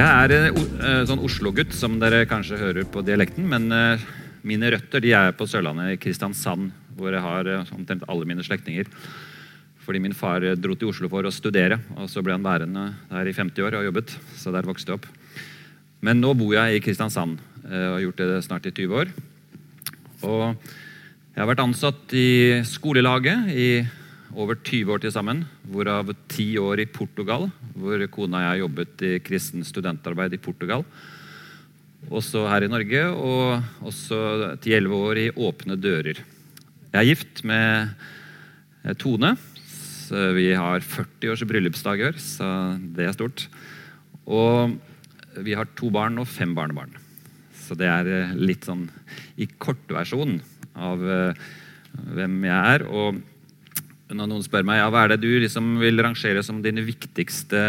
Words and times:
Jeg 0.00 0.08
er 0.08 0.32
en 0.32 0.54
uh, 0.56 1.02
sånn 1.04 1.20
Oslo-gutt, 1.20 1.74
som 1.76 1.98
dere 2.00 2.22
kanskje 2.28 2.56
hører 2.56 2.86
på 2.88 3.02
dialekten. 3.04 3.44
Men 3.50 3.66
uh, 3.68 4.00
mine 4.48 4.70
røtter 4.72 5.02
de 5.04 5.10
er 5.12 5.34
på 5.36 5.44
Sørlandet, 5.50 5.90
i 5.92 5.98
Kristiansand, 6.00 6.70
hvor 6.96 7.12
jeg 7.12 7.20
har 7.20 7.50
uh, 7.50 7.72
omtrent 7.76 8.06
alle 8.08 8.28
mine 8.28 8.40
slektninger. 8.46 8.88
Fordi 9.84 10.00
min 10.00 10.16
far 10.16 10.46
dro 10.56 10.78
til 10.78 10.88
Oslo 10.88 11.10
for 11.12 11.28
å 11.28 11.34
studere, 11.34 11.82
og 11.98 12.08
så 12.08 12.24
ble 12.24 12.32
han 12.32 12.46
værende 12.46 12.86
der 13.10 13.28
i 13.28 13.36
50 13.36 13.66
år 13.66 13.76
og 13.76 13.90
jobbet. 13.90 14.16
Så 14.40 14.54
der 14.54 14.68
vokste 14.70 14.94
jeg 14.94 15.02
opp. 15.02 15.10
Men 16.06 16.22
nå 16.22 16.32
bor 16.38 16.56
jeg 16.56 16.78
i 16.78 16.82
Kristiansand 16.86 17.36
og 17.60 17.76
har 17.76 18.00
gjort 18.06 18.22
det 18.22 18.42
snart 18.46 18.70
i 18.70 18.72
20 18.72 19.00
år. 19.02 19.12
Og 20.24 20.44
jeg 20.46 21.42
har 21.42 21.50
vært 21.50 21.66
ansatt 21.66 22.16
i 22.16 22.30
skolelaget 22.68 23.52
i 23.52 23.70
over 24.36 24.58
20 24.58 24.92
år 24.94 25.02
til 25.02 25.12
sammen, 25.14 25.42
hvorav 25.66 26.12
10 26.30 26.58
år 26.62 26.82
i 26.84 26.88
Portugal, 26.90 27.48
hvor 27.74 28.02
kona 28.12 28.40
og 28.40 28.44
jeg 28.44 28.62
jobbet 28.62 29.04
i 29.06 29.12
kristen 29.24 29.64
studentarbeid 29.66 30.36
i 30.36 30.42
Portugal. 30.42 30.84
Også 32.10 32.46
her 32.48 32.64
i 32.64 32.70
Norge, 32.70 33.02
og 33.10 33.62
også 33.84 34.56
10-11 34.62 34.94
år 34.96 35.20
i 35.20 35.30
Åpne 35.34 35.76
dører. 35.76 36.22
Jeg 36.90 37.00
er 37.00 37.08
gift 37.10 37.42
med 37.44 37.92
Tone. 38.98 39.36
Så 40.10 40.30
vi 40.34 40.48
har 40.58 40.82
40 40.82 41.30
års 41.30 41.44
bryllupsdag 41.46 42.00
i 42.00 42.06
år, 42.08 42.16
så 42.18 42.46
det 42.96 43.04
er 43.06 43.14
stort. 43.14 43.44
Og 44.26 44.72
vi 45.38 45.54
har 45.54 45.70
to 45.78 45.90
barn 45.94 46.18
og 46.18 46.26
fem 46.26 46.54
barnebarn. 46.56 46.96
Så 47.54 47.76
det 47.78 47.86
er 47.86 48.32
litt 48.34 48.66
sånn 48.66 48.88
i 49.38 49.46
kortversjon 49.46 50.40
av 50.74 51.04
hvem 52.16 52.40
jeg 52.48 52.74
er. 52.74 52.86
Og 52.90 53.20
når 54.16 54.30
noen 54.30 54.44
spør 54.44 54.66
meg 54.66 54.80
ja, 54.80 54.88
hva 54.92 55.04
er 55.04 55.14
det 55.14 55.22
du 55.22 55.30
liksom 55.42 55.76
vil 55.80 56.02
rangere 56.02 56.42
som 56.46 56.62
dine 56.64 56.82
viktigste 56.86 57.62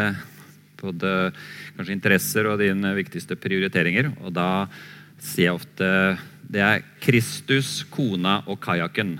både 0.81 1.31
kanskje 1.77 1.93
interesser 1.93 2.49
og 2.49 2.61
dine 2.61 2.95
viktigste 2.97 3.37
prioriteringer, 3.37 4.09
og 4.25 4.33
da 4.33 4.49
sier 5.21 5.51
jeg 5.51 5.59
ofte 5.59 5.91
det 6.51 6.63
er 6.65 6.81
Kristus, 7.03 7.81
kona 7.93 8.41
og 8.49 8.59
kajakken. 8.63 9.19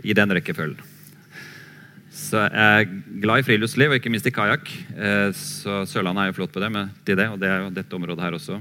I 0.00 0.14
den 0.16 0.32
rekkefølgen. 0.32 0.78
Så 2.08 2.40
jeg 2.40 2.56
er 2.56 2.86
glad 3.20 3.42
i 3.42 3.44
friluftsliv, 3.44 3.92
og 3.92 3.98
ikke 3.98 4.12
minst 4.12 4.28
i 4.28 4.32
kajakk. 4.32 4.70
Eh, 4.96 5.28
så 5.36 5.82
Sørlandet 5.88 6.22
er 6.22 6.30
jo 6.30 6.36
flott 6.38 6.54
på 6.54 6.62
det, 6.62 6.70
med, 6.72 6.94
til 7.04 7.18
det, 7.20 7.26
og 7.28 7.36
det 7.42 7.50
er 7.50 7.66
jo 7.66 7.74
dette 7.76 7.98
området 7.98 8.24
her 8.24 8.36
også. 8.38 8.56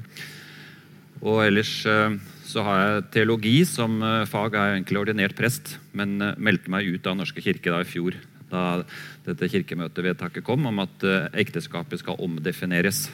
Og 1.23 1.39
ellers 1.45 1.71
eh, 1.87 2.17
så 2.49 2.63
har 2.65 2.79
jeg 2.81 3.07
teologi 3.13 3.57
som 3.67 3.99
eh, 4.01 4.25
fag. 4.29 4.55
Jeg 4.55 4.59
er 4.59 4.77
egentlig 4.79 5.01
ordinert 5.03 5.37
prest, 5.37 5.75
men 5.97 6.17
eh, 6.23 6.37
meldte 6.41 6.71
meg 6.73 6.87
ut 6.89 7.09
av 7.09 7.19
Norske 7.19 7.43
kirke 7.45 7.69
da 7.69 7.83
i 7.83 7.87
fjor. 7.87 8.17
Da 8.49 8.81
dette 9.27 9.49
kirkemøtevedtaket 9.53 10.45
kom 10.45 10.65
om 10.65 10.81
at 10.81 11.05
eh, 11.05 11.27
ekteskapet 11.43 12.01
skal 12.01 12.17
omdefineres 12.25 13.05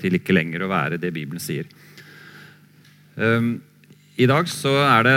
til 0.00 0.18
ikke 0.18 0.36
lenger 0.36 0.64
å 0.64 0.72
være 0.72 0.98
det 1.00 1.12
Bibelen 1.14 1.40
sier. 1.40 1.68
Um, 3.16 3.60
I 4.16 4.26
dag 4.28 4.48
så 4.50 4.72
er 4.82 5.06
det, 5.06 5.16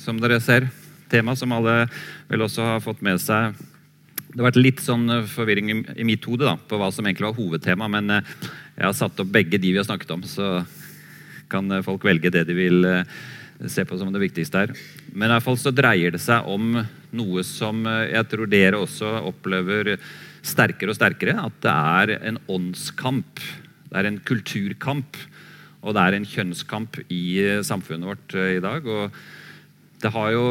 som 0.00 0.20
dere 0.20 0.40
ser, 0.44 0.66
tema 1.12 1.36
som 1.36 1.52
alle 1.54 1.86
vel 2.28 2.44
også 2.44 2.66
har 2.74 2.84
fått 2.84 3.00
med 3.04 3.20
seg. 3.22 3.56
Det 4.32 4.40
har 4.40 4.48
vært 4.50 4.60
litt 4.60 4.82
sånn 4.84 5.06
forvirring 5.28 5.70
i, 5.72 6.04
mitt 6.08 6.24
hode 6.28 6.56
på 6.68 6.80
hva 6.80 6.90
som 6.92 7.06
egentlig 7.06 7.28
var 7.28 7.38
hovedtema, 7.38 7.88
men 7.88 8.18
jeg 8.18 8.84
har 8.84 8.96
satt 8.96 9.20
opp 9.22 9.30
begge 9.32 9.60
de 9.60 9.72
vi 9.72 9.80
har 9.80 9.88
snakket 9.88 10.12
om. 10.16 10.26
så 10.28 10.50
kan 11.50 11.70
eh, 11.72 11.84
folk 11.84 12.06
velge 12.06 12.32
det 12.32 12.46
de 12.48 12.56
vil 12.56 12.86
eh, 12.86 13.18
se 13.66 13.84
på 13.86 13.98
som 13.98 14.12
det 14.14 14.22
viktigste 14.22 14.64
her. 14.64 14.74
Men 15.12 15.28
i 15.30 15.36
hvert 15.36 15.46
fall 15.46 15.58
så 15.60 15.74
dreier 15.74 16.14
det 16.14 16.22
seg 16.22 16.46
om 16.48 16.78
noe 16.78 17.44
som 17.46 17.82
eh, 17.88 18.12
jeg 18.14 18.30
tror 18.32 18.50
dere 18.52 18.82
også 18.82 19.14
opplever 19.32 19.96
sterkere 20.46 20.94
og 20.94 20.98
sterkere. 20.98 21.36
At 21.48 21.58
det 21.64 21.74
er 21.74 22.14
en 22.32 22.40
åndskamp. 22.48 23.44
Det 23.88 24.00
er 24.00 24.10
en 24.10 24.22
kulturkamp. 24.28 25.20
Og 25.82 25.94
det 25.94 26.04
er 26.04 26.16
en 26.16 26.26
kjønnskamp 26.26 27.00
i 27.14 27.22
samfunnet 27.64 28.08
vårt 28.08 28.34
i 28.34 28.58
dag. 28.62 28.86
Og 28.86 29.14
det 30.02 30.10
har 30.14 30.32
jo 30.34 30.46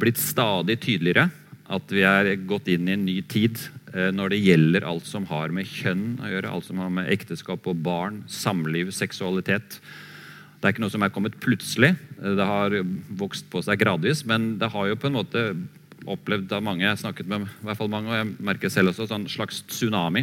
blitt 0.00 0.20
stadig 0.20 0.76
tydeligere 0.80 1.26
at 1.70 1.92
vi 1.94 2.02
er 2.06 2.34
gått 2.50 2.68
inn 2.72 2.88
i 2.88 2.96
en 2.96 3.06
ny 3.06 3.20
tid 3.30 3.60
Eh, 3.90 4.10
når 4.14 4.30
det 4.30 4.44
gjelder 4.44 4.86
alt 4.86 5.08
som 5.08 5.24
har 5.26 5.50
med 5.54 5.66
kjønn 5.66 6.20
å 6.22 6.30
gjøre, 6.30 6.50
alt 6.50 6.68
som 6.68 6.78
har 6.78 6.92
med 6.94 7.10
ekteskap 7.10 7.66
og 7.66 7.80
barn, 7.82 8.22
samliv, 8.30 8.92
seksualitet. 8.94 9.80
Det 10.60 10.68
er 10.68 10.74
ikke 10.74 10.84
noe 10.84 10.94
som 10.94 11.02
er 11.02 11.10
kommet 11.14 11.40
plutselig. 11.42 11.96
Eh, 12.20 12.36
det 12.38 12.46
har 12.46 12.76
vokst 13.18 13.48
på 13.50 13.64
seg 13.66 13.80
gradvis, 13.82 14.22
men 14.28 14.54
det 14.62 14.70
har 14.70 14.90
jo 14.90 15.00
på 15.00 15.10
en 15.10 15.18
måte 15.18 15.44
opplevd 16.10 16.54
av 16.54 16.62
mange 16.64 16.86
jeg 16.86 16.94
har 16.94 17.02
snakket 17.02 17.28
med, 17.28 17.50
i 17.50 17.66
hvert 17.66 17.80
fall 17.80 17.90
mange, 17.92 18.12
og 18.12 18.20
jeg 18.20 18.46
merker 18.46 18.72
selv 18.72 18.94
også, 18.94 19.10
en 19.12 19.26
slags 19.28 19.60
tsunami 19.68 20.22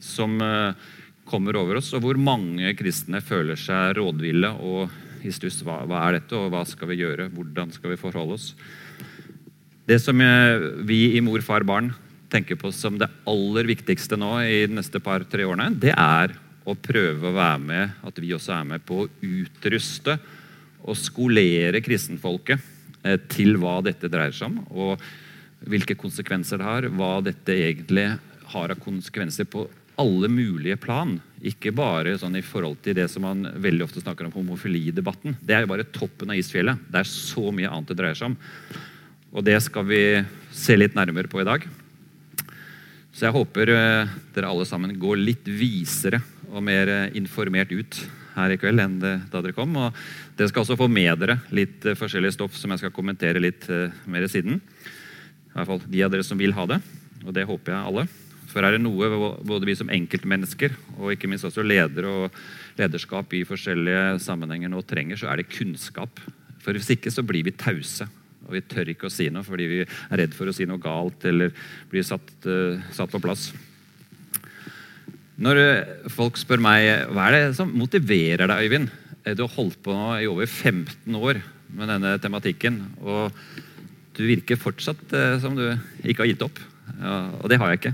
som 0.00 0.38
eh, 0.40 0.86
kommer 1.28 1.58
over 1.58 1.82
oss, 1.82 1.90
og 1.98 2.06
hvor 2.06 2.16
mange 2.16 2.70
kristne 2.78 3.20
føler 3.20 3.58
seg 3.58 3.98
rådville 3.98 4.54
og 4.62 5.26
i 5.26 5.34
stuss. 5.34 5.64
Hva, 5.66 5.82
hva 5.90 6.06
er 6.06 6.20
dette, 6.20 6.38
og 6.38 6.52
hva 6.54 6.62
skal 6.64 6.92
vi 6.92 7.02
gjøre? 7.02 7.26
Hvordan 7.34 7.74
skal 7.74 7.90
vi 7.90 7.98
forholde 7.98 8.38
oss? 8.38 8.52
Det 9.88 9.96
som 10.02 10.20
vi 10.84 11.16
i 11.16 11.20
Mor, 11.24 11.40
far, 11.40 11.64
barn 11.64 11.86
tenker 12.28 12.58
på 12.60 12.68
som 12.76 12.98
det 13.00 13.08
aller 13.24 13.68
viktigste 13.70 14.18
nå 14.20 14.34
i 14.44 14.66
de 14.68 14.76
neste 14.76 15.00
par-tre 15.00 15.46
årene, 15.48 15.70
det 15.80 15.94
er 15.94 16.34
å 16.68 16.74
prøve 16.76 17.30
å 17.30 17.32
være 17.32 17.62
med, 17.62 17.94
at 18.04 18.20
vi 18.20 18.34
også 18.36 18.52
er 18.58 18.66
med 18.68 18.84
på 18.84 18.98
å 19.00 19.08
utruste 19.24 20.18
og 20.84 20.98
skolere 21.00 21.80
kristenfolket 21.80 22.60
eh, 23.00 23.16
til 23.32 23.56
hva 23.62 23.78
dette 23.86 24.10
dreier 24.12 24.36
seg 24.36 24.50
om, 24.50 24.58
og 24.76 25.00
hvilke 25.72 25.96
konsekvenser 25.96 26.60
det 26.60 26.68
har, 26.68 26.90
hva 26.92 27.14
dette 27.24 27.56
egentlig 27.56 28.10
har 28.52 28.74
av 28.74 28.84
konsekvenser 28.84 29.48
på 29.48 29.64
alle 29.98 30.28
mulige 30.28 30.76
plan. 30.84 31.16
Ikke 31.40 31.72
bare 31.74 32.12
sånn 32.20 32.36
i 32.38 32.44
forhold 32.44 32.82
til 32.84 33.00
det 33.00 33.08
som 33.08 33.24
man 33.24 33.48
veldig 33.56 33.88
ofte 33.88 34.04
snakker 34.04 34.28
om 34.28 34.36
homofilidebatten. 34.36 35.40
Det 35.40 35.56
er 35.56 35.64
jo 35.64 35.72
bare 35.72 35.88
toppen 35.96 36.36
av 36.36 36.38
isfjellet. 36.38 36.84
Det 36.92 37.00
er 37.00 37.10
så 37.10 37.48
mye 37.56 37.72
annet 37.72 37.90
det 37.90 37.98
dreier 37.98 38.20
seg 38.20 38.34
om. 38.34 38.38
Og 39.34 39.44
det 39.44 39.58
skal 39.60 39.84
vi 39.88 40.02
se 40.54 40.76
litt 40.78 40.96
nærmere 40.96 41.28
på 41.28 41.42
i 41.42 41.46
dag. 41.48 41.66
Så 43.12 43.26
jeg 43.26 43.34
håper 43.34 43.72
eh, 43.72 44.10
dere 44.34 44.48
alle 44.48 44.66
sammen 44.68 44.94
går 45.00 45.18
litt 45.18 45.48
visere 45.50 46.20
og 46.48 46.62
mer 46.64 46.88
eh, 46.92 47.16
informert 47.18 47.72
ut 47.74 47.98
her 48.36 48.54
i 48.54 48.58
kveld 48.60 48.80
enn 48.80 48.96
da 49.02 49.40
dere 49.42 49.56
kom. 49.56 49.74
Og 49.74 49.96
dere 50.38 50.48
skal 50.52 50.62
også 50.62 50.78
få 50.78 50.86
med 50.92 51.18
dere 51.20 51.40
litt 51.50 51.84
eh, 51.84 51.98
forskjellig 51.98 52.30
stoff 52.36 52.56
som 52.56 52.72
jeg 52.72 52.84
skal 52.84 52.94
kommentere 52.94 53.42
litt 53.42 53.66
mer 54.08 54.28
siden. 54.30 54.62
I 54.62 55.56
hvert 55.56 55.72
fall 55.72 55.84
de 55.90 56.04
av 56.06 56.14
dere 56.14 56.24
som 56.24 56.40
vil 56.40 56.54
ha 56.56 56.68
det, 56.70 56.78
og 57.24 57.34
det 57.34 57.48
håper 57.48 57.74
jeg 57.74 57.90
alle. 57.90 58.06
For 58.48 58.64
er 58.64 58.76
det 58.76 58.80
noe 58.80 59.10
både 59.44 59.68
vi 59.68 59.74
som 59.76 59.90
enkeltmennesker 59.92 60.72
og 60.96 61.12
ikke 61.12 61.28
minst 61.28 61.44
også 61.44 61.64
ledere 61.66 62.08
og 62.08 62.38
lederskap 62.78 63.34
i 63.36 63.42
forskjellige 63.44 64.22
sammenhenger 64.24 64.72
nå 64.72 64.80
trenger, 64.88 65.20
så 65.20 65.28
er 65.28 65.42
det 65.42 65.50
kunnskap. 65.52 66.22
For 66.62 66.72
Hvis 66.72 66.94
ikke 66.94 67.12
så 67.12 67.26
blir 67.26 67.44
vi 67.44 67.52
tause 67.58 68.08
og 68.48 68.56
vi 68.56 68.64
tør 68.64 68.88
ikke 68.94 69.08
å 69.08 69.12
si 69.12 69.28
noe 69.32 69.44
fordi 69.44 69.66
vi 69.68 69.80
er 69.84 70.20
redd 70.22 70.34
for 70.36 70.48
å 70.48 70.54
si 70.56 70.64
noe 70.68 70.80
galt 70.80 71.26
eller 71.28 71.52
bli 71.90 72.02
satt, 72.06 72.32
uh, 72.48 72.80
satt 72.96 73.12
på 73.12 73.20
plass. 73.20 73.50
Når 75.38 75.60
uh, 75.60 76.08
folk 76.10 76.40
spør 76.40 76.64
meg 76.64 77.10
hva 77.12 77.28
er 77.28 77.36
det 77.36 77.58
som 77.60 77.74
motiverer 77.76 78.48
deg, 78.48 78.64
Øyvind? 78.64 78.90
Eh, 79.22 79.36
du 79.36 79.44
har 79.44 79.52
holdt 79.58 79.82
på 79.84 79.92
nå 79.92 80.14
i 80.22 80.30
over 80.30 80.48
15 80.48 81.20
år 81.20 81.42
med 81.76 81.92
denne 81.92 82.14
tematikken. 82.24 82.80
Og 83.04 83.36
du 84.16 84.24
virker 84.24 84.58
fortsatt 84.58 85.12
som 85.38 85.54
du 85.54 85.68
ikke 86.02 86.24
har 86.24 86.30
gitt 86.32 86.42
opp. 86.42 86.56
Og 86.98 87.44
det 87.52 87.58
har 87.60 87.70
jeg 87.70 87.78
ikke. 87.78 87.92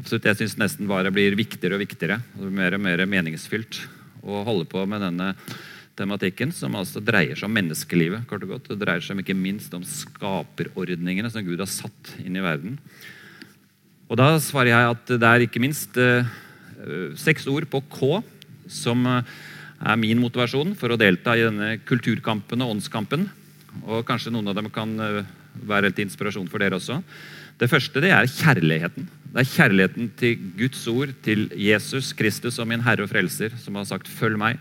absolutt, 0.00 0.24
Jeg 0.26 0.40
syns 0.40 0.56
nesten 0.58 0.88
bare 0.90 1.12
blir 1.14 1.36
viktigere 1.38 1.76
og 1.76 1.84
viktigere. 1.84 2.16
og 2.40 2.50
Mer 2.50 2.74
og 2.74 2.82
mer 2.82 3.04
meningsfylt 3.06 3.84
å 4.24 4.42
holde 4.48 4.66
på 4.66 4.82
med 4.90 5.04
denne 5.04 5.28
tematikken, 5.98 6.52
som 6.54 6.74
altså 6.78 7.02
dreier 7.02 7.38
seg 7.38 7.48
om 7.48 7.54
menneskelivet. 7.54 8.26
kort 8.28 8.42
og 8.46 8.56
godt. 8.56 8.70
Det 8.72 8.80
dreier 8.82 9.04
seg 9.04 9.20
ikke 9.22 9.36
minst 9.36 9.74
om 9.74 9.84
skaperordningene 9.86 11.30
som 11.30 11.44
Gud 11.46 11.62
har 11.62 11.70
satt 11.70 12.14
inn 12.24 12.36
i 12.36 12.44
verden. 12.44 12.78
Og 14.08 14.18
Da 14.20 14.34
svarer 14.38 14.72
jeg 14.72 14.90
at 14.94 15.12
det 15.20 15.28
er 15.28 15.46
ikke 15.46 15.62
minst 15.62 15.96
eh, 15.96 16.26
seks 17.16 17.46
ord 17.48 17.66
på 17.70 17.80
K 17.90 18.20
som 18.68 19.06
eh, 19.06 19.22
er 19.84 20.00
min 20.00 20.20
motivasjon 20.20 20.74
for 20.78 20.92
å 20.92 21.00
delta 21.00 21.36
i 21.36 21.46
denne 21.46 21.78
kulturkampen 21.86 22.62
og 22.64 22.76
åndskampen. 22.76 23.28
Og 23.84 24.04
kanskje 24.06 24.32
noen 24.34 24.52
av 24.52 24.58
dem 24.58 24.70
kan 24.72 24.92
eh, 25.00 25.24
være 25.64 25.92
til 25.94 26.08
inspirasjon 26.08 26.50
for 26.50 26.62
dere 26.62 26.78
også. 26.78 27.00
Det 27.58 27.70
første 27.70 28.02
det 28.02 28.10
er 28.10 28.26
kjærligheten. 28.26 29.06
Det 29.34 29.42
er 29.42 29.50
kjærligheten 29.50 30.10
til 30.18 30.50
Guds 30.58 30.82
ord, 30.90 31.14
til 31.22 31.46
Jesus 31.58 32.12
Kristus 32.16 32.58
som 32.58 32.68
min 32.70 32.82
Herre 32.82 33.06
og 33.06 33.10
Frelser, 33.10 33.54
som 33.62 33.78
har 33.78 33.86
sagt 33.86 34.10
'følg 34.10 34.38
meg'. 34.38 34.58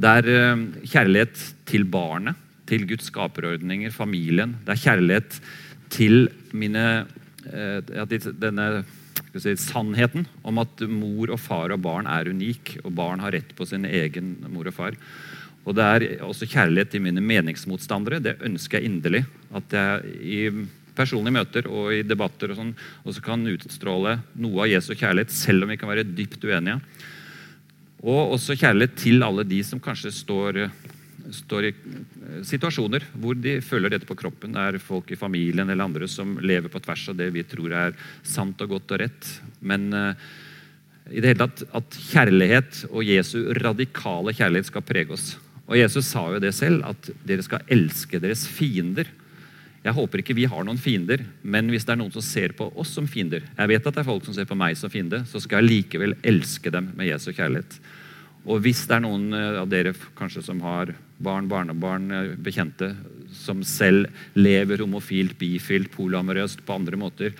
Det 0.00 0.10
er 0.20 0.28
eh, 0.32 0.62
kjærlighet 0.88 1.42
til 1.68 1.84
barnet, 1.90 2.38
til 2.70 2.86
Guds 2.88 3.10
skaperordninger, 3.10 3.92
familien. 3.92 4.54
Det 4.64 4.72
er 4.72 4.84
kjærlighet 4.86 5.36
til 5.92 6.30
mine, 6.56 6.84
eh, 7.50 7.82
ja, 7.84 8.06
denne 8.08 8.68
si, 9.34 9.52
sannheten 9.60 10.24
om 10.46 10.62
at 10.62 10.86
mor 10.88 11.34
og 11.34 11.42
far 11.42 11.74
og 11.74 11.82
barn 11.84 12.08
er 12.08 12.32
unik, 12.32 12.78
og 12.84 12.94
barn 12.96 13.20
har 13.20 13.36
rett 13.36 13.52
på 13.56 13.68
sin 13.68 13.84
egen 13.84 14.38
mor 14.48 14.70
og 14.70 14.78
far. 14.78 14.96
Og 15.68 15.76
det 15.76 15.84
er 15.84 16.08
også 16.24 16.48
kjærlighet 16.48 16.94
til 16.94 17.04
mine 17.04 17.20
meningsmotstandere. 17.20 18.22
Det 18.24 18.38
ønsker 18.46 18.80
jeg 18.80 18.88
inderlig. 18.88 19.26
At 19.52 19.76
jeg 19.76 20.16
i 20.24 20.40
personlige 20.96 21.36
møter 21.36 21.68
og 21.68 21.92
i 21.92 22.02
debatter 22.06 22.54
og 22.54 22.58
sånn 22.58 22.72
også 23.04 23.22
kan 23.24 23.44
utstråle 23.52 24.16
noe 24.40 24.64
av 24.64 24.72
Jesu 24.72 24.94
kjærlighet, 24.94 25.34
selv 25.34 25.66
om 25.66 25.74
vi 25.74 25.80
kan 25.80 25.92
være 25.92 26.08
dypt 26.08 26.48
uenige. 26.48 26.80
Og 28.00 28.36
også 28.36 28.56
kjærlighet 28.56 28.96
til 28.96 29.24
alle 29.24 29.44
de 29.44 29.60
som 29.66 29.80
kanskje 29.82 30.12
står, 30.14 30.62
står 31.36 31.68
i 31.68 31.72
eh, 31.72 32.38
situasjoner 32.48 33.04
hvor 33.20 33.36
de 33.36 33.58
føler 33.64 33.92
dette 33.92 34.08
på 34.08 34.16
kroppen. 34.18 34.56
Det 34.56 34.62
er 34.62 34.82
folk 34.82 35.12
i 35.12 35.18
familien 35.20 35.68
eller 35.68 35.84
andre 35.84 36.08
som 36.08 36.38
lever 36.40 36.72
på 36.72 36.80
tvers 36.80 37.10
av 37.12 37.18
det 37.20 37.28
vi 37.34 37.44
tror 37.44 37.74
er 37.76 37.98
sant 38.24 38.60
og 38.64 38.76
godt 38.76 38.96
og 38.96 39.02
rett. 39.04 39.34
Men 39.60 39.90
uh, 39.92 40.14
i 41.10 41.20
det 41.20 41.32
hele 41.32 41.44
tatt 41.44 41.64
at 41.76 42.00
kjærlighet 42.10 42.84
og 42.90 43.04
Jesu 43.04 43.38
radikale 43.60 44.34
kjærlighet 44.36 44.70
skal 44.70 44.86
prege 44.86 45.16
oss. 45.16 45.34
Og 45.70 45.76
Jesus 45.78 46.08
sa 46.08 46.24
jo 46.32 46.40
det 46.42 46.54
selv, 46.56 46.82
at 46.88 47.12
dere 47.26 47.44
skal 47.46 47.66
elske 47.70 48.18
deres 48.22 48.46
fiender. 48.50 49.10
Jeg 49.80 49.96
håper 49.96 50.20
ikke 50.20 50.36
vi 50.36 50.44
har 50.50 50.64
noen 50.66 50.80
fiender, 50.80 51.22
men 51.40 51.70
hvis 51.72 51.86
det 51.88 51.94
er 51.94 52.00
noen 52.02 52.12
som 52.12 52.24
ser 52.24 52.52
på 52.56 52.66
oss 52.76 52.90
som 52.92 53.06
fiender 53.08 53.46
Jeg 53.48 53.70
vet 53.70 53.86
at 53.86 53.94
det 53.96 54.02
er 54.02 54.08
folk 54.10 54.26
som 54.26 54.34
ser 54.36 54.48
på 54.48 54.58
meg 54.58 54.76
som 54.76 54.92
fiende, 54.92 55.22
så 55.24 55.40
skal 55.40 55.62
jeg 55.62 55.70
likevel 55.70 56.18
elske 56.20 56.72
dem 56.72 56.90
med 56.98 57.08
Jesu 57.08 57.30
kjærlighet. 57.32 57.78
Og 58.48 58.60
hvis 58.64 58.86
det 58.88 58.96
er 58.96 59.04
noen 59.04 59.32
eh, 59.36 59.60
av 59.60 59.68
dere 59.68 59.94
kanskje 60.16 60.42
som 60.44 60.60
har 60.64 60.92
barn, 61.20 61.48
barnebarn, 61.48 62.10
eh, 62.12 62.34
bekjente 62.40 62.92
som 63.36 63.60
selv 63.64 64.08
lever 64.36 64.80
homofilt, 64.84 65.36
bifilt, 65.40 65.90
polyamorøst 65.92 66.64
på 66.64 66.76
andre 66.76 67.00
måter, 67.00 67.34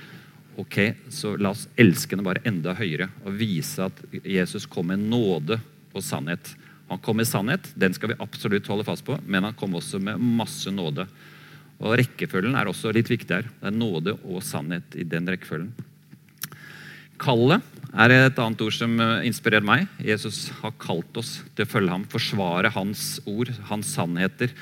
ok, 0.60 0.78
så 1.12 1.34
la 1.40 1.54
oss 1.54 1.66
elske 1.81 2.16
henne 2.16 2.26
bare 2.26 2.44
enda 2.48 2.75
høyere 2.76 3.08
og 3.25 3.36
vise 3.40 3.84
at 3.86 4.00
Jesus 4.25 4.69
kom 4.69 4.90
med 4.93 5.04
nåde 5.12 5.60
og 5.93 6.04
sannhet. 6.04 6.52
Han 6.90 7.00
kom 7.04 7.20
med 7.20 7.28
sannhet, 7.28 7.69
den 7.78 7.94
skal 7.96 8.12
vi 8.12 8.20
absolutt 8.20 8.69
holde 8.69 8.84
fast 8.88 9.06
på, 9.06 9.16
men 9.25 9.46
han 9.46 9.56
kom 9.56 9.76
også 9.78 10.00
med 10.02 10.20
masse 10.20 10.72
nåde. 10.75 11.06
Og 11.81 11.97
Rekkefølgen 12.00 12.56
er 12.59 12.69
også 12.69 12.93
litt 12.94 13.11
viktig 13.11 13.38
her. 13.38 13.49
Det 13.49 13.71
er 13.71 13.77
nåde 13.77 14.17
og 14.21 14.44
sannhet 14.44 14.97
i 15.00 15.06
den 15.09 15.29
rekkefølgen. 15.31 15.73
Kallet 17.21 17.65
er 17.91 18.15
et 18.15 18.41
annet 18.41 18.62
ord 18.65 18.77
som 18.77 18.97
eh, 19.00 19.27
inspirerer 19.29 19.67
meg. 19.67 19.87
Jesus 20.05 20.49
har 20.61 20.77
kalt 20.81 21.17
oss 21.21 21.38
til 21.56 21.67
å 21.67 21.73
følge 21.73 21.94
ham, 21.97 22.09
forsvare 22.09 22.73
hans 22.77 23.19
ord, 23.29 23.53
hans 23.73 23.93
sannheter, 23.97 24.53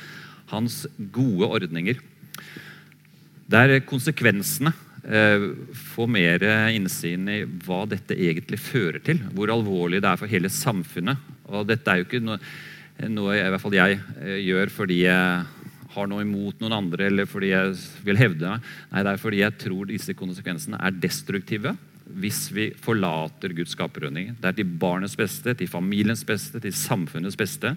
hans 0.50 0.84
gode 1.14 1.50
ordninger. 1.58 2.00
Det 3.48 3.64
er 3.64 3.86
konsekvensene 3.88 4.74
Eh, 5.08 5.40
få 5.72 6.04
mer 6.10 6.42
innsyn 6.74 7.28
i 7.32 7.38
hva 7.64 7.84
dette 7.88 8.12
egentlig 8.12 8.58
fører 8.60 9.00
til. 9.04 9.22
Hvor 9.32 9.48
alvorlig 9.54 10.02
det 10.04 10.10
er 10.10 10.20
for 10.20 10.28
hele 10.28 10.50
samfunnet. 10.52 11.22
Og 11.48 11.64
dette 11.68 11.88
er 11.88 12.00
jo 12.00 12.08
ikke 12.08 12.20
noe, 12.20 12.36
noe 13.08 13.38
i 13.38 13.46
hvert 13.46 13.62
fall 13.62 13.76
jeg 13.78 14.00
eh, 14.20 14.40
gjør 14.44 14.74
fordi 14.74 14.98
jeg 15.06 15.46
har 15.94 16.08
noe 16.10 16.24
imot 16.24 16.60
noen 16.60 16.76
andre 16.76 17.08
eller 17.08 17.28
fordi 17.28 17.52
jeg 17.52 17.76
vil 18.04 18.20
hevde 18.20 18.50
meg. 18.50 18.66
Nei, 18.92 19.04
det 19.04 19.12
er 19.12 19.22
fordi 19.22 19.42
jeg 19.42 19.56
tror 19.62 19.88
disse 19.88 20.16
konsekvensene 20.18 20.80
er 20.80 20.98
destruktive 21.00 21.76
hvis 22.18 22.46
vi 22.56 22.70
forlater 22.80 23.52
Guds 23.56 23.74
skaperordning. 23.76 24.32
Det 24.40 24.48
er 24.48 24.56
til 24.56 24.70
barnets 24.80 25.16
beste, 25.18 25.52
til 25.54 25.68
familiens 25.68 26.24
beste, 26.24 26.60
til 26.60 26.72
samfunnets 26.72 27.36
beste. 27.36 27.74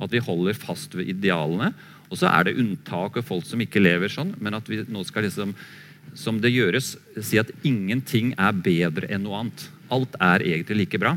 At 0.00 0.12
vi 0.12 0.22
holder 0.24 0.56
fast 0.56 0.96
ved 0.96 1.10
idealene. 1.12 1.72
Og 2.08 2.20
så 2.20 2.30
er 2.30 2.46
det 2.46 2.56
unntak 2.60 3.18
og 3.18 3.26
folk 3.26 3.44
som 3.48 3.60
ikke 3.60 3.82
lever 3.82 4.12
sånn, 4.12 4.32
men 4.40 4.56
at 4.56 4.68
vi 4.70 4.80
nå 4.88 5.02
skal 5.04 5.26
liksom 5.26 5.52
som 6.16 6.38
det 6.40 6.52
gjøres, 6.54 6.94
si 7.18 7.38
at 7.40 7.50
ingenting 7.66 8.30
er 8.38 8.54
bedre 8.54 9.08
enn 9.12 9.24
noe 9.26 9.40
annet. 9.42 9.64
Alt 9.92 10.14
er 10.22 10.44
egentlig 10.46 10.84
like 10.84 11.00
bra. 11.02 11.16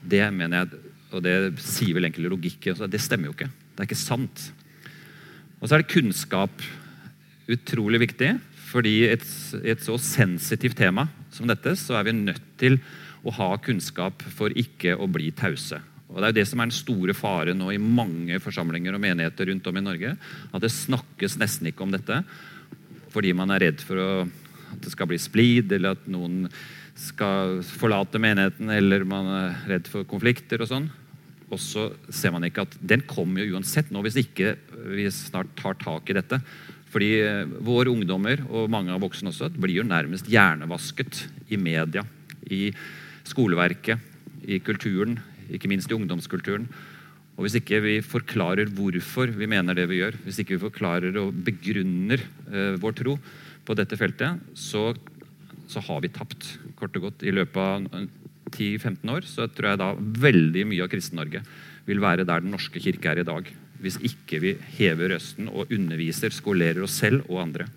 Det 0.00 0.22
mener 0.32 0.62
jeg, 0.62 0.82
og 1.10 1.24
det 1.24 1.34
sier 1.62 1.96
vel 1.96 2.06
egentlig 2.06 2.30
logikken. 2.32 2.86
Det 2.90 3.02
stemmer 3.02 3.30
jo 3.30 3.34
ikke. 3.34 3.50
Det 3.50 3.82
er 3.82 3.88
ikke 3.88 3.98
sant. 3.98 4.46
Og 5.64 5.70
så 5.70 5.78
er 5.78 5.80
det 5.80 5.94
kunnskap 5.94 6.64
utrolig 7.48 8.02
viktig. 8.02 8.34
fordi 8.74 8.90
i 8.90 9.06
et, 9.06 9.24
et, 9.62 9.80
så 9.80 9.94
sensitivt 10.02 10.76
tema 10.76 11.06
som 11.30 11.46
dette, 11.46 11.76
så 11.78 11.94
er 11.94 12.08
vi 12.08 12.12
nødt 12.12 12.42
til 12.58 12.80
å 13.22 13.30
ha 13.30 13.54
kunnskap 13.62 14.24
for 14.34 14.50
ikke 14.50 14.96
å 14.98 15.06
bli 15.06 15.30
tause. 15.30 15.78
Og 16.10 16.18
Det 16.18 16.26
er 16.26 16.32
jo 16.32 16.38
det 16.40 16.46
som 16.50 16.60
er 16.60 16.66
den 16.68 16.74
store 16.74 17.14
faren 17.14 17.58
nå 17.62 17.70
i 17.70 17.78
mange 17.78 18.40
forsamlinger 18.42 18.96
og 18.96 19.00
menigheter 19.00 19.46
rundt 19.46 19.70
om 19.70 19.78
i 19.78 19.84
Norge. 19.84 20.16
At 20.52 20.60
det 20.66 20.72
snakkes 20.74 21.38
nesten 21.38 21.70
ikke 21.70 21.86
om 21.86 21.94
dette 21.94 22.20
fordi 23.14 23.30
man 23.32 23.54
er 23.54 23.62
redd 23.68 23.78
for 23.78 24.00
å, 24.02 24.08
at 24.74 24.80
det 24.82 24.90
skal 24.90 25.06
bli 25.06 25.20
splid, 25.22 25.70
eller 25.70 25.94
at 25.94 26.08
noen 26.10 26.48
skal 26.98 27.60
forlate 27.62 28.18
menigheten, 28.18 28.72
eller 28.74 29.06
man 29.06 29.30
er 29.38 29.60
redd 29.70 29.86
for 29.86 30.02
konflikter 30.10 30.64
og 30.64 30.70
sånn. 30.72 30.90
Og 31.52 31.60
så 31.60 31.88
ser 32.08 32.32
man 32.34 32.46
ikke 32.46 32.64
at 32.64 32.78
den 32.80 33.04
kommer 33.08 33.44
jo 33.44 33.58
uansett 33.58 33.90
nå, 33.92 34.02
hvis 34.04 34.20
ikke 34.22 34.54
vi 34.94 35.08
snart 35.12 35.52
tar 35.58 35.76
tak 35.80 36.08
i 36.10 36.16
dette. 36.16 36.40
Fordi 36.94 37.10
eh, 37.20 37.44
våre 37.66 37.90
ungdommer, 37.90 38.44
og 38.48 38.70
mange 38.70 38.94
av 38.94 39.02
voksne 39.02 39.32
også, 39.32 39.50
blir 39.58 39.80
jo 39.80 39.86
nærmest 39.86 40.30
hjernevasket 40.30 41.24
i 41.52 41.58
media, 41.60 42.04
i 42.46 42.68
skoleverket, 43.26 44.12
i 44.44 44.60
kulturen, 44.62 45.18
ikke 45.52 45.70
minst 45.70 45.90
i 45.90 45.96
ungdomskulturen. 45.96 46.68
Og 47.34 47.46
Hvis 47.46 47.58
ikke 47.58 47.80
vi 47.82 47.94
forklarer 48.04 48.70
hvorfor 48.70 49.32
vi 49.34 49.48
mener 49.50 49.74
det 49.74 49.88
vi 49.90 49.98
gjør, 49.98 50.20
hvis 50.22 50.38
ikke 50.38 50.54
vi 50.54 50.66
forklarer 50.68 51.16
og 51.18 51.34
begrunner 51.46 52.22
eh, 52.52 52.76
vår 52.78 52.94
tro 53.00 53.16
på 53.64 53.74
dette 53.74 53.98
feltet, 53.98 54.38
så, 54.54 54.92
så, 55.66 55.82
har 55.82 56.04
vi 56.04 56.12
tapt. 56.14 56.58
kort 56.78 56.94
og 57.00 57.08
godt. 57.08 57.26
I 57.26 57.34
løpet 57.34 57.58
av 57.58 58.06
10-15 58.54 59.12
år 59.12 59.28
så 59.28 59.48
tror 59.50 59.72
jeg 59.72 59.82
da 59.82 59.90
veldig 59.98 60.64
mye 60.70 60.86
av 60.86 60.90
Kristen-Norge 60.92 61.42
vil 61.84 62.00
være 62.00 62.26
der 62.26 62.44
den 62.44 62.54
norske 62.54 62.80
kirke 62.80 63.10
er 63.12 63.20
i 63.20 63.26
dag. 63.26 63.48
Hvis 63.82 63.98
ikke 64.06 64.40
vi 64.40 64.54
hever 64.78 65.12
røsten 65.12 65.50
og 65.50 65.72
underviser, 65.74 66.32
skolerer 66.32 66.84
oss 66.86 66.96
selv 67.02 67.26
og 67.28 67.42
andre. 67.42 67.68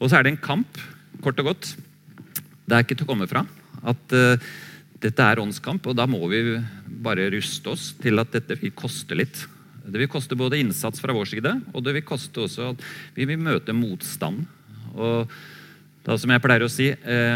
Og 0.00 0.08
så 0.08 0.18
er 0.18 0.24
det 0.24 0.34
en 0.34 0.44
kamp, 0.44 0.80
kort 1.22 1.38
og 1.42 1.52
godt. 1.52 1.74
Det 2.66 2.74
er 2.74 2.86
ikke 2.86 2.96
til 2.96 3.06
å 3.06 3.12
komme 3.12 3.28
fra 3.30 3.44
at 3.82 4.14
uh, 4.14 4.50
dette 5.02 5.26
er 5.26 5.42
åndskamp, 5.42 5.86
og 5.90 5.96
da 5.98 6.06
må 6.06 6.20
vi 6.30 6.42
bare 7.02 7.28
ruste 7.34 7.72
oss 7.72 7.90
til 8.00 8.22
at 8.22 8.30
dette 8.34 8.56
vil 8.60 8.74
koste 8.78 9.18
litt. 9.18 9.44
Det 9.82 9.98
vil 9.98 10.10
koste 10.10 10.38
både 10.38 10.60
innsats 10.62 11.02
fra 11.02 11.14
vår 11.14 11.32
side, 11.32 11.56
og 11.74 11.82
det 11.82 11.96
vil 11.98 12.06
koste 12.06 12.44
også 12.44 12.70
at 12.72 12.84
vi 13.16 13.26
vil 13.26 13.40
møte 13.42 13.74
motstand. 13.74 14.44
Og 14.94 15.30
da, 16.02 16.16
som 16.18 16.32
jeg 16.34 16.42
pleier 16.42 16.64
å 16.66 16.70
si, 16.72 16.88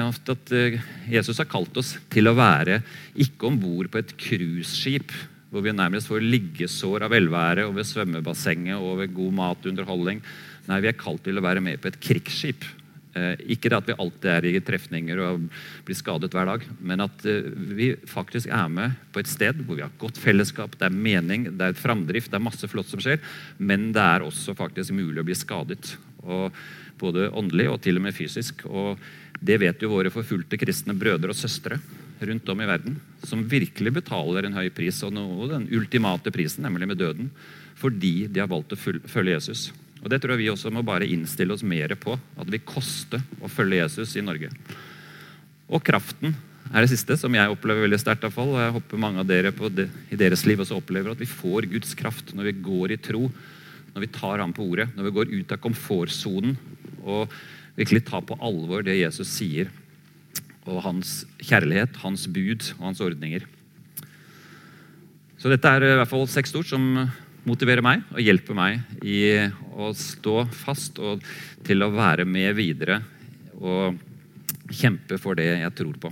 ofte 0.07 0.35
at 0.35 0.53
eh, 0.57 0.79
Jesus 1.13 1.39
har 1.43 1.49
kalt 1.51 1.77
oss 1.79 1.95
til 2.13 2.27
å 2.27 2.37
være 2.37 2.81
ikke 3.27 3.51
om 3.51 3.59
bord 3.63 3.91
på 3.93 4.03
et 4.03 4.17
cruiseskip 4.19 5.15
hvor 5.53 5.63
vi 5.63 5.73
nærmest 5.73 6.11
får 6.11 6.25
liggesår 6.27 7.07
av 7.07 7.15
velvære 7.15 7.69
og 7.69 7.77
ved 7.77 7.87
svømmebassenget 7.89 8.83
og 8.83 8.99
ved 9.01 9.15
god 9.15 9.37
mat 9.39 9.63
og 9.63 9.71
underholdning. 9.71 10.19
Nei, 10.67 10.81
vi 10.83 10.91
er 10.91 10.99
kalt 10.99 11.23
til 11.25 11.39
å 11.39 11.45
være 11.45 11.63
med 11.63 11.79
på 11.81 11.93
et 11.93 12.01
krigsskip 12.03 12.67
Eh, 13.17 13.37
ikke 13.55 13.73
at 13.73 13.87
vi 13.89 13.97
alltid 13.97 14.29
er 14.29 14.47
i 14.51 14.61
trefninger 14.65 15.21
og 15.25 15.47
blir 15.87 15.97
skadet 15.97 16.35
hver 16.35 16.49
dag, 16.51 16.65
men 16.85 17.05
at 17.05 17.25
eh, 17.29 17.47
vi 17.79 17.91
faktisk 18.09 18.51
er 18.53 18.67
med 18.73 18.97
på 19.15 19.23
et 19.23 19.31
sted 19.31 19.63
hvor 19.63 19.79
vi 19.79 19.85
har 19.85 19.95
godt 20.01 20.21
fellesskap, 20.21 20.75
det 20.77 20.89
er 20.89 20.99
mening, 21.07 21.49
det 21.57 21.71
er 21.71 21.79
framdrift, 21.79 22.29
det 22.33 22.37
er 22.37 22.45
masse 22.45 22.69
flott 22.69 22.91
som 22.91 23.01
skjer, 23.01 23.23
men 23.57 23.89
det 23.97 24.03
er 24.03 24.27
også 24.27 24.57
faktisk 24.59 24.93
mulig 24.97 25.23
å 25.23 25.27
bli 25.29 25.39
skadet. 25.39 25.95
Og 26.27 26.53
både 27.01 27.31
åndelig 27.37 27.69
og 27.73 27.81
til 27.85 28.01
og 28.01 28.07
med 28.07 28.17
fysisk. 28.17 28.65
Og 28.67 29.01
det 29.41 29.61
vet 29.61 29.83
jo 29.83 29.93
våre 29.93 30.13
forfulgte 30.13 30.59
kristne 30.61 30.97
brødre 30.97 31.33
og 31.35 31.39
søstre 31.39 31.81
rundt 32.21 32.49
om 32.49 32.61
i 32.61 32.69
verden, 32.69 32.97
som 33.27 33.45
virkelig 33.45 33.93
betaler 33.99 34.47
en 34.47 34.57
høy 34.57 34.71
pris, 34.73 35.03
og 35.05 35.13
den 35.51 35.67
ultimate 35.77 36.33
prisen, 36.33 36.65
nemlig 36.65 36.89
med 36.89 37.01
døden, 37.03 37.31
fordi 37.77 38.27
de 38.33 38.41
har 38.41 38.49
valgt 38.49 38.73
å 38.73 38.79
følge 38.81 39.35
Jesus. 39.35 39.69
Og 40.07 40.11
Det 40.11 40.21
tror 40.23 40.37
jeg 40.37 40.45
vi 40.45 40.53
også 40.53 40.71
må 40.71 40.85
bare 40.87 41.09
innstille 41.11 41.51
oss 41.51 41.65
mer 41.67 41.97
på. 41.99 42.15
At 42.39 42.47
det 42.47 42.61
vil 42.61 42.69
koste 42.69 43.19
å 43.43 43.51
følge 43.51 43.81
Jesus 43.81 44.15
i 44.15 44.23
Norge. 44.23 44.53
Og 45.67 45.83
kraften 45.83 46.37
er 46.71 46.85
det 46.85 46.93
siste, 46.93 47.17
som 47.19 47.35
jeg 47.35 47.51
opplever 47.51 47.83
veldig 47.83 47.99
sterkt. 47.99 48.27
Og 48.29 48.55
jeg 48.55 48.75
håper 48.77 49.03
mange 49.03 49.19
av 49.23 49.27
dere 49.27 49.51
det, 49.75 49.89
i 50.15 50.19
deres 50.21 50.45
liv 50.47 50.63
også 50.63 50.79
opplever 50.79 51.11
at 51.11 51.19
vi 51.19 51.27
får 51.27 51.67
Guds 51.73 51.97
kraft 51.99 52.31
når 52.39 52.53
vi 52.53 52.55
går 52.69 52.95
i 52.95 53.01
tro. 53.03 53.27
Når 53.97 54.05
vi 54.05 54.13
tar 54.15 54.39
ham 54.39 54.55
på 54.55 54.63
ordet, 54.63 54.91
når 54.95 55.09
vi 55.09 55.15
går 55.19 55.35
ut 55.41 55.53
av 55.57 55.63
komfortsonen 55.65 56.55
og 57.07 57.33
virkelig 57.77 58.05
ta 58.09 58.21
på 58.25 58.39
alvor 58.43 58.85
det 58.87 58.99
Jesus 58.99 59.31
sier. 59.39 59.71
Og 60.67 60.83
hans 60.85 61.21
kjærlighet, 61.39 62.01
hans 62.03 62.27
bud 62.27 62.73
og 62.79 62.89
hans 62.91 63.03
ordninger. 63.05 63.47
Så 65.37 65.53
dette 65.53 65.71
er 65.71 65.85
i 65.85 65.97
hvert 66.01 66.11
fall 66.11 66.27
seks 66.31 66.55
ord 66.59 66.67
som 66.67 66.85
motiverer 67.47 67.85
meg 67.85 68.03
og 68.11 68.23
hjelper 68.25 68.57
meg 68.59 69.05
i 69.07 69.21
å 69.79 69.93
stå 69.95 70.41
fast 70.51 70.99
og 70.99 71.23
til 71.67 71.85
å 71.85 71.93
være 71.95 72.27
med 72.27 72.57
videre 72.59 72.99
og 73.61 74.01
kjempe 74.75 75.21
for 75.23 75.39
det 75.39 75.53
jeg 75.61 75.75
tror 75.79 76.01
på. 76.03 76.11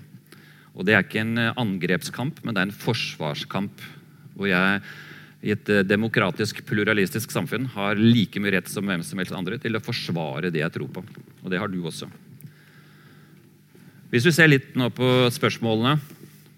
Og 0.74 0.86
Det 0.86 0.94
er 0.94 1.04
ikke 1.04 1.22
en 1.22 1.38
angrepskamp, 1.54 2.40
men 2.42 2.54
det 2.54 2.62
er 2.62 2.68
en 2.68 2.82
forsvarskamp. 2.84 3.82
Hvor 4.34 4.48
jeg 4.50 4.80
i 5.44 5.52
et 5.52 5.70
demokratisk, 5.84 6.62
pluralistisk 6.64 7.32
samfunn 7.34 7.66
har 7.74 8.00
like 8.00 8.40
mye 8.40 8.54
rett 8.56 8.70
som 8.72 8.86
hvem 8.88 9.02
som 9.04 9.20
helst 9.20 9.34
andre 9.36 9.58
til 9.60 9.76
å 9.76 9.82
forsvare 9.84 10.50
det 10.52 10.62
jeg 10.62 10.72
tror 10.72 10.88
på. 10.94 11.04
Og 11.44 11.52
det 11.52 11.60
har 11.60 11.68
du 11.68 11.82
også. 11.84 12.08
Hvis 14.14 14.24
du 14.24 14.32
ser 14.32 14.48
litt 14.48 14.72
nå 14.78 14.88
på 14.94 15.28
spørsmålene, 15.34 15.98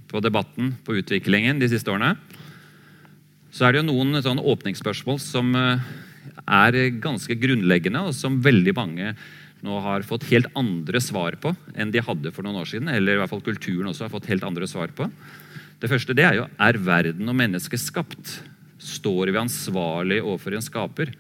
på 0.07 0.23
debatten, 0.23 0.75
på 0.87 0.99
utviklingen 1.01 1.59
de 1.59 1.69
siste 1.73 1.91
årene, 1.91 2.15
så 3.51 3.67
er 3.67 3.75
det 3.75 3.81
jo 3.81 3.89
noen 3.89 4.21
sånn 4.23 4.43
åpningsspørsmål 4.43 5.19
som 5.23 5.51
eh, 5.59 5.83
er 6.47 6.79
ganske 7.03 7.35
grunnleggende, 7.41 8.05
og 8.07 8.15
som 8.15 8.39
veldig 8.45 8.75
mange 8.77 9.15
nå 9.67 9.79
har 9.83 10.05
fått 10.07 10.29
helt 10.31 10.51
andre 10.59 11.01
svar 11.03 11.39
på 11.43 11.55
enn 11.75 11.91
de 11.91 12.05
hadde 12.05 12.31
for 12.35 12.47
noen 12.47 12.61
år 12.61 12.69
siden. 12.71 12.93
Eller 12.93 13.17
i 13.17 13.23
hvert 13.23 13.33
fall 13.33 13.43
kulturen 13.43 13.89
også 13.91 14.07
har 14.07 14.13
fått 14.13 14.29
helt 14.31 14.45
andre 14.47 14.69
svar 14.71 14.93
på. 14.95 15.09
Det 15.81 15.91
første 15.91 16.15
det 16.17 16.27
er 16.29 16.39
jo 16.39 16.45
er 16.69 16.79
verden 16.85 17.33
og 17.33 17.39
mennesket 17.41 17.83
skapt. 17.83 18.37
Står 18.83 19.33
vi 19.33 19.41
ansvarlig 19.41 20.21
overfor 20.23 20.57
en 20.57 20.65
skaper? 20.65 21.15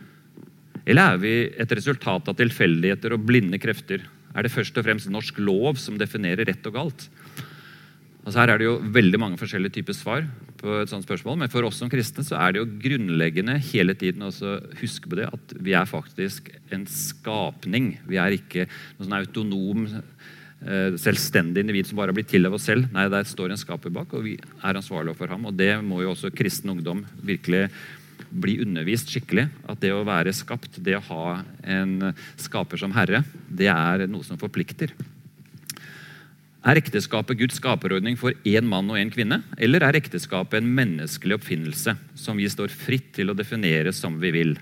Eller 0.86 1.14
er 1.16 1.20
vi 1.22 1.34
et 1.56 1.72
resultat 1.74 2.28
av 2.30 2.36
tilfeldigheter 2.38 3.16
og 3.16 3.24
blinde 3.26 3.58
krefter? 3.62 4.04
Er 4.36 4.44
det 4.44 4.52
først 4.52 4.76
og 4.76 4.84
fremst 4.86 5.10
norsk 5.10 5.38
lov 5.40 5.80
som 5.80 5.96
definerer 5.98 6.46
rett 6.46 6.66
og 6.68 6.76
galt? 6.76 7.08
Altså 8.26 8.40
her 8.42 8.50
er 8.52 8.58
det 8.58 8.66
jo 8.66 8.78
veldig 8.94 9.18
mange 9.22 9.38
forskjellige 9.38 9.78
typer 9.78 9.94
svar 9.94 10.24
på 10.58 10.80
et 10.80 10.90
sånt 10.90 11.04
spørsmål, 11.06 11.36
men 11.38 11.50
for 11.52 11.66
oss 11.66 11.78
som 11.78 11.90
kristne 11.90 12.24
så 12.26 12.38
er 12.40 12.54
det 12.54 12.62
jo 12.62 12.70
grunnleggende 12.82 13.54
hele 13.68 13.94
tiden 13.98 14.24
å 14.26 14.32
huske 14.80 15.06
på 15.06 15.18
det 15.20 15.28
at 15.30 15.54
vi 15.62 15.76
er 15.78 15.86
faktisk 15.86 16.50
en 16.74 16.82
skapning. 16.90 17.92
Vi 18.08 18.18
er 18.18 18.34
ikke 18.34 18.66
noen 18.66 19.06
sånn 19.06 19.18
autonom, 19.20 19.86
selvstendig 20.60 21.62
individ 21.62 21.86
som 21.86 21.98
bare 21.98 22.10
har 22.10 22.16
blitt 22.16 22.30
til 22.32 22.48
av 22.48 22.56
oss 22.56 22.66
selv. 22.66 22.88
Nei, 22.94 23.06
der 23.12 23.28
står 23.28 23.52
en 23.52 23.60
skaper 23.60 23.92
bak, 23.92 24.14
og 24.16 24.24
vi 24.24 24.36
er 24.36 24.78
ansvarlige 24.78 25.18
for 25.18 25.30
ham. 25.30 25.44
Og 25.50 25.56
det 25.56 25.74
må 25.84 26.00
jo 26.02 26.14
også 26.14 26.32
kristen 26.34 26.72
ungdom 26.72 27.04
virkelig 27.26 27.66
bli 28.30 28.56
undervist 28.64 29.12
skikkelig. 29.12 29.46
At 29.68 29.82
det 29.82 29.92
å 29.94 30.04
være 30.06 30.34
skapt, 30.36 30.80
det 30.82 30.96
å 30.98 31.04
ha 31.10 31.26
en 31.62 32.14
skaper 32.40 32.80
som 32.80 32.94
herre, 32.96 33.22
det 33.48 33.68
er 33.72 34.06
noe 34.10 34.26
som 34.26 34.40
forplikter. 34.40 34.94
Er 36.66 36.80
ekteskapet 36.80 37.38
Guds 37.38 37.60
skaperordning 37.60 38.16
for 38.18 38.34
én 38.42 38.66
mann 38.66 38.88
og 38.90 38.98
én 38.98 39.12
kvinne? 39.14 39.38
Eller 39.54 39.84
er 39.86 40.00
ekteskapet 40.00 40.58
en 40.58 40.72
menneskelig 40.74 41.36
oppfinnelse 41.38 41.94
som 42.18 42.40
vi 42.40 42.48
står 42.50 42.74
fritt 42.74 43.12
til 43.20 43.30
å 43.30 43.36
definere 43.38 43.92
som 43.94 44.16
vi 44.18 44.32
vil? 44.34 44.56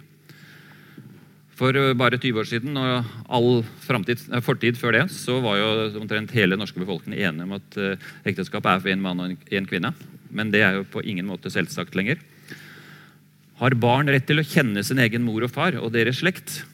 For 1.54 1.76
eh, 1.78 1.94
bare 1.98 2.18
20 2.18 2.42
år 2.42 2.50
siden 2.50 2.78
og 2.80 3.14
all 3.28 3.62
fremtid, 3.84 4.26
eh, 4.32 4.42
fortid 4.44 4.78
før 4.80 4.98
det, 4.98 5.06
så 5.14 5.38
var 5.44 5.60
jo 5.60 6.02
omtrent 6.02 6.34
hele 6.34 6.58
norske 6.58 6.80
befolkning 6.82 7.20
enige 7.20 7.46
om 7.46 7.56
at 7.58 7.80
ekteskap 8.26 8.66
er 8.66 8.82
for 8.82 8.92
én 8.92 9.02
mann 9.02 9.22
og 9.22 9.50
én 9.50 9.68
kvinne. 9.70 9.94
Men 10.34 10.50
det 10.50 10.64
er 10.66 10.80
jo 10.80 10.88
på 10.90 11.04
ingen 11.06 11.28
måte 11.30 11.52
selvsagt 11.52 11.94
lenger. 11.94 12.18
Har 13.60 13.76
barn 13.78 14.10
rett 14.10 14.26
til 14.26 14.42
å 14.42 14.46
kjenne 14.46 14.82
sin 14.82 14.98
egen 14.98 15.22
mor 15.22 15.44
og 15.46 15.52
far 15.54 15.76
og 15.78 15.92
deres 15.94 16.18
slekt? 16.24 16.64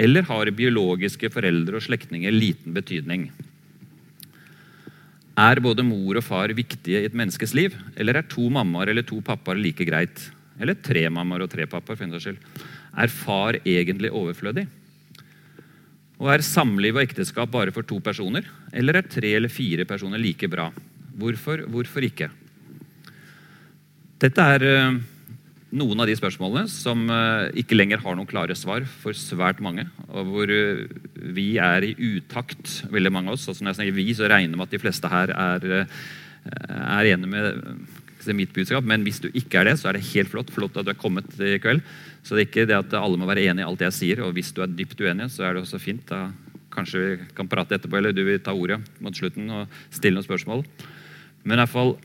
Eller 0.00 0.26
har 0.28 0.50
biologiske 0.52 1.30
foreldre 1.32 1.78
og 1.78 1.84
slektninger 1.86 2.34
liten 2.34 2.76
betydning? 2.76 3.30
Er 5.40 5.62
både 5.64 5.84
mor 5.86 6.18
og 6.20 6.26
far 6.26 6.52
viktige 6.52 7.00
i 7.00 7.08
et 7.08 7.16
menneskes 7.16 7.54
liv, 7.56 7.76
eller 7.96 8.20
er 8.20 8.28
to 8.28 8.44
mammaer 8.52 8.92
eller 8.92 9.06
to 9.06 9.22
pappaer 9.24 9.56
like 9.56 9.86
greit? 9.88 10.26
Eller 10.60 10.76
tre 10.76 11.06
mammaer 11.08 11.46
og 11.46 11.52
tre 11.52 11.64
pappaer, 11.64 11.96
for 11.96 12.04
en 12.04 12.12
saks 12.12 12.26
skyld. 12.28 12.66
Er 12.96 13.12
far 13.12 13.58
egentlig 13.64 14.10
overflødig? 14.10 14.66
Og 16.20 16.28
Er 16.34 16.44
samliv 16.44 16.98
og 16.98 17.04
ekteskap 17.06 17.50
bare 17.50 17.72
for 17.72 17.86
to 17.86 18.00
personer, 18.04 18.44
eller 18.72 18.98
er 19.00 19.08
tre 19.08 19.32
eller 19.38 19.48
fire 19.48 19.86
personer 19.88 20.20
like 20.20 20.48
bra? 20.48 20.68
Hvorfor, 21.16 21.64
hvorfor 21.68 22.04
ikke? 22.04 22.28
Dette 24.20 24.44
er 24.54 24.64
eh, 24.68 24.98
noen 25.80 26.02
av 26.02 26.08
de 26.10 26.16
spørsmålene 26.18 26.68
som 26.68 27.06
eh, 27.08 27.62
ikke 27.62 27.78
lenger 27.78 28.02
har 28.04 28.18
noen 28.18 28.28
klare 28.28 28.56
svar 28.58 28.84
for 28.84 29.16
svært 29.16 29.62
mange, 29.64 29.86
og 30.10 30.28
hvor 30.28 30.52
eh, 30.52 30.84
vi 31.32 31.54
er 31.56 31.88
i 31.88 31.94
utakt, 32.18 32.82
veldig 32.92 33.14
mange 33.16 33.32
av 33.32 33.38
oss. 33.38 33.48
Og 33.48 33.62
når 33.62 33.72
jeg 33.72 33.80
snakker 33.80 33.96
vi, 33.96 34.08
så 34.16 34.28
regner 34.28 34.60
med 34.60 34.68
at 34.68 34.76
de 34.76 34.82
fleste 34.82 35.08
her 35.08 35.32
er, 35.32 35.86
er 36.44 37.10
enige 37.14 37.32
med 37.32 37.64
mitt 38.36 38.52
budskap. 38.56 38.84
Men 38.86 39.04
hvis 39.06 39.20
du 39.22 39.28
ikke 39.30 39.60
er 39.60 39.70
det, 39.70 39.78
så 39.80 39.90
er 39.90 39.98
det 39.98 40.06
helt 40.12 40.30
flott. 40.32 40.52
Flott 40.52 40.76
at 40.76 40.86
du 40.86 40.92
er 40.92 41.00
kommet 41.00 41.32
i 41.40 41.56
kveld. 41.62 41.82
Så 42.22 42.36
det 42.36 42.42
er 42.42 42.48
ikke 42.50 42.68
det 42.68 42.78
at 42.78 42.94
alle 42.98 43.18
må 43.20 43.28
være 43.28 43.46
enig 43.48 43.64
i 43.64 43.68
alt 43.68 43.84
jeg 43.86 43.96
sier. 43.96 44.22
Og 44.26 44.34
hvis 44.36 44.52
du 44.56 44.62
er 44.64 44.70
dypt 44.70 45.00
uenig, 45.00 45.30
så 45.32 45.48
er 45.48 45.56
det 45.56 45.64
også 45.64 45.80
fint. 45.82 46.04
Da 46.10 46.28
kanskje 46.70 47.02
vi 47.02 47.16
kan 47.34 47.48
prate 47.50 47.76
etterpå, 47.76 47.98
eller 47.98 48.14
du 48.14 48.22
vil 48.26 48.40
ta 48.44 48.54
ordet 48.54 48.78
mot 49.02 49.16
slutten 49.16 49.50
og 49.50 49.80
stille 49.90 50.18
noen 50.18 50.26
spørsmål. 50.26 50.64
Men 51.42 51.58
i 51.58 51.62
hvert 51.64 51.74
fall 51.74 51.96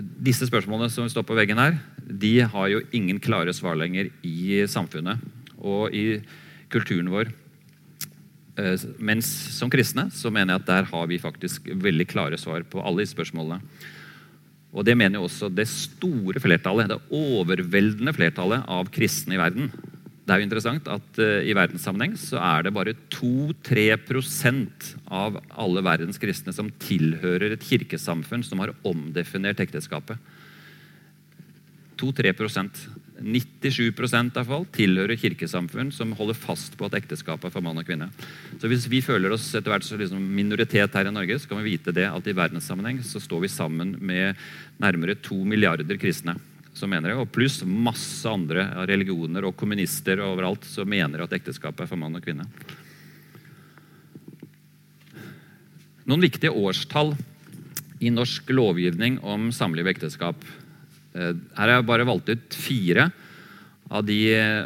disse 0.00 0.46
spørsmålene 0.48 0.90
som 0.92 1.08
står 1.10 1.24
på 1.28 1.36
veggen 1.36 1.60
her, 1.60 1.76
de 2.02 2.40
har 2.48 2.68
jo 2.72 2.82
ingen 2.96 3.20
klare 3.22 3.52
svar 3.56 3.76
lenger 3.78 4.10
i 4.24 4.64
samfunnet 4.70 5.20
og 5.58 5.94
i 5.94 6.22
kulturen 6.72 7.10
vår. 7.12 7.32
Eh, 8.60 8.76
mens 9.00 9.28
som 9.56 9.70
kristne 9.72 10.08
så 10.12 10.32
mener 10.32 10.54
jeg 10.54 10.62
at 10.62 10.70
der 10.70 10.88
har 10.90 11.08
vi 11.08 11.20
faktisk 11.20 11.68
veldig 11.72 12.06
klare 12.10 12.40
svar 12.40 12.64
på 12.68 12.82
alle 12.84 13.04
de 13.04 13.12
spørsmålene. 13.12 13.60
Og 14.72 14.86
det 14.88 14.96
mener 14.96 15.20
jo 15.20 15.26
også 15.28 15.50
det 15.52 15.66
store 15.68 16.40
flertallet, 16.40 16.88
det 16.88 17.00
overveldende 17.12 18.14
flertallet 18.16 18.64
av 18.72 18.88
kristne 18.92 19.36
i 19.36 19.40
verden. 19.40 19.68
Det 20.22 20.32
er 20.32 20.38
jo 20.40 20.46
interessant 20.46 20.86
at 20.88 21.18
uh, 21.20 21.42
i 21.44 21.54
verdenssammenheng 21.56 22.14
så 22.20 22.38
er 22.40 22.64
det 22.64 22.72
bare 22.76 22.94
2-3% 23.12 24.92
av 25.12 25.40
alle 25.60 25.82
verdens 25.84 26.20
kristne 26.22 26.54
som 26.56 26.70
tilhører 26.80 27.52
et 27.52 27.66
kirkesamfunn 27.66 28.44
som 28.46 28.62
har 28.62 28.72
omdefinert 28.86 29.60
ekteskapet. 29.64 30.16
2-3 32.00 32.32
97 33.22 33.88
i 33.88 34.44
fall, 34.44 34.66
tilhører 34.74 35.16
kirkesamfunn 35.16 35.92
som 35.94 36.12
holder 36.18 36.38
fast 36.38 36.76
på 36.78 36.86
at 36.88 36.96
ekteskapet 36.98 37.48
er 37.48 37.54
for 37.54 37.64
mann 37.64 37.78
og 37.78 37.86
kvinne. 37.86 38.10
Så 38.60 38.68
Hvis 38.68 38.88
vi 38.90 39.00
føler 39.00 39.32
oss 39.32 39.54
etter 39.54 39.70
hvert 39.70 39.86
som 39.86 39.98
liksom 39.98 40.20
minoritet 40.20 40.94
her 40.94 41.08
i 41.08 41.14
Norge, 41.14 41.38
så 41.38 41.48
kan 41.48 41.62
vi 41.62 41.76
vite 41.76 41.94
det 41.94 42.08
at 42.10 42.26
i 42.26 42.36
verdenssammenheng 42.36 43.02
så 43.06 43.20
står 43.22 43.46
vi 43.46 43.52
sammen 43.52 43.96
med 44.00 44.34
nærmere 44.82 45.14
to 45.14 45.38
milliarder 45.44 45.96
kristne 45.96 46.36
som 46.74 46.90
mener 46.90 47.12
det, 47.12 47.18
og 47.20 47.32
pluss 47.32 47.60
masse 47.68 48.28
andre 48.28 48.64
religioner 48.88 49.44
og 49.44 49.56
kommunister 49.60 50.22
overalt 50.24 50.64
som 50.64 50.88
mener 50.88 51.20
at 51.20 51.34
ekteskapet 51.36 51.84
er 51.84 51.90
for 51.90 52.00
mann 52.00 52.16
og 52.16 52.24
kvinne. 52.24 52.46
Noen 56.08 56.24
viktige 56.24 56.54
årstall 56.56 57.12
i 58.02 58.10
norsk 58.10 58.48
lovgivning 58.50 59.20
om 59.22 59.52
samliv 59.54 59.86
og 59.86 59.92
ekteskap. 59.92 60.40
Eh, 61.14 61.32
her 61.32 61.68
har 61.68 61.76
jeg 61.76 61.88
bare 61.88 62.08
valgt 62.08 62.32
ut 62.32 62.56
fire 62.56 63.10
av 63.92 64.06
de 64.08 64.20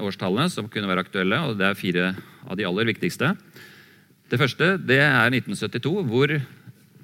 årstallene 0.07 0.51
som 0.53 0.69
kunne 0.71 0.89
være 0.91 1.07
aktuelle. 1.07 1.41
og 1.47 1.59
Det 1.59 1.67
er 1.67 1.79
fire 1.79 2.15
av 2.47 2.57
de 2.57 2.67
aller 2.69 2.93
viktigste. 2.93 3.35
Det 4.27 4.39
første 4.39 4.75
det 4.83 5.01
er 5.03 5.31
1972, 5.31 6.03
hvor 6.07 6.33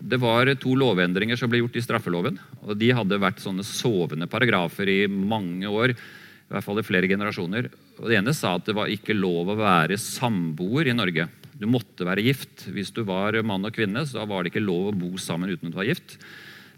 det 0.03 0.19
var 0.19 0.51
to 0.59 0.75
lovendringer 0.75 1.39
som 1.39 1.51
ble 1.51 1.61
gjort 1.63 1.79
i 1.79 1.85
straffeloven. 1.85 2.39
og 2.67 2.79
De 2.79 2.91
hadde 2.91 3.21
vært 3.23 3.43
sånne 3.43 3.63
sovende 3.67 4.27
paragrafer 4.27 4.89
i 4.91 5.07
mange 5.07 5.67
år. 5.67 5.95
i 5.95 6.53
hvert 6.53 6.65
fall 6.65 6.79
i 6.79 6.85
flere 6.85 7.09
generasjoner. 7.09 7.71
Og 7.99 8.09
Det 8.09 8.19
ene 8.19 8.35
sa 8.35 8.57
at 8.57 8.67
det 8.67 8.75
var 8.75 8.91
ikke 8.91 9.15
lov 9.15 9.49
å 9.49 9.57
være 9.57 9.97
samboer 9.97 10.91
i 10.91 10.93
Norge. 10.93 11.29
Du 11.57 11.67
måtte 11.67 12.05
være 12.05 12.23
gift. 12.23 12.67
Hvis 12.69 12.93
du 12.93 13.05
var 13.05 13.41
mann 13.43 13.65
og 13.65 13.73
kvinne, 13.73 14.05
så 14.05 14.27
var 14.27 14.43
det 14.43 14.53
ikke 14.53 14.67
lov 14.67 14.91
å 14.91 14.99
bo 14.99 15.17
sammen 15.17 15.49
uten 15.49 15.69
at 15.69 15.73
du 15.73 15.79
var 15.79 15.89
gift. 15.89 16.19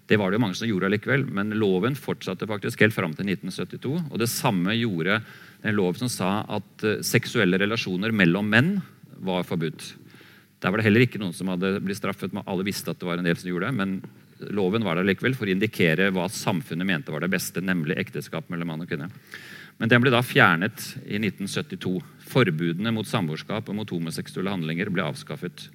Det 0.07 0.19
var 0.21 0.31
det 0.31 0.37
jo 0.37 0.45
mange 0.45 0.57
som 0.59 0.69
gjorde 0.69 0.91
allikevel, 0.91 1.25
men 1.33 1.55
loven 1.57 1.95
fortsatte 1.97 2.49
faktisk 2.49 2.83
helt 2.85 2.97
fram 2.97 3.15
til 3.17 3.31
1972. 3.31 3.95
Og 4.11 4.21
det 4.21 4.29
samme 4.29 4.75
gjorde 4.77 5.23
en 5.65 5.77
lov 5.77 5.97
som 5.97 6.11
sa 6.13 6.43
at 6.45 6.85
eh, 6.85 7.01
seksuelle 7.07 7.59
relasjoner 7.61 8.13
mellom 8.13 8.51
menn 8.53 8.75
var 9.25 9.47
forbudt. 9.49 9.95
Der 10.61 10.73
var 10.73 10.81
det 10.81 10.87
heller 10.87 11.05
ikke 11.07 11.21
noen 11.21 11.33
som 11.37 11.49
hadde 11.53 11.79
blitt 11.85 12.01
straffet, 12.01 12.35
men 12.37 12.45
alle 12.49 12.67
visste 12.67 12.93
at 12.93 13.01
det 13.01 13.09
var 13.09 13.21
en 13.21 13.27
del 13.27 13.39
som 13.41 13.49
gjorde 13.49 13.71
det. 13.71 13.79
Men 13.81 14.53
loven 14.57 14.85
var 14.85 14.99
der 14.99 15.09
likevel 15.09 15.37
for 15.39 15.49
å 15.49 15.55
indikere 15.55 16.11
hva 16.13 16.29
samfunnet 16.33 16.89
mente 16.89 17.13
var 17.13 17.25
det 17.25 17.33
beste, 17.33 17.65
nemlig 17.65 17.97
ekteskap 18.01 18.53
mellom 18.53 18.73
mann 18.73 18.85
og 18.85 18.91
kvinne. 18.93 19.09
Men 19.81 19.91
den 19.91 20.05
ble 20.05 20.13
da 20.13 20.21
fjernet 20.25 20.85
i 21.05 21.17
1972. 21.19 21.97
Forbudene 22.29 22.93
mot 22.95 23.09
samboerskap 23.09 23.69
og 23.69 23.79
mot 23.81 23.91
homoseksuelle 23.91 24.53
handlinger 24.53 24.93
ble 24.93 25.05
avskaffet. 25.07 25.67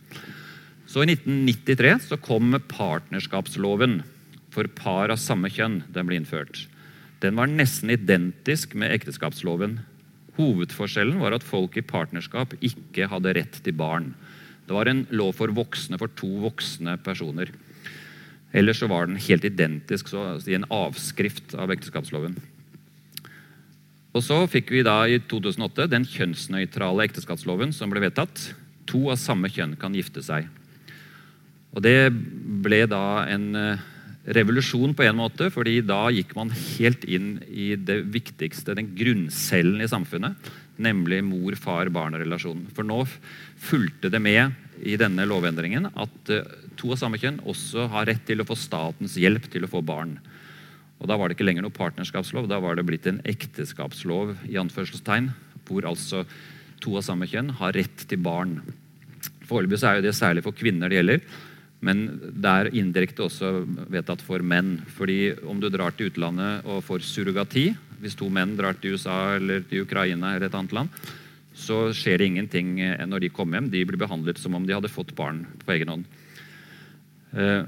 Så 0.90 1.04
i 1.04 1.10
1993 1.12 1.98
så 2.08 2.18
kom 2.22 2.56
partnerskapsloven 2.70 4.00
for 4.54 4.70
par 4.78 5.14
av 5.14 5.22
samme 5.22 5.52
kjønn 5.54 5.84
den 5.94 6.10
ble 6.10 6.20
innført. 6.20 6.66
Den 7.24 7.36
var 7.36 7.52
nesten 7.52 7.92
identisk 7.94 8.76
med 8.80 8.94
ekteskapsloven. 8.96 9.80
Hovedforskjellen 10.40 11.20
var 11.20 11.36
at 11.36 11.46
folk 11.46 11.76
i 11.78 11.86
partnerskap 11.86 12.56
ikke 12.64 13.10
hadde 13.12 13.36
rett 13.36 13.60
til 13.66 13.76
barn. 13.76 14.14
Det 14.68 14.76
var 14.76 14.88
en 14.88 15.04
lov 15.12 15.34
for 15.40 15.52
voksne 15.52 16.00
for 16.00 16.12
to 16.20 16.30
voksne 16.46 16.96
personer. 17.04 17.52
Ellers 18.54 18.80
så 18.82 18.88
var 18.90 19.10
den 19.10 19.20
helt 19.22 19.46
identisk, 19.46 20.14
å 20.14 20.40
en 20.40 20.70
avskrift 20.74 21.54
av 21.58 21.74
ekteskapsloven. 21.74 22.38
Og 24.16 24.24
Så 24.26 24.40
fikk 24.50 24.72
vi 24.74 24.82
da 24.86 25.04
i 25.06 25.20
2008 25.22 25.86
den 25.92 26.06
kjønnsnøytrale 26.08 27.06
ekteskapsloven 27.06 27.74
som 27.76 27.92
ble 27.92 28.02
vedtatt. 28.08 28.54
To 28.90 29.12
av 29.14 29.20
samme 29.22 29.52
kjønn 29.54 29.76
kan 29.78 29.94
gifte 29.94 30.24
seg. 30.26 30.48
Og 31.76 31.84
Det 31.86 32.10
ble 32.66 32.86
da 32.90 33.26
en 33.30 33.56
eh, 33.56 33.84
revolusjon 34.30 34.94
på 34.94 35.06
en 35.08 35.18
måte, 35.18 35.50
fordi 35.54 35.80
da 35.86 36.04
gikk 36.14 36.36
man 36.38 36.52
helt 36.54 37.06
inn 37.10 37.38
i 37.50 37.74
det 37.76 38.04
viktigste, 38.14 38.76
den 38.78 38.92
grunncellen 38.98 39.82
i 39.82 39.90
samfunnet, 39.90 40.50
nemlig 40.80 41.24
mor-far-barn-relasjonen. 41.28 42.70
For 42.76 42.88
nå 42.88 43.02
fulgte 43.60 44.12
det 44.14 44.22
med 44.24 44.54
i 44.86 44.96
denne 45.00 45.26
lovendringen 45.28 45.90
at 45.90 46.32
eh, 46.32 46.46
to 46.80 46.94
av 46.94 47.02
samme 47.02 47.20
kjønn 47.20 47.42
også 47.50 47.90
har 47.92 48.08
rett 48.08 48.24
til 48.28 48.40
å 48.40 48.48
få 48.48 48.56
statens 48.56 49.18
hjelp 49.20 49.50
til 49.52 49.66
å 49.66 49.72
få 49.72 49.82
barn. 49.84 50.16
Og 51.00 51.08
Da 51.08 51.16
var 51.16 51.28
det 51.28 51.38
ikke 51.38 51.48
lenger 51.48 51.66
noe 51.66 51.76
partnerskapslov, 51.76 52.48
da 52.52 52.60
var 52.64 52.76
det 52.76 52.86
blitt 52.88 53.08
en 53.08 53.22
ekteskapslov 53.28 54.36
i 54.52 54.60
anførselstegn, 54.60 55.32
hvor 55.68 55.88
altså 55.88 56.26
to 56.84 56.96
av 57.00 57.06
samme 57.08 57.28
kjønn 57.28 57.54
har 57.60 57.76
rett 57.76 58.06
til 58.08 58.20
barn. 58.24 58.60
Foreløpig 59.48 59.82
er 59.84 60.04
det 60.04 60.16
særlig 60.16 60.44
for 60.46 60.56
kvinner 60.56 60.92
det 60.92 61.00
gjelder. 61.00 61.24
Men 61.86 62.06
det 62.20 62.52
er 62.52 62.72
indirekte 62.76 63.24
også 63.24 63.52
vedtatt 63.92 64.22
for 64.26 64.44
menn. 64.44 64.82
fordi 64.88 65.34
om 65.48 65.60
du 65.60 65.70
drar 65.70 65.92
til 65.96 66.12
utlandet 66.12 66.66
og 66.66 66.84
får 66.84 67.00
surrogati, 67.08 67.76
hvis 68.02 68.16
to 68.16 68.30
menn 68.30 68.58
drar 68.58 68.76
til 68.76 68.96
USA 68.96 69.36
eller 69.36 69.64
til 69.68 69.84
Ukraina 69.84 70.36
eller 70.36 70.48
et 70.48 70.56
annet 70.56 70.74
land, 70.76 70.90
så 71.56 71.92
skjer 71.96 72.18
det 72.20 72.28
ingenting 72.28 72.78
når 73.08 73.20
de 73.20 73.30
kommer 73.30 73.60
hjem. 73.60 73.72
De 73.72 73.84
blir 73.86 74.00
behandlet 74.00 74.40
som 74.40 74.56
om 74.56 74.66
de 74.66 74.76
hadde 74.76 74.92
fått 74.92 75.16
barn 75.16 75.46
på 75.66 75.76
egen 75.76 75.92
hånd. 75.92 76.06
Eh, 77.36 77.64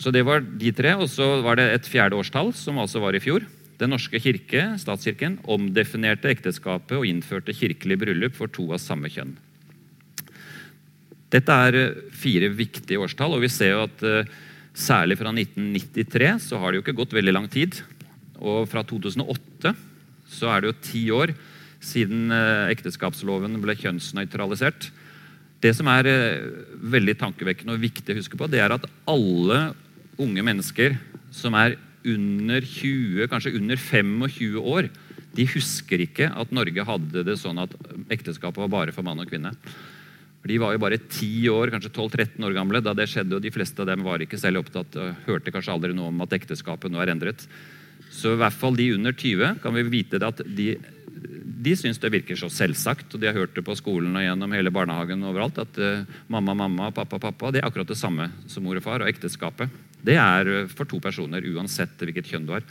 så 0.00 0.12
det 0.14 0.22
var 0.24 0.40
de 0.40 0.72
tre. 0.72 0.94
Og 0.96 1.10
så 1.10 1.40
var 1.44 1.58
det 1.58 1.70
et 1.74 1.90
fjerde 1.90 2.16
årstall, 2.16 2.54
som 2.56 2.78
altså 2.78 3.02
var 3.02 3.16
i 3.16 3.22
fjor. 3.22 3.44
Den 3.80 3.94
norske 3.94 4.20
kirke, 4.20 4.76
statskirken, 4.80 5.38
omdefinerte 5.48 6.30
ekteskapet 6.32 6.98
og 6.98 7.06
innførte 7.08 7.56
kirkelig 7.56 7.98
bryllup 8.02 8.36
for 8.36 8.52
to 8.52 8.68
av 8.74 8.82
samme 8.82 9.10
kjønn. 9.12 9.34
Dette 11.30 11.58
er 11.66 11.78
eh, 11.78 11.98
fire 12.16 12.50
viktige 12.52 13.00
årstall, 13.02 13.36
og 13.36 13.44
vi 13.44 13.50
ser 13.52 13.74
jo 13.76 13.84
at 13.86 14.02
uh, 14.06 14.38
særlig 14.74 15.18
fra 15.20 15.32
1993 15.32 16.48
så 16.48 16.58
har 16.60 16.70
det 16.70 16.80
jo 16.80 16.84
ikke 16.84 16.98
gått 17.02 17.14
veldig 17.14 17.34
lang 17.36 17.46
tid. 17.50 17.78
Og 18.40 18.66
fra 18.70 18.82
2008 18.86 19.74
så 20.30 20.50
er 20.50 20.62
det 20.62 20.70
jo 20.70 20.80
ti 20.86 21.04
år 21.14 21.34
siden 21.80 22.32
uh, 22.34 22.70
ekteskapsloven 22.72 23.60
ble 23.62 23.76
kjønnsnøytralisert. 23.78 24.90
Det 25.60 25.74
som 25.76 25.90
er 25.92 26.08
veldig 26.88 27.18
tankevekkende 27.20 27.74
og 27.76 27.82
viktig 27.82 28.14
å 28.14 28.16
huske 28.16 28.38
på, 28.40 28.48
det 28.48 28.62
er 28.64 28.72
at 28.72 28.86
alle 29.12 29.58
unge 30.20 30.44
mennesker 30.44 30.96
som 31.36 31.52
er 31.58 31.76
under 32.08 32.64
20, 32.64 33.28
kanskje 33.28 33.52
under 33.58 33.76
25 33.76 34.56
år, 34.56 34.88
de 35.36 35.46
husker 35.52 36.00
ikke 36.02 36.30
at 36.32 36.54
Norge 36.56 36.86
hadde 36.88 37.24
det 37.28 37.36
sånn 37.38 37.60
at 37.60 37.74
ekteskapet 38.10 38.64
var 38.64 38.72
bare 38.72 38.94
for 38.96 39.06
mann 39.06 39.20
og 39.20 39.28
kvinne. 39.28 39.52
De 40.48 40.56
var 40.58 40.72
jo 40.72 40.80
bare 40.80 40.96
10 40.96 41.50
år, 41.52 41.70
kanskje 41.74 41.92
12-13 41.92 42.46
år 42.48 42.54
gamle 42.56 42.80
da 42.80 42.94
det 42.96 43.10
skjedde. 43.12 43.36
og 43.36 43.44
De 43.44 43.52
fleste 43.52 43.82
av 43.82 43.90
dem 43.90 44.06
var 44.06 44.22
ikke 44.24 44.40
særlig 44.40 44.62
opptatt 44.62 44.96
og 44.96 45.26
hørte 45.26 45.52
kanskje 45.52 45.74
aldri 45.74 45.92
noe 45.96 46.08
om 46.08 46.24
at 46.24 46.32
ekteskapet 46.38 46.92
nå 46.92 47.02
er 47.02 47.12
endret. 47.12 47.44
Så 48.10 48.32
i 48.34 48.40
hvert 48.40 48.56
fall 48.56 48.78
de 48.78 48.88
under 48.96 49.12
20 49.12 49.60
kan 49.60 49.76
vi 49.76 49.84
vite 49.92 50.20
at 50.24 50.40
de, 50.56 50.72
de 51.60 51.74
syns 51.76 52.00
det 52.00 52.12
virker 52.14 52.40
så 52.40 52.48
selvsagt. 52.48 53.12
og 53.12 53.20
De 53.20 53.28
har 53.28 53.36
hørt 53.36 53.52
det 53.54 53.66
på 53.66 53.76
skolen 53.76 54.16
og 54.16 54.24
gjennom 54.24 54.56
hele 54.56 54.72
barnehagen 54.72 55.28
overalt, 55.28 55.60
at 55.60 55.78
uh, 55.78 56.08
mamma, 56.32 56.56
mamma, 56.56 56.88
pappa, 56.96 57.20
pappa 57.20 57.52
det 57.52 57.60
er 57.60 57.68
akkurat 57.68 57.92
det 57.92 58.00
samme 58.00 58.30
som 58.48 58.64
mor 58.64 58.80
og 58.80 58.86
far. 58.86 59.04
Og 59.04 59.12
ekteskapet 59.12 59.68
det 60.00 60.16
er 60.16 60.48
uh, 60.64 60.72
for 60.72 60.88
to 60.88 61.02
personer 61.04 61.44
uansett 61.52 62.00
hvilket 62.00 62.32
kjønn 62.32 62.48
du 62.48 62.56
har. 62.56 62.64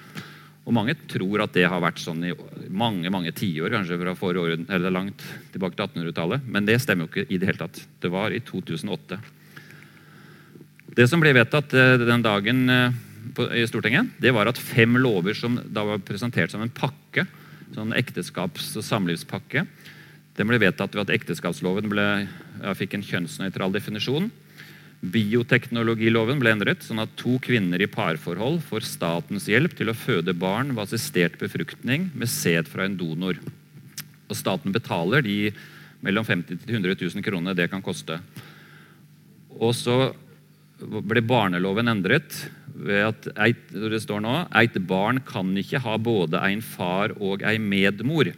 Og 0.69 0.75
Mange 0.77 0.93
tror 1.09 1.41
at 1.41 1.55
det 1.57 1.65
har 1.65 1.81
vært 1.81 1.97
sånn 1.97 2.21
i 2.29 2.35
mange 2.69 3.09
mange 3.09 3.33
tiår, 3.33 3.71
kanskje 3.73 3.97
fra 3.97 4.13
forrige 4.17 4.59
eller 4.69 4.93
langt 4.93 5.23
tilbake 5.49 5.73
til 5.73 5.87
1800-tallet. 5.87 6.45
Men 6.45 6.67
det 6.67 6.77
stemmer 6.83 7.07
jo 7.07 7.09
ikke 7.09 7.25
i 7.25 7.39
det 7.41 7.49
hele 7.49 7.61
tatt. 7.63 7.81
Det 7.97 8.11
var 8.13 8.29
i 8.29 8.41
2008. 8.45 9.17
Det 10.93 11.07
som 11.09 11.21
ble 11.21 11.33
vedtatt 11.33 11.73
eh, 11.73 11.95
den 12.01 12.25
dagen 12.25 12.69
eh, 12.69 12.99
i 13.57 13.65
Stortinget, 13.69 14.13
det 14.21 14.33
var 14.35 14.49
at 14.51 14.61
fem 14.61 14.93
lover 15.01 15.37
som 15.37 15.57
da 15.65 15.87
var 15.87 16.05
presentert 16.05 16.53
som 16.53 16.61
en 16.61 16.73
pakke, 16.73 17.25
sånn 17.73 17.95
ekteskaps- 17.97 18.75
og 18.77 18.85
samlivspakke, 18.85 19.65
den 20.37 20.47
ble 20.47 20.61
vedtatt 20.61 20.93
ved 20.95 21.07
at 21.07 21.15
ekteskapsloven 21.17 21.89
ble, 21.91 22.05
fikk 22.77 22.93
en 22.95 23.03
kjønnsnøytral 23.03 23.73
definisjon. 23.75 24.29
Bioteknologiloven 24.99 26.41
ble 26.41 26.51
endret, 26.51 26.83
sånn 26.83 26.99
at 26.99 27.13
to 27.19 27.37
kvinner 27.39 27.79
i 27.79 27.87
parforhold 27.87 28.59
får 28.67 28.87
statens 28.87 29.47
hjelp 29.47 29.77
til 29.77 29.91
å 29.91 29.95
føde 29.95 30.35
barn 30.35 30.73
ved 30.73 30.83
assistert 30.83 31.37
befruktning 31.39 32.09
med 32.11 32.27
sæd 32.27 32.67
fra 32.67 32.83
en 32.83 32.97
donor. 32.99 33.39
Og 34.27 34.35
staten 34.35 34.75
betaler 34.75 35.23
de 35.23 35.53
mellom 36.03 36.27
50 36.27 36.65
000 36.67 36.75
100 36.83 36.99
000 36.99 37.23
kroner 37.23 37.55
det 37.55 37.69
kan 37.71 37.83
koste. 37.83 38.19
Og 39.55 39.71
så 39.75 40.11
ble 40.79 41.23
barneloven 41.23 41.91
endret 41.91 42.35
ved 42.75 43.03
at 43.09 43.27
eit, 43.47 43.65
det 43.71 43.99
står 44.03 44.21
nå, 44.23 44.35
eit 44.55 44.77
barn 44.87 45.19
kan 45.27 45.51
ikke 45.59 45.81
ha 45.83 45.97
både 45.99 46.43
en 46.43 46.61
far 46.63 47.15
og 47.19 47.43
ei 47.47 47.57
medmor. 47.59 48.31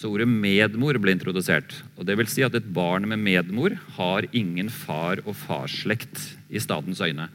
Så 0.00 0.08
ordet 0.08 0.28
medmor 0.32 0.96
ble 0.96 1.12
introdusert. 1.12 1.74
og 1.98 2.06
det 2.08 2.16
vil 2.16 2.26
si 2.26 2.42
at 2.42 2.54
Et 2.54 2.72
barn 2.72 3.06
med 3.06 3.18
medmor 3.18 3.76
har 3.98 4.24
ingen 4.32 4.70
far- 4.70 5.20
og 5.26 5.36
farsslekt 5.36 6.36
i 6.48 6.58
statens 6.58 7.00
øyne. 7.00 7.28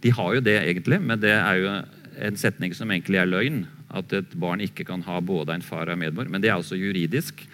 De 0.00 0.10
har 0.10 0.34
jo 0.34 0.40
det 0.40 0.56
egentlig, 0.62 1.00
men 1.00 1.20
det 1.20 1.36
er 1.36 1.54
jo 1.60 1.84
en 2.18 2.36
setning 2.36 2.74
som 2.74 2.88
egentlig 2.88 3.20
er 3.20 3.28
løgn. 3.28 3.66
At 3.92 4.10
et 4.12 4.32
barn 4.40 4.60
ikke 4.60 4.86
kan 4.86 5.02
ha 5.02 5.20
både 5.20 5.52
en 5.52 5.60
far 5.60 5.86
og 5.86 5.92
en 5.92 5.98
medmor. 5.98 6.30
Men 6.30 6.40
det 6.40 6.48
er 6.48 6.56
altså 6.56 6.80
juridisk. 6.80 7.46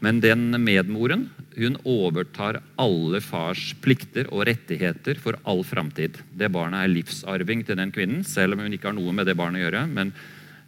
Men 0.00 0.18
den 0.20 0.50
medmoren 0.50 1.30
hun 1.56 1.76
overtar 1.84 2.60
alle 2.76 3.20
fars 3.20 3.74
plikter 3.80 4.26
og 4.32 4.46
rettigheter 4.48 5.14
for 5.14 5.38
all 5.44 5.62
framtid. 5.62 6.18
Det 6.34 6.50
barnet 6.50 6.82
er 6.82 6.88
livsarving 6.88 7.64
til 7.64 7.76
den 7.76 7.92
kvinnen, 7.92 8.24
selv 8.24 8.54
om 8.54 8.64
hun 8.64 8.72
ikke 8.72 8.88
har 8.88 8.98
noe 8.98 9.12
med 9.12 9.26
det 9.26 9.36
barnet 9.36 9.60
å 9.60 9.70
gjøre. 9.70 9.86
men 9.86 10.12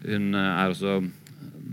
hun 0.03 0.35
er 0.35 0.71
også 0.71 1.11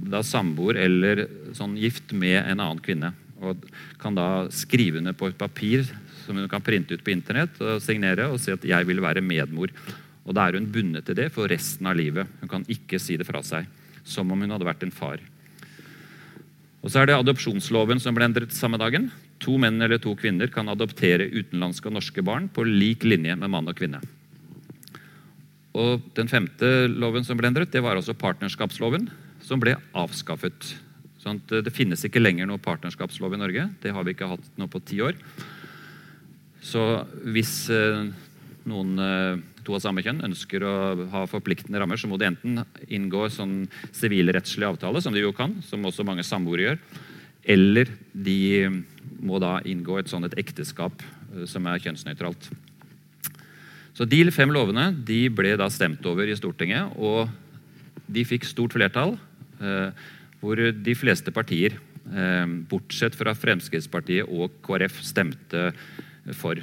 da 0.09 0.21
samboer 0.25 0.79
eller 0.85 1.25
sånn 1.57 1.77
gift 1.79 2.13
med 2.13 2.41
en 2.41 2.59
annen 2.59 2.81
kvinne. 2.83 3.13
Og 3.39 3.63
kan 4.01 4.15
da 4.17 4.47
skrive 4.51 4.99
under 4.99 5.15
på 5.15 5.29
et 5.29 5.39
papir 5.39 5.85
som 6.25 6.37
hun 6.37 6.49
kan 6.51 6.63
printe 6.63 6.93
ut 6.93 7.03
på 7.03 7.13
internett 7.13 7.57
og 7.63 7.81
signere 7.81 8.27
og 8.29 8.39
si 8.39 8.51
at 8.51 8.65
'jeg 8.65 8.85
vil 8.85 9.01
være 9.01 9.21
medmor'. 9.21 9.71
Og 10.25 10.35
Da 10.35 10.47
er 10.47 10.53
hun 10.53 10.71
bundet 10.71 11.05
til 11.05 11.15
det 11.15 11.31
for 11.31 11.47
resten 11.47 11.87
av 11.87 11.95
livet. 11.95 12.27
Hun 12.41 12.49
kan 12.49 12.65
ikke 12.65 12.99
si 12.99 13.17
det 13.17 13.25
fra 13.25 13.41
seg. 13.41 13.65
Som 14.03 14.31
om 14.31 14.39
hun 14.39 14.49
hadde 14.49 14.65
vært 14.65 14.83
en 14.83 14.91
far. 14.91 15.17
Og 16.83 16.89
så 16.89 17.01
er 17.01 17.07
det 17.07 17.15
adopsjonsloven 17.15 17.99
som 17.99 18.15
ble 18.15 18.25
endret 18.25 18.51
samme 18.51 18.77
dagen. 18.77 19.11
To 19.39 19.57
menn 19.57 19.81
eller 19.81 19.97
to 19.97 20.15
kvinner 20.15 20.47
kan 20.51 20.67
adoptere 20.67 21.31
utenlandske 21.31 21.87
og 21.87 21.93
norske 21.93 22.23
barn 22.23 22.47
på 22.47 22.63
lik 22.63 23.03
linje 23.03 23.35
med 23.35 23.49
mann 23.49 23.67
og 23.67 23.75
kvinne. 23.75 24.01
Og 25.73 26.01
Den 26.13 26.27
femte 26.27 26.87
loven 26.87 27.23
som 27.23 27.37
ble 27.37 27.47
endret, 27.47 27.71
det 27.71 27.81
var 27.81 27.95
altså 27.95 28.13
partnerskapsloven 28.13 29.09
som 29.49 29.61
ble 29.61 29.75
avskaffet. 29.97 30.75
Sånn 31.19 31.41
det 31.49 31.73
finnes 31.75 32.03
ikke 32.05 32.21
lenger 32.21 32.47
noe 32.47 32.61
partnerskapslov 32.63 33.33
i 33.35 33.41
Norge. 33.41 33.65
Det 33.81 33.93
har 33.95 34.05
vi 34.05 34.13
ikke 34.15 34.29
hatt 34.29 34.51
nå 34.59 34.69
på 34.71 34.81
ti 34.85 35.01
år. 35.03 35.17
Så 36.63 36.83
hvis 37.33 37.53
eh, 37.73 38.09
noen 38.69 39.03
eh, 39.03 39.41
to 39.65 39.75
av 39.75 39.83
samme 39.83 40.03
kjønn 40.05 40.23
ønsker 40.27 40.63
å 40.65 40.73
ha 41.13 41.25
forpliktende 41.29 41.79
rammer, 41.81 41.99
så 41.99 42.09
må 42.11 42.19
de 42.19 42.29
enten 42.29 42.61
inngå 42.87 43.27
sånn 43.33 43.63
sivilrettslig 43.95 44.67
avtale, 44.67 45.01
som 45.03 45.15
de 45.15 45.23
jo 45.23 45.33
kan, 45.35 45.57
som 45.65 45.85
også 45.87 46.05
mange 46.07 46.25
samboere 46.27 46.67
gjør, 46.67 46.81
eller 47.49 47.91
de 48.13 48.39
må 49.23 49.39
da 49.41 49.57
inngå 49.67 49.99
et 49.99 50.11
sånt 50.11 50.27
et 50.27 50.39
ekteskap 50.39 51.03
eh, 51.03 51.45
som 51.49 51.67
er 51.67 51.81
kjønnsnøytralt. 51.83 52.51
Så 53.97 54.05
De 54.07 54.21
fem 54.31 54.51
lovene 54.55 54.93
de 55.03 55.25
ble 55.33 55.57
da 55.59 55.67
stemt 55.67 56.05
over 56.07 56.29
i 56.29 56.37
Stortinget, 56.37 56.93
og 56.95 57.27
de 58.09 58.23
fikk 58.23 58.47
stort 58.47 58.75
flertall. 58.77 59.17
Eh, 59.59 60.07
hvor 60.39 60.55
de 60.55 60.95
fleste 60.95 61.33
partier, 61.35 61.75
eh, 62.15 62.45
bortsett 62.71 63.15
fra 63.15 63.33
Fremskrittspartiet 63.35 64.27
og 64.27 64.55
KrF, 64.63 65.01
stemte 65.03 65.73
for. 66.31 66.55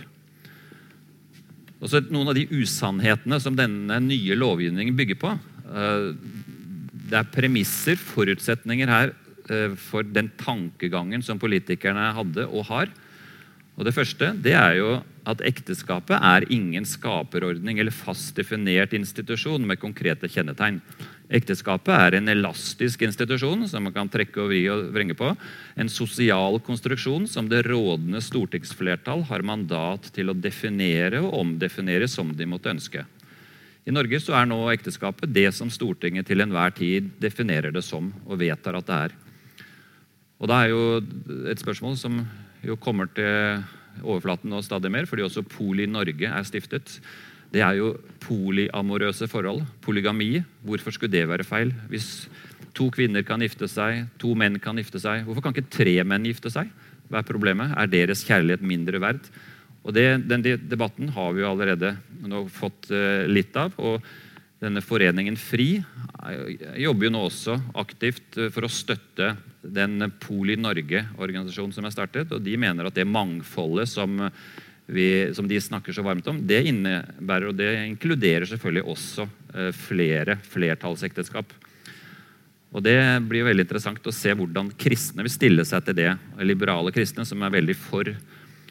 Også 1.83 2.01
noen 2.09 2.29
av 2.33 2.35
de 2.35 2.47
usannhetene 2.49 3.39
som 3.41 3.57
denne 3.57 4.01
nye 4.01 4.35
lovgivningen 4.35 4.97
bygger 4.97 5.21
på. 5.21 5.35
Eh, 5.67 6.15
det 7.11 7.21
er 7.21 7.33
premisser, 7.33 7.97
forutsetninger 7.97 8.89
her 8.89 9.15
for 9.79 10.03
den 10.03 10.27
tankegangen 10.35 11.23
som 11.23 11.39
politikerne 11.39 12.09
hadde 12.17 12.49
og 12.49 12.65
har. 12.67 12.89
Og 13.79 13.85
Det 13.85 13.95
første 13.95 14.33
det 14.43 14.57
er 14.59 14.73
jo 14.81 15.05
at 15.27 15.43
ekteskapet 15.45 16.17
er 16.17 16.47
ingen 16.55 16.87
skaperordning 16.87 17.81
eller 17.83 17.95
fast 17.95 18.37
definert 18.39 18.95
institusjon 18.97 19.67
med 19.67 19.81
konkrete 19.83 20.31
kjennetegn. 20.31 20.79
Ekteskapet 21.27 21.91
er 21.91 22.17
en 22.17 22.31
elastisk 22.31 23.03
institusjon 23.03 23.67
som 23.67 23.83
man 23.89 23.95
kan 23.97 24.11
trekke 24.11 24.45
og 24.45 24.53
vri 24.53 24.63
og 24.71 24.85
vrenge 24.95 25.17
på. 25.19 25.33
En 25.75 25.91
sosial 25.91 26.61
konstruksjon 26.63 27.27
som 27.31 27.51
det 27.51 27.65
rådende 27.67 28.23
stortingsflertall 28.23 29.27
har 29.27 29.47
mandat 29.47 30.13
til 30.15 30.31
å 30.31 30.39
definere 30.39 31.25
og 31.25 31.35
omdefinere 31.43 32.07
som 32.11 32.31
de 32.37 32.47
måtte 32.47 32.71
ønske. 32.71 33.03
I 33.87 33.95
Norge 33.95 34.19
så 34.23 34.35
er 34.35 34.49
nå 34.51 34.59
ekteskapet 34.73 35.31
det 35.31 35.47
som 35.55 35.71
Stortinget 35.71 36.27
til 36.27 36.43
enhver 36.43 36.73
tid 36.75 37.13
definerer 37.23 37.75
det 37.75 37.85
som 37.87 38.09
og 38.27 38.41
vedtar 38.41 38.79
at 38.79 38.87
det 38.87 38.97
er. 39.07 39.15
Og 40.43 40.49
Det 40.51 40.57
er 40.57 40.73
jo 40.73 40.81
et 41.51 41.63
spørsmål 41.63 41.95
som 41.99 42.19
jo 42.67 42.77
kommer 42.77 43.07
til 43.15 43.63
overflaten 44.03 44.53
nå 44.53 44.63
stadig 44.65 44.91
mer, 44.93 45.09
fordi 45.09 45.25
også 45.27 45.45
Poli 45.47 45.87
Norge 45.91 46.29
er 46.29 46.47
stiftet. 46.47 46.99
Det 47.53 47.63
er 47.63 47.79
jo 47.79 47.93
polyamorøse 48.25 49.29
forhold. 49.31 49.63
Polygami. 49.85 50.43
Hvorfor 50.67 50.95
skulle 50.95 51.15
det 51.15 51.29
være 51.31 51.47
feil? 51.47 51.73
Hvis 51.89 52.27
to 52.77 52.91
kvinner 52.93 53.25
kan 53.25 53.41
gifte 53.41 53.69
seg, 53.71 54.07
to 54.21 54.35
menn 54.39 54.59
kan 54.61 54.77
gifte 54.81 55.01
seg, 55.01 55.25
hvorfor 55.25 55.47
kan 55.47 55.55
ikke 55.55 55.73
tre 55.79 55.97
menn 56.05 56.27
gifte 56.29 56.53
seg? 56.53 56.71
Hva 57.07 57.23
er 57.23 57.29
problemet? 57.29 57.73
Er 57.79 57.89
deres 57.91 58.25
kjærlighet 58.27 58.65
mindre 58.67 59.01
verd? 59.01 59.31
Og 59.87 59.95
det, 59.95 60.27
Den 60.27 60.43
debatten 60.43 61.09
har 61.15 61.33
vi 61.33 61.45
jo 61.45 61.51
allerede 61.53 61.95
fått 62.51 62.91
uh, 62.91 63.25
litt 63.31 63.55
av. 63.57 63.77
og 63.79 64.03
denne 64.63 64.81
Foreningen 64.81 65.37
FRI 65.37 65.77
eh, 65.77 66.81
jobber 66.81 67.09
jo 67.09 67.13
nå 67.13 67.25
også 67.29 67.59
aktivt 67.77 68.39
eh, 68.41 68.49
for 68.53 68.65
å 68.65 68.73
støtte 68.73 69.35
den 69.75 70.11
Poli 70.23 70.57
Norge-organisasjonen 70.61 71.75
som 71.75 71.89
er 71.89 71.95
startet. 71.95 72.33
og 72.33 72.43
De 72.45 72.57
mener 72.61 72.89
at 72.89 72.97
det 72.97 73.07
mangfoldet 73.09 73.89
som, 73.91 74.19
vi, 74.87 75.09
som 75.37 75.49
de 75.49 75.61
snakker 75.61 75.97
så 75.97 76.05
varmt 76.07 76.27
om, 76.31 76.41
det 76.47 76.63
innebærer 76.71 77.51
og 77.51 77.59
det 77.59 77.71
inkluderer 77.87 78.49
selvfølgelig 78.51 78.87
også 78.95 79.29
eh, 79.55 79.71
flere 79.75 80.39
flertallsekteskap. 80.47 81.55
Og 82.77 82.83
Det 82.85 82.97
blir 83.25 83.47
veldig 83.47 83.65
interessant 83.65 84.09
å 84.09 84.15
se 84.15 84.35
hvordan 84.37 84.73
kristne 84.77 85.25
vil 85.25 85.33
stille 85.33 85.65
seg 85.65 85.87
til 85.87 85.97
det. 85.97 86.11
Liberale 86.45 86.93
kristne 86.93 87.25
som 87.25 87.45
er 87.47 87.55
veldig 87.55 87.77
for 87.79 88.11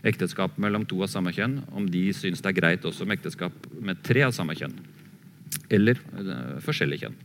ekteskap 0.05 0.59
mellom 0.61 0.85
to 0.85 0.99
av 1.01 1.09
samme 1.09 1.33
kjønn, 1.33 1.63
om 1.73 1.87
de 1.89 2.11
syns 2.13 2.43
det 2.43 2.51
er 2.51 2.59
greit 2.59 2.85
også 2.85 3.07
med 3.07 3.17
ekteskap 3.17 3.65
med 3.81 4.03
tre 4.05 4.21
av 4.27 4.35
samme 4.35 4.53
kjønn. 4.57 4.75
Eller 5.73 5.97
uh, 6.13 6.61
forskjellige 6.61 7.07
kjønn. 7.07 7.17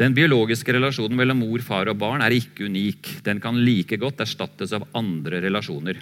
Den 0.00 0.14
biologiske 0.16 0.72
relasjonen 0.72 1.18
mellom 1.18 1.42
mor, 1.42 1.60
far 1.60 1.90
og 1.92 1.98
barn 2.00 2.22
er 2.24 2.32
ikke 2.32 2.64
unik. 2.64 3.18
Den 3.26 3.42
kan 3.44 3.58
like 3.60 3.98
godt 4.00 4.22
erstattes 4.24 4.72
av 4.72 4.86
andre 4.96 5.42
relasjoner. 5.44 6.00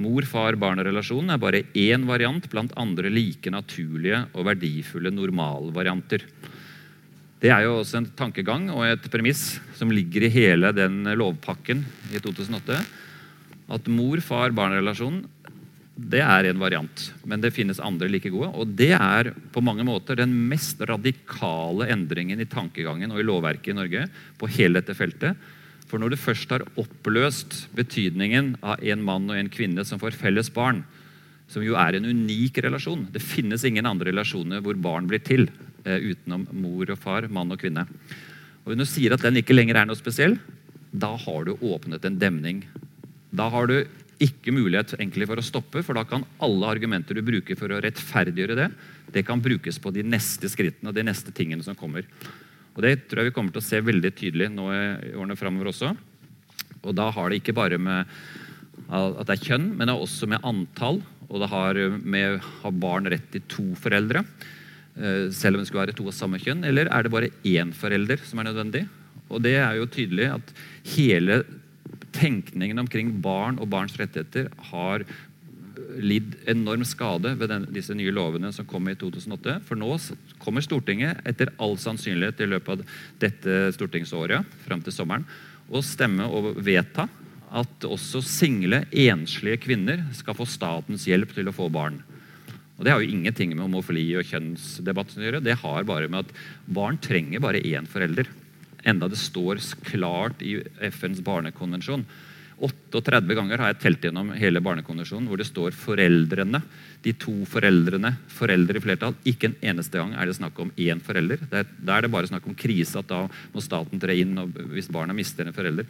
Mor-far-barn-relasjonen 0.00 1.32
er 1.34 1.40
bare 1.40 1.62
én 1.76 2.04
variant 2.08 2.44
blant 2.52 2.72
andre 2.78 3.10
like 3.12 3.50
naturlige 3.52 4.22
og 4.34 4.46
verdifulle 4.46 5.12
normalvarianter. 5.12 6.24
Det 7.40 7.48
er 7.48 7.64
jo 7.64 7.78
også 7.80 8.02
en 8.02 8.10
tankegang 8.16 8.68
og 8.74 8.84
et 8.84 9.08
premiss 9.12 9.58
som 9.78 9.92
ligger 9.92 10.26
i 10.26 10.32
hele 10.32 10.70
den 10.76 11.02
lovpakken 11.16 11.82
i 12.12 12.20
2008. 12.20 12.78
At 13.72 13.88
mor-far-barn-relasjonen 13.88 15.24
det 16.10 16.22
er 16.24 16.48
en 16.48 16.60
variant, 16.62 17.02
men 17.28 17.42
det 17.42 17.52
finnes 17.52 17.80
andre 17.82 18.08
like 18.08 18.30
gode. 18.32 18.48
Og 18.56 18.72
det 18.78 18.92
er 18.96 19.32
på 19.52 19.62
mange 19.64 19.84
måter 19.84 20.16
den 20.16 20.32
mest 20.48 20.80
radikale 20.88 21.90
endringen 21.92 22.40
i 22.40 22.48
tankegangen 22.48 23.12
og 23.12 23.20
i 23.20 23.26
lovverket 23.26 23.74
i 23.74 23.76
Norge 23.76 24.06
på 24.40 24.48
hele 24.56 24.80
dette 24.80 24.96
feltet. 24.96 25.36
For 25.90 26.00
når 26.00 26.14
du 26.14 26.22
først 26.22 26.54
har 26.54 26.64
oppløst 26.78 27.64
betydningen 27.76 28.54
av 28.62 28.80
en 28.80 29.02
mann 29.04 29.26
og 29.28 29.36
en 29.36 29.50
kvinne 29.52 29.84
som 29.84 30.00
får 30.00 30.16
felles 30.16 30.52
barn, 30.54 30.84
som 31.50 31.64
jo 31.66 31.74
er 31.74 31.96
en 31.98 32.04
unik 32.06 32.60
relasjon 32.62 33.08
Det 33.10 33.18
finnes 33.18 33.64
ingen 33.66 33.82
andre 33.82 34.12
relasjoner 34.12 34.60
hvor 34.62 34.76
barn 34.78 35.08
blir 35.10 35.18
til 35.18 35.48
Eh, 35.84 36.12
utenom 36.12 36.44
mor 36.60 36.90
og 36.92 36.98
far, 37.00 37.26
mann 37.32 37.52
og 37.52 37.60
kvinne. 37.62 37.86
Og 38.64 38.74
Når 38.74 38.84
du 38.84 38.90
sier 38.90 39.14
at 39.14 39.22
den 39.24 39.38
ikke 39.40 39.56
lenger 39.56 39.78
er 39.80 39.86
noe 39.88 39.96
spesiell, 39.96 40.36
da 40.92 41.14
har 41.16 41.44
du 41.46 41.54
åpnet 41.56 42.04
en 42.04 42.18
demning. 42.20 42.64
Da 43.32 43.48
har 43.48 43.66
du 43.66 43.86
ikke 44.20 44.52
mulighet 44.52 44.94
egentlig 44.98 45.26
for 45.30 45.40
å 45.40 45.44
stoppe, 45.44 45.82
for 45.86 45.96
da 45.96 46.04
kan 46.08 46.26
alle 46.44 46.68
argumenter 46.68 47.16
du 47.16 47.22
bruker 47.24 47.56
for 47.58 47.72
å 47.72 47.80
rettferdiggjøre 47.80 48.58
det, 48.58 48.68
det 49.14 49.24
kan 49.26 49.40
brukes 49.42 49.80
på 49.80 49.92
de 49.94 50.04
neste 50.06 50.50
skrittene 50.52 50.92
og 50.92 50.96
de 50.96 51.06
neste 51.06 51.32
tingene 51.34 51.64
som 51.66 51.78
kommer. 51.78 52.06
Og 52.76 52.84
Det 52.84 53.08
tror 53.08 53.22
jeg 53.22 53.30
vi 53.30 53.34
kommer 53.36 53.54
til 53.54 53.62
å 53.62 53.66
se 53.66 53.80
veldig 53.82 54.12
tydelig 54.14 54.50
nå 54.52 54.68
i 54.72 55.14
årene 55.16 55.38
framover 55.38 55.72
også. 55.72 55.90
Og 56.80 56.94
da 56.96 57.10
har 57.12 57.28
det 57.28 57.40
ikke 57.40 57.56
bare 57.56 57.80
med 57.80 58.06
at 58.90 59.26
det 59.26 59.36
er 59.36 59.48
kjønn, 59.50 59.66
men 59.74 59.88
det 59.88 59.94
er 59.94 60.04
også 60.04 60.28
med 60.30 60.46
antall. 60.46 61.02
Og 61.30 61.42
det 61.42 61.50
har 61.52 61.78
med 62.00 62.38
å 62.38 62.40
ha 62.62 62.72
barn 62.72 63.08
rett 63.10 63.26
til 63.34 63.44
to 63.50 63.66
foreldre. 63.78 64.24
Eh, 64.96 65.28
selv 65.34 65.56
om 65.56 65.62
det 65.62 65.68
skulle 65.68 65.84
være 65.84 65.96
to 65.98 66.08
av 66.10 66.16
samme 66.16 66.40
kjønn, 66.42 66.64
eller 66.66 66.90
er 66.90 67.04
det 67.04 67.12
bare 67.12 67.30
én 67.46 67.74
forelder 67.76 68.22
som 68.26 68.40
er 68.40 68.50
nødvendig? 68.50 68.86
Og 69.30 69.42
det 69.44 69.54
er 69.60 69.76
jo 69.78 69.86
tydelig 69.90 70.26
at 70.34 70.54
hele 70.96 71.42
tenkningen 72.14 72.80
omkring 72.82 73.12
barn 73.22 73.60
og 73.60 73.70
barns 73.72 73.96
rettigheter 74.00 74.50
har 74.70 75.04
lidd 76.00 76.36
enorm 76.50 76.84
skade 76.86 77.32
ved 77.38 77.50
den, 77.50 77.66
disse 77.74 77.94
nye 77.96 78.12
lovene 78.14 78.52
som 78.54 78.66
kom 78.68 78.88
i 78.90 78.96
2008. 78.98 79.60
For 79.66 79.78
nå 79.78 79.90
kommer 80.42 80.64
Stortinget 80.64 81.22
etter 81.28 81.52
all 81.62 81.76
sannsynlighet 81.80 82.42
i 82.44 82.50
løpet 82.50 82.74
av 82.74 83.00
dette 83.22 83.62
stortingsåret 83.76 84.60
fram 84.66 84.84
til 84.84 84.94
sommeren 84.94 85.26
å 85.70 85.82
stemme 85.84 86.26
og 86.26 86.52
vedta 86.60 87.08
at 87.50 87.86
også 87.86 88.22
single, 88.22 88.84
enslige 88.90 89.58
kvinner 89.64 90.04
skal 90.14 90.36
få 90.38 90.46
statens 90.46 91.06
hjelp 91.08 91.32
til 91.34 91.50
å 91.50 91.54
få 91.54 91.66
barn. 91.72 91.98
Og 92.78 92.84
Det 92.86 92.92
har 92.94 93.02
jo 93.02 93.12
ingenting 93.12 93.52
med 93.52 93.66
homofili 93.66 94.06
og 94.16 94.24
kjønnsdebatt 94.24 95.16
å 95.18 95.24
gjøre. 95.24 95.42
Det 95.44 95.58
har 95.60 95.84
bare 95.84 96.08
med 96.08 96.24
at 96.24 96.30
barn 96.64 96.96
trenger 97.02 97.42
bare 97.42 97.60
én 97.60 97.88
forelder. 97.90 98.30
Enda 98.84 99.08
det 99.08 99.20
står 99.20 99.60
klart 99.84 100.42
i 100.42 100.58
FNs 100.90 101.20
barnekonvensjon 101.24 102.06
38 102.60 103.34
ganger 103.36 103.60
har 103.62 103.72
jeg 103.72 103.80
telt 103.80 104.04
gjennom 104.04 104.32
hele 104.36 104.60
Barnekonvensjonen 104.62 105.28
hvor 105.30 105.40
det 105.40 105.48
står 105.48 105.72
'foreldrene'. 105.72 106.60
De 107.00 107.12
to 107.16 107.32
foreldrene. 107.48 108.12
Foreldre 108.28 108.76
i 108.76 108.84
flertall. 108.84 109.14
Ikke 109.24 109.48
en 109.48 109.56
eneste 109.72 109.96
gang 109.96 110.12
er 110.12 110.28
det 110.28 110.36
snakk 110.36 110.58
om 110.60 110.72
én 110.76 111.00
forelder. 111.00 111.40
Da 111.48 111.96
er 111.96 112.02
det 112.02 112.12
bare 112.12 112.28
snakk 112.28 112.46
om 112.46 112.54
krise, 112.54 112.98
at 112.98 113.08
da 113.08 113.26
må 113.54 113.62
staten 113.64 114.00
tre 114.00 114.12
inn 114.20 114.36
hvis 114.36 114.92
barna 114.92 115.16
mister 115.16 115.46
en 115.46 115.56
forelder. 115.56 115.86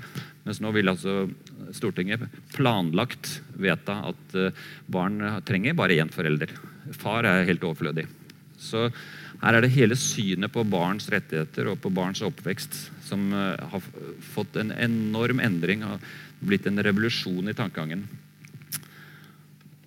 Mens 0.47 0.61
nå 0.61 0.71
vil 0.73 0.87
altså 0.87 1.29
Stortinget 1.75 2.23
planlagt 2.55 3.41
vedta 3.59 4.11
at 4.11 4.35
eh, 4.35 4.55
barn 4.89 5.43
trenger 5.45 5.75
bare 5.75 5.99
én 5.99 6.11
forelder. 6.11 6.51
Far 6.93 7.25
er 7.25 7.47
helt 7.47 7.63
overflødig. 7.63 8.07
Så 8.59 8.91
her 9.41 9.57
er 9.57 9.65
det 9.65 9.73
hele 9.73 9.97
synet 9.97 10.53
på 10.53 10.65
barns 10.69 11.09
rettigheter 11.13 11.71
og 11.73 11.79
på 11.81 11.93
barns 11.95 12.21
oppvekst 12.25 12.77
som 13.07 13.31
eh, 13.33 13.69
har 13.73 13.87
fått 14.35 14.59
en 14.61 14.73
enorm 14.77 15.41
endring 15.41 15.85
blitt 16.41 16.69
en 16.69 16.81
revolusjon 16.85 17.49
i 17.49 17.57
tankegangen. 17.57 18.05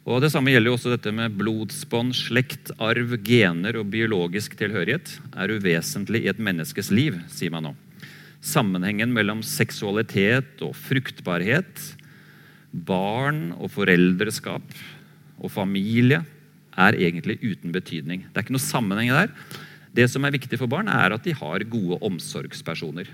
Og 0.04 0.20
Det 0.20 0.34
samme 0.34 0.52
gjelder 0.52 0.68
jo 0.68 0.76
også 0.76 0.92
dette 0.92 1.13
med 1.16 1.36
blodsbånd, 1.39 2.12
slekt, 2.18 2.74
arv, 2.76 3.16
gener 3.24 3.78
og 3.80 3.88
biologisk 3.94 4.58
tilhørighet 4.60 5.13
er 5.32 5.54
uvesentlig 5.56 6.26
i 6.26 6.32
et 6.34 6.42
menneskes 6.44 6.92
liv, 6.92 7.22
sier 7.32 7.54
man 7.54 7.70
nå. 7.70 7.74
Sammenhengen 8.44 9.13
mellom 9.16 9.39
seksualitet 9.48 10.60
og 10.66 10.76
fruktbarhet, 10.76 11.80
barn 12.74 13.54
og 13.56 13.72
foreldreskap 13.72 14.76
og 15.39 15.54
familie 15.54 16.24
er 16.80 16.98
egentlig 16.98 17.38
uten 17.44 17.74
betydning. 17.74 18.26
Det 18.28 18.40
er 18.40 18.46
ikke 18.46 18.56
noe 18.56 18.64
sammenheng 18.64 19.12
der. 19.14 19.32
Det 19.94 20.08
som 20.10 20.26
er 20.26 20.34
viktig 20.34 20.58
for 20.58 20.70
barn, 20.70 20.90
er 20.90 21.14
at 21.14 21.26
de 21.26 21.36
har 21.38 21.66
gode 21.70 22.00
omsorgspersoner. 22.06 23.10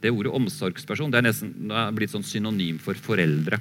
Det 0.00 0.12
ordet 0.12 0.32
omsorgsperson 0.36 1.12
det 1.12 1.20
er 1.20 1.26
nesten 1.28 1.52
det 1.68 1.76
er 1.76 1.96
blitt 1.96 2.12
sånn 2.12 2.24
synonym 2.24 2.78
for 2.80 2.96
foreldre. 2.96 3.60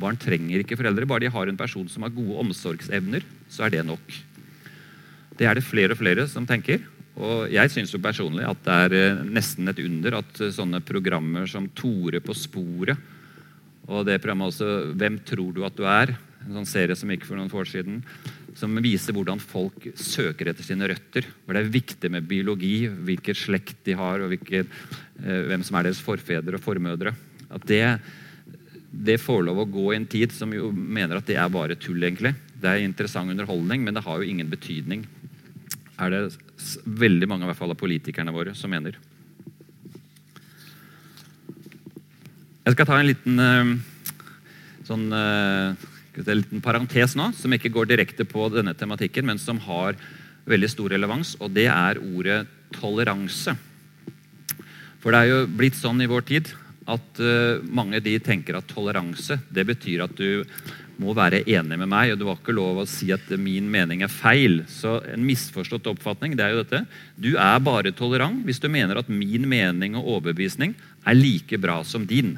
Barn 0.00 0.18
trenger 0.18 0.62
ikke 0.62 0.78
foreldre. 0.78 1.06
Bare 1.06 1.26
de 1.26 1.32
har 1.34 1.50
en 1.50 1.58
person 1.58 1.88
som 1.90 2.06
har 2.06 2.14
gode 2.14 2.38
omsorgsevner, 2.42 3.26
så 3.52 3.66
er 3.66 3.76
det 3.76 3.86
nok. 3.86 4.18
Det 5.38 5.46
er 5.48 5.58
det 5.58 5.66
flere 5.66 5.94
og 5.94 6.00
flere 6.00 6.26
som 6.30 6.46
tenker. 6.48 6.82
Og 7.12 7.50
jeg 7.52 7.70
syns 7.70 7.92
personlig 8.00 8.46
at 8.48 8.60
det 8.64 8.76
er 8.86 8.94
eh, 8.96 9.24
nesten 9.28 9.68
et 9.68 9.82
under 9.84 10.22
at 10.22 10.38
eh, 10.40 10.52
sånne 10.54 10.80
programmer 10.80 11.44
som 11.50 11.68
Tore 11.76 12.22
på 12.24 12.34
sporet 12.36 12.96
og 13.88 14.06
det 14.06 14.20
programmet 14.22 14.48
også 14.48 14.94
'Hvem 14.94 15.18
tror 15.24 15.52
du 15.54 15.64
at 15.64 15.76
du 15.76 15.82
er?' 15.82 16.16
En 16.46 16.58
sånn 16.58 16.68
serie 16.68 16.96
som 16.98 17.10
gikk 17.12 17.26
for 17.28 17.38
noen 17.38 17.52
år 17.52 17.68
siden, 17.68 18.00
som 18.58 18.74
viser 18.84 19.16
hvordan 19.16 19.40
folk 19.40 19.86
søker 19.96 20.50
etter 20.50 20.66
sine 20.66 20.88
røtter. 20.90 21.26
Hvor 21.44 21.56
det 21.56 21.62
er 21.62 21.74
viktig 21.74 22.10
med 22.12 22.26
biologi, 22.28 22.86
hvilken 22.88 23.38
slekt 23.38 23.84
de 23.88 23.96
har, 23.98 24.20
og 24.20 24.32
hvilke, 24.32 24.64
eh, 25.22 25.42
hvem 25.48 25.64
som 25.64 25.78
er 25.78 25.88
deres 25.88 26.02
forfedre 26.04 26.58
og 26.58 26.64
formødre. 26.64 27.14
At 27.52 27.64
det, 27.68 27.84
det, 28.92 29.20
får 29.20 29.44
lov 29.48 29.62
å 29.62 29.70
gå 29.70 29.92
i 29.92 29.98
en 30.00 30.08
tid 30.08 30.34
som 30.36 30.52
jo 30.52 30.70
mener 30.72 31.18
at 31.18 31.28
det 31.28 31.38
er 31.40 31.52
bare 31.52 31.78
tull, 31.80 32.02
egentlig. 32.02 32.34
Det 32.60 32.68
er 32.70 32.84
interessant 32.84 33.32
underholdning, 33.32 33.84
men 33.84 33.96
det 33.96 34.04
har 34.04 34.20
jo 34.20 34.28
ingen 34.28 34.50
betydning. 34.52 35.06
Er 36.02 36.12
det 36.12 36.26
veldig 36.84 37.28
mange 37.28 37.46
i 37.46 37.50
hvert 37.50 37.58
fall 37.58 37.72
av 37.74 37.80
politikerne 37.80 38.34
våre 38.34 38.54
som 38.58 38.72
mener. 38.72 38.98
Jeg 42.62 42.76
skal 42.76 42.86
ta 42.86 42.98
en 43.00 43.08
liten 43.08 43.40
uh, 43.42 43.72
sånn 44.86 45.08
uh, 45.10 45.74
en 46.20 46.38
liten 46.38 46.60
parentes 46.64 47.16
nå, 47.16 47.30
som 47.36 47.52
ikke 47.54 47.72
går 47.72 47.92
direkte 47.92 48.26
på 48.28 48.48
denne 48.52 48.74
tematikken, 48.76 49.26
men 49.26 49.40
som 49.40 49.60
har 49.64 49.96
veldig 50.48 50.70
stor 50.70 50.92
relevans, 50.92 51.36
og 51.40 51.52
det 51.54 51.68
er 51.70 52.00
ordet 52.02 52.42
toleranse. 52.74 53.54
For 55.02 55.14
det 55.14 55.22
er 55.22 55.30
jo 55.32 55.46
blitt 55.50 55.78
sånn 55.78 56.02
i 56.02 56.10
vår 56.10 56.26
tid 56.28 56.52
at 56.90 57.20
uh, 57.22 57.62
mange 57.62 58.00
de 58.02 58.16
tenker 58.22 58.56
at 58.58 58.66
toleranse 58.70 59.36
det 59.54 59.64
betyr 59.68 60.02
at 60.02 60.16
du 60.18 60.42
må 61.02 61.14
være 61.16 61.42
enig 61.46 61.78
med 61.78 61.88
meg, 61.90 62.12
og 62.12 62.20
du 62.20 62.26
har 62.28 62.38
ikke 62.38 62.54
lov 62.54 62.82
å 62.82 62.88
si 62.90 63.08
at 63.14 63.30
min 63.40 63.66
mening 63.70 64.04
er 64.04 64.12
feil. 64.12 64.60
Så 64.70 64.98
en 65.10 65.24
misforstått 65.26 65.88
oppfatning 65.90 66.36
det 66.38 66.44
er 66.44 66.54
jo 66.54 66.62
dette. 66.62 66.82
Du 67.16 67.32
er 67.34 67.64
bare 67.64 67.94
tolerant 67.96 68.44
hvis 68.46 68.60
du 68.62 68.68
mener 68.70 69.00
at 69.00 69.10
min 69.10 69.48
mening 69.48 69.96
og 69.98 70.18
overbevisning 70.18 70.76
er 71.06 71.18
like 71.18 71.58
bra 71.62 71.80
som 71.86 72.06
din. 72.06 72.36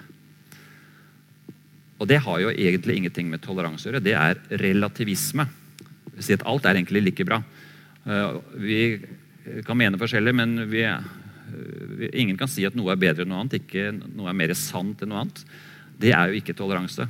Og 2.04 2.08
det 2.10 2.20
har 2.20 2.40
jo 2.42 2.52
egentlig 2.52 2.98
ingenting 3.00 3.30
med 3.32 3.40
toleranse 3.40 3.86
å 3.86 3.88
gjøre. 3.88 4.04
Det 4.04 4.12
er 4.12 4.40
relativisme. 4.60 5.46
Si 6.20 6.34
at 6.36 6.44
alt 6.44 6.66
er 6.68 6.76
egentlig 6.76 7.00
like 7.06 7.24
bra. 7.24 7.38
Eh, 8.04 8.34
vi 8.60 8.80
kan 9.64 9.78
mene 9.80 10.00
forskjellig, 10.00 10.34
men 10.36 10.52
vi, 10.68 10.82
ingen 12.12 12.36
kan 12.36 12.50
si 12.50 12.66
at 12.68 12.76
noe 12.76 12.92
er 12.92 13.00
bedre 13.00 13.24
enn 13.24 13.32
noe 13.32 13.40
annet. 13.40 13.56
Ikke 13.62 13.88
noe 13.94 14.28
er 14.28 14.36
mer 14.36 14.52
sant 14.58 15.00
enn 15.00 15.14
noe 15.14 15.22
annet. 15.24 15.40
Det 15.96 16.12
er 16.12 16.28
jo 16.28 16.42
ikke 16.42 16.56
toleranse. 16.58 17.06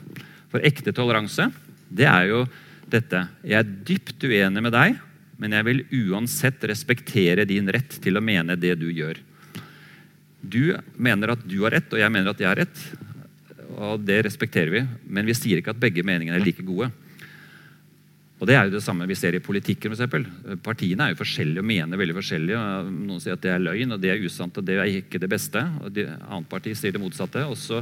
For 0.53 0.63
ekte 0.63 0.95
toleranse, 0.95 1.49
det 1.91 2.07
er 2.07 2.29
jo 2.31 2.45
dette. 2.87 3.25
Jeg 3.43 3.59
er 3.59 3.75
dypt 3.91 4.23
uenig 4.23 4.63
med 4.63 4.75
deg, 4.77 5.01
men 5.43 5.57
jeg 5.59 5.67
vil 5.67 5.83
uansett 6.05 6.63
respektere 6.71 7.49
din 7.51 7.67
rett 7.67 7.99
til 8.05 8.15
å 8.15 8.23
mene 8.23 8.55
det 8.55 8.77
du 8.79 8.87
gjør. 8.95 9.19
Du 10.39 10.77
mener 10.95 11.35
at 11.35 11.43
du 11.49 11.57
har 11.65 11.75
rett, 11.75 11.91
og 11.91 11.99
jeg 11.99 12.15
mener 12.15 12.31
at 12.31 12.45
jeg 12.45 12.51
har 12.53 12.63
rett. 12.63 12.87
Og 13.75 14.05
det 14.07 14.21
respekterer 14.27 14.73
vi, 14.73 14.85
men 15.11 15.27
vi 15.27 15.37
sier 15.37 15.61
ikke 15.61 15.75
at 15.75 15.81
begge 15.81 16.05
meningene 16.07 16.39
er 16.39 16.45
like 16.45 16.65
gode. 16.67 16.91
Og 18.41 18.49
Det 18.49 18.57
er 18.59 18.67
jo 18.67 18.75
det 18.75 18.83
samme 18.85 19.07
vi 19.09 19.17
ser 19.17 19.37
i 19.37 19.41
politikken. 19.41 19.93
For 19.93 19.97
eksempel. 19.97 20.27
Partiene 20.61 21.07
er 21.07 21.15
jo 21.15 21.21
forskjellige 21.23 21.63
og 21.63 21.69
mener 21.69 22.01
veldig 22.01 22.17
forskjellige. 22.19 22.65
Noen 22.93 23.23
sier 23.23 23.39
at 23.39 23.45
det 23.45 23.53
er 23.55 23.63
løgn, 23.63 23.95
og 23.95 24.03
det 24.03 24.11
er 24.13 24.27
usant, 24.27 24.59
og 24.59 24.67
det 24.67 24.77
er 24.77 24.99
ikke 25.01 25.21
det 25.23 25.31
beste. 25.33 25.63
og 25.81 25.95
de, 25.95 26.05
Annet 26.29 26.51
parti 26.51 26.75
sier 26.77 26.93
det 26.93 27.01
motsatte. 27.01 27.47
Og 27.49 27.57
så 27.57 27.81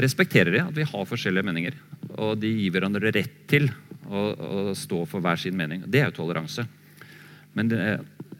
respekterer 0.00 0.56
de 0.56 0.64
at 0.64 0.74
vi 0.74 0.88
har 0.88 1.06
forskjellige 1.06 1.46
meninger. 1.46 1.76
Og 2.16 2.34
de 2.40 2.50
gir 2.56 2.74
hverandre 2.74 3.12
rett 3.14 3.36
til 3.50 3.68
å, 4.08 4.24
å 4.34 4.74
stå 4.74 5.04
for 5.06 5.22
hver 5.22 5.38
sin 5.38 5.54
mening. 5.58 5.84
Det 5.86 6.02
er 6.02 6.10
jo 6.10 6.18
toleranse. 6.22 6.66
Men 7.54 7.70
det, 7.70 7.84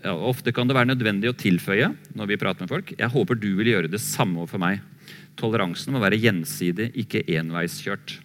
ofte 0.09 0.53
kan 0.57 0.69
det 0.69 0.77
være 0.77 0.93
nødvendig 0.93 1.31
å 1.31 1.37
tilføye 1.37 1.91
når 2.17 2.31
vi 2.31 2.41
prater 2.41 2.65
med 2.65 2.73
folk. 2.73 2.95
Jeg 2.97 3.13
håper 3.13 3.39
du 3.39 3.51
vil 3.59 3.73
gjøre 3.75 3.91
det 3.93 4.01
samme 4.03 4.47
for 4.49 4.63
meg. 4.63 4.81
Toleransen 5.41 5.95
må 5.95 6.03
være 6.03 6.21
gjensidig, 6.21 6.91
ikke 7.05 7.25
enveiskjørt. 7.39 8.19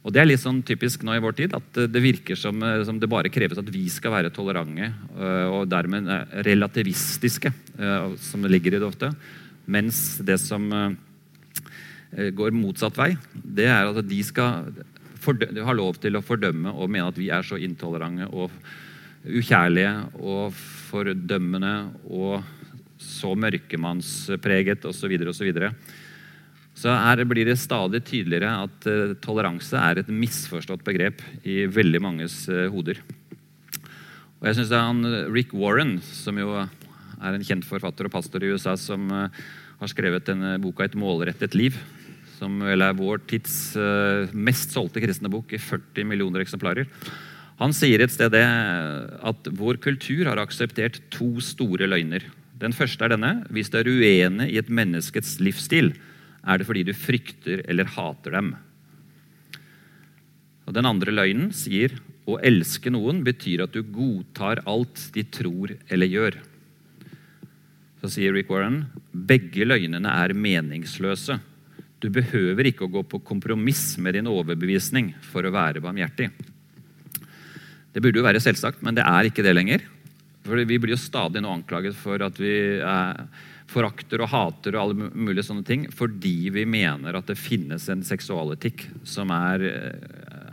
Og 0.00 0.14
Det 0.14 0.22
er 0.22 0.30
litt 0.30 0.40
sånn 0.40 0.62
typisk 0.64 1.02
nå 1.04 1.12
i 1.12 1.20
vår 1.20 1.34
tid 1.36 1.54
at 1.56 1.80
det 1.92 2.00
virker 2.00 2.38
som, 2.38 2.62
eh, 2.64 2.80
som 2.88 2.98
det 2.98 3.10
bare 3.10 3.32
kreves 3.32 3.60
at 3.60 3.68
vi 3.68 3.84
skal 3.92 4.14
være 4.14 4.32
tolerante 4.32 4.88
eh, 4.88 5.46
og 5.52 5.68
dermed 5.68 6.08
eh, 6.08 6.40
relativistiske, 6.48 7.52
som 8.20 8.44
ligger 8.44 8.74
i 8.74 8.80
det 8.80 8.88
ofte. 8.88 9.12
Mens 9.70 10.18
det 10.24 10.36
som 10.40 10.66
går 12.10 12.52
motsatt 12.52 12.96
vei, 12.98 13.14
det 13.32 13.68
er 13.70 13.88
at 13.88 14.00
de 14.04 14.18
skal 14.26 14.66
ha 15.64 15.74
lov 15.76 16.00
til 16.02 16.18
å 16.18 16.24
fordømme 16.24 16.72
og 16.74 16.90
mene 16.90 17.08
at 17.08 17.20
vi 17.20 17.30
er 17.32 17.46
så 17.46 17.56
intolerante 17.60 18.26
og 18.32 18.50
ukjærlige 19.26 19.92
og 20.20 20.54
fordømmende 20.90 21.74
og 22.08 22.44
så 23.00 23.32
mørkemannspreget 23.36 24.84
osv. 24.88 25.14
osv. 25.28 25.52
Så 26.76 26.92
her 26.94 27.24
blir 27.28 27.48
det 27.48 27.58
stadig 27.60 28.02
tydeligere 28.06 28.52
at 28.64 28.88
uh, 28.88 29.14
toleranse 29.20 29.76
er 29.76 30.00
et 30.00 30.12
misforstått 30.12 30.84
begrep 30.86 31.20
i 31.44 31.64
veldig 31.68 32.00
manges 32.00 32.42
uh, 32.48 32.68
hoder. 32.72 33.00
Og 34.40 34.48
jeg 34.48 34.56
synes 34.56 34.70
det 34.70 34.76
er 34.78 34.86
han 34.86 35.04
eh, 35.04 35.26
Rick 35.28 35.50
Warren, 35.52 35.98
som 36.00 36.38
jo 36.40 36.54
er 36.56 37.34
en 37.36 37.42
kjent 37.44 37.66
forfatter 37.68 38.06
og 38.08 38.14
pastor 38.14 38.40
i 38.40 38.48
USA, 38.54 38.72
som 38.80 39.10
har 39.12 39.90
skrevet 39.92 40.24
denne 40.24 40.54
boka 40.62 40.86
'Et 40.86 40.96
målrettet 40.96 41.52
liv', 41.52 41.76
som 42.38 42.56
vel 42.64 42.80
er 42.80 42.96
vår 42.96 43.20
tids 43.28 43.76
mest 44.32 44.72
solgte 44.72 45.04
kristne 45.04 45.28
bok 45.28 45.52
i 45.52 45.60
40 45.60 46.08
millioner 46.08 46.40
eksemplarer. 46.40 46.88
Han 47.60 47.74
sier 47.76 48.00
et 48.00 48.12
sted 48.12 48.34
at 48.40 49.48
vår 49.52 49.80
kultur 49.84 50.24
har 50.30 50.40
akseptert 50.40 50.96
to 51.12 51.34
store 51.44 51.88
løgner. 51.90 52.24
Den 52.60 52.72
første 52.76 53.04
er 53.04 53.12
denne. 53.12 53.34
Hvis 53.52 53.68
du 53.72 53.78
er 53.80 53.88
uenig 53.88 54.48
i 54.52 54.58
et 54.60 54.72
menneskets 54.72 55.38
livsstil, 55.44 55.92
er 56.40 56.60
det 56.60 56.66
fordi 56.68 56.86
du 56.88 56.94
frykter 56.96 57.60
eller 57.68 57.88
hater 57.96 58.36
dem. 58.36 58.54
Og 60.64 60.76
Den 60.76 60.88
andre 60.88 61.12
løgnen 61.12 61.50
sier 61.56 61.96
å 62.30 62.38
elske 62.46 62.92
noen 62.92 63.24
betyr 63.26 63.64
at 63.64 63.74
du 63.74 63.82
godtar 63.82 64.62
alt 64.70 65.08
de 65.12 65.24
tror 65.26 65.74
eller 65.90 66.08
gjør. 66.08 66.36
Så 68.00 68.12
sier 68.14 68.32
Rick 68.32 68.48
Warren 68.52 68.84
begge 69.12 69.66
løgnene 69.66 70.12
er 70.22 70.32
meningsløse. 70.32 71.36
Du 72.00 72.08
behøver 72.08 72.70
ikke 72.70 72.86
å 72.86 72.92
gå 72.92 73.02
på 73.04 73.20
kompromiss 73.20 73.98
med 74.00 74.16
din 74.16 74.30
overbevisning 74.30 75.12
for 75.26 75.44
å 75.44 75.52
være 75.52 75.82
barmhjertig. 75.84 76.30
Det 77.90 78.02
burde 78.02 78.20
jo 78.20 78.26
være 78.26 78.42
selvsagt, 78.42 78.82
men 78.86 78.94
det 78.94 79.06
er 79.06 79.26
ikke 79.26 79.44
det 79.46 79.54
lenger. 79.56 79.86
For 80.46 80.56
Vi 80.56 80.78
blir 80.78 80.94
jo 80.94 81.00
stadig 81.00 81.42
nå 81.42 81.50
anklaget 81.52 81.96
for 81.98 82.22
at 82.24 82.38
vi 82.40 82.52
eh, 82.80 83.24
forakter 83.70 84.22
og 84.24 84.30
hater 84.32 84.76
og 84.76 84.82
alle 84.82 85.10
mulige 85.14 85.44
sånne 85.46 85.66
ting 85.66 85.84
fordi 85.94 86.50
vi 86.54 86.64
mener 86.68 87.16
at 87.16 87.28
det 87.30 87.38
finnes 87.38 87.86
en 87.92 88.02
seksualetikk 88.06 88.86
som 89.06 89.30
er, 89.34 89.66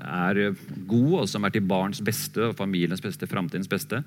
er 0.04 0.42
god, 0.90 1.14
og 1.24 1.30
som 1.32 1.48
er 1.48 1.56
til 1.56 1.66
barns 1.66 2.04
beste 2.04 2.52
og 2.52 2.58
familiens 2.60 3.02
beste, 3.04 3.30
framtidens 3.30 3.72
beste. 3.72 4.04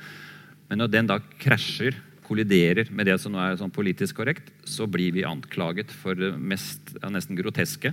Men 0.70 0.82
når 0.82 0.92
den 0.92 1.10
da 1.10 1.18
krasjer, 1.42 1.98
kolliderer 2.30 2.92
med 2.94 3.08
det 3.10 3.16
som 3.18 3.34
nå 3.34 3.40
er 3.42 3.56
sånn 3.58 3.74
politisk 3.74 4.20
korrekt, 4.20 4.52
så 4.62 4.86
blir 4.86 5.10
vi 5.16 5.26
anklaget 5.26 5.90
for 5.90 6.14
det 6.14 6.36
mest, 6.38 6.92
ja, 7.00 7.10
nesten 7.10 7.38
groteske. 7.38 7.90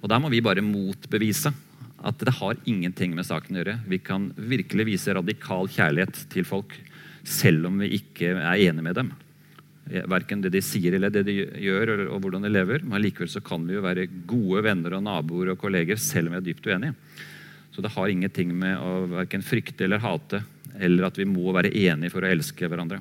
Og 0.00 0.08
der 0.08 0.22
må 0.22 0.30
vi 0.32 0.40
bare 0.44 0.64
motbevise 0.64 1.52
at 1.98 2.20
det 2.22 2.34
har 2.38 2.58
ingenting 2.68 3.14
med 3.16 3.26
saken 3.26 3.56
å 3.56 3.62
gjøre. 3.62 3.78
Vi 3.90 3.98
kan 4.02 4.28
virkelig 4.36 4.86
vise 4.92 5.14
radikal 5.16 5.70
kjærlighet 5.72 6.20
til 6.30 6.46
folk 6.46 6.76
selv 7.26 7.68
om 7.68 7.80
vi 7.82 7.90
ikke 7.98 8.36
er 8.36 8.68
enige 8.68 8.86
med 8.86 8.98
dem. 8.98 9.10
Verken 9.88 10.42
det 10.44 10.52
de 10.52 10.62
sier 10.62 10.94
eller 10.94 11.10
det 11.12 11.24
de 11.26 11.34
gjør, 11.64 11.94
og 12.12 12.20
hvordan 12.22 12.44
de 12.44 12.52
lever. 12.52 12.84
Men 12.86 13.02
likevel 13.02 13.30
så 13.32 13.42
kan 13.44 13.64
vi 13.66 13.76
jo 13.76 13.84
være 13.84 14.06
gode 14.28 14.62
venner 14.68 14.98
og 14.98 15.04
naboer 15.06 15.54
og 15.54 15.60
kolleger 15.60 15.98
selv 16.00 16.28
om 16.28 16.36
vi 16.36 16.40
er 16.42 16.46
dypt 16.50 16.70
uenige. 16.70 16.94
Så 17.74 17.82
det 17.82 17.92
har 17.94 18.10
ingenting 18.10 18.54
med 18.58 18.78
å 18.78 19.04
verken 19.10 19.44
frykte 19.44 19.86
eller 19.86 20.02
hate 20.02 20.42
eller 20.78 21.08
at 21.08 21.18
vi 21.18 21.26
må 21.26 21.50
være 21.54 21.72
enige 21.74 22.12
for 22.12 22.22
å 22.22 22.30
elske 22.30 22.68
hverandre. 22.70 23.00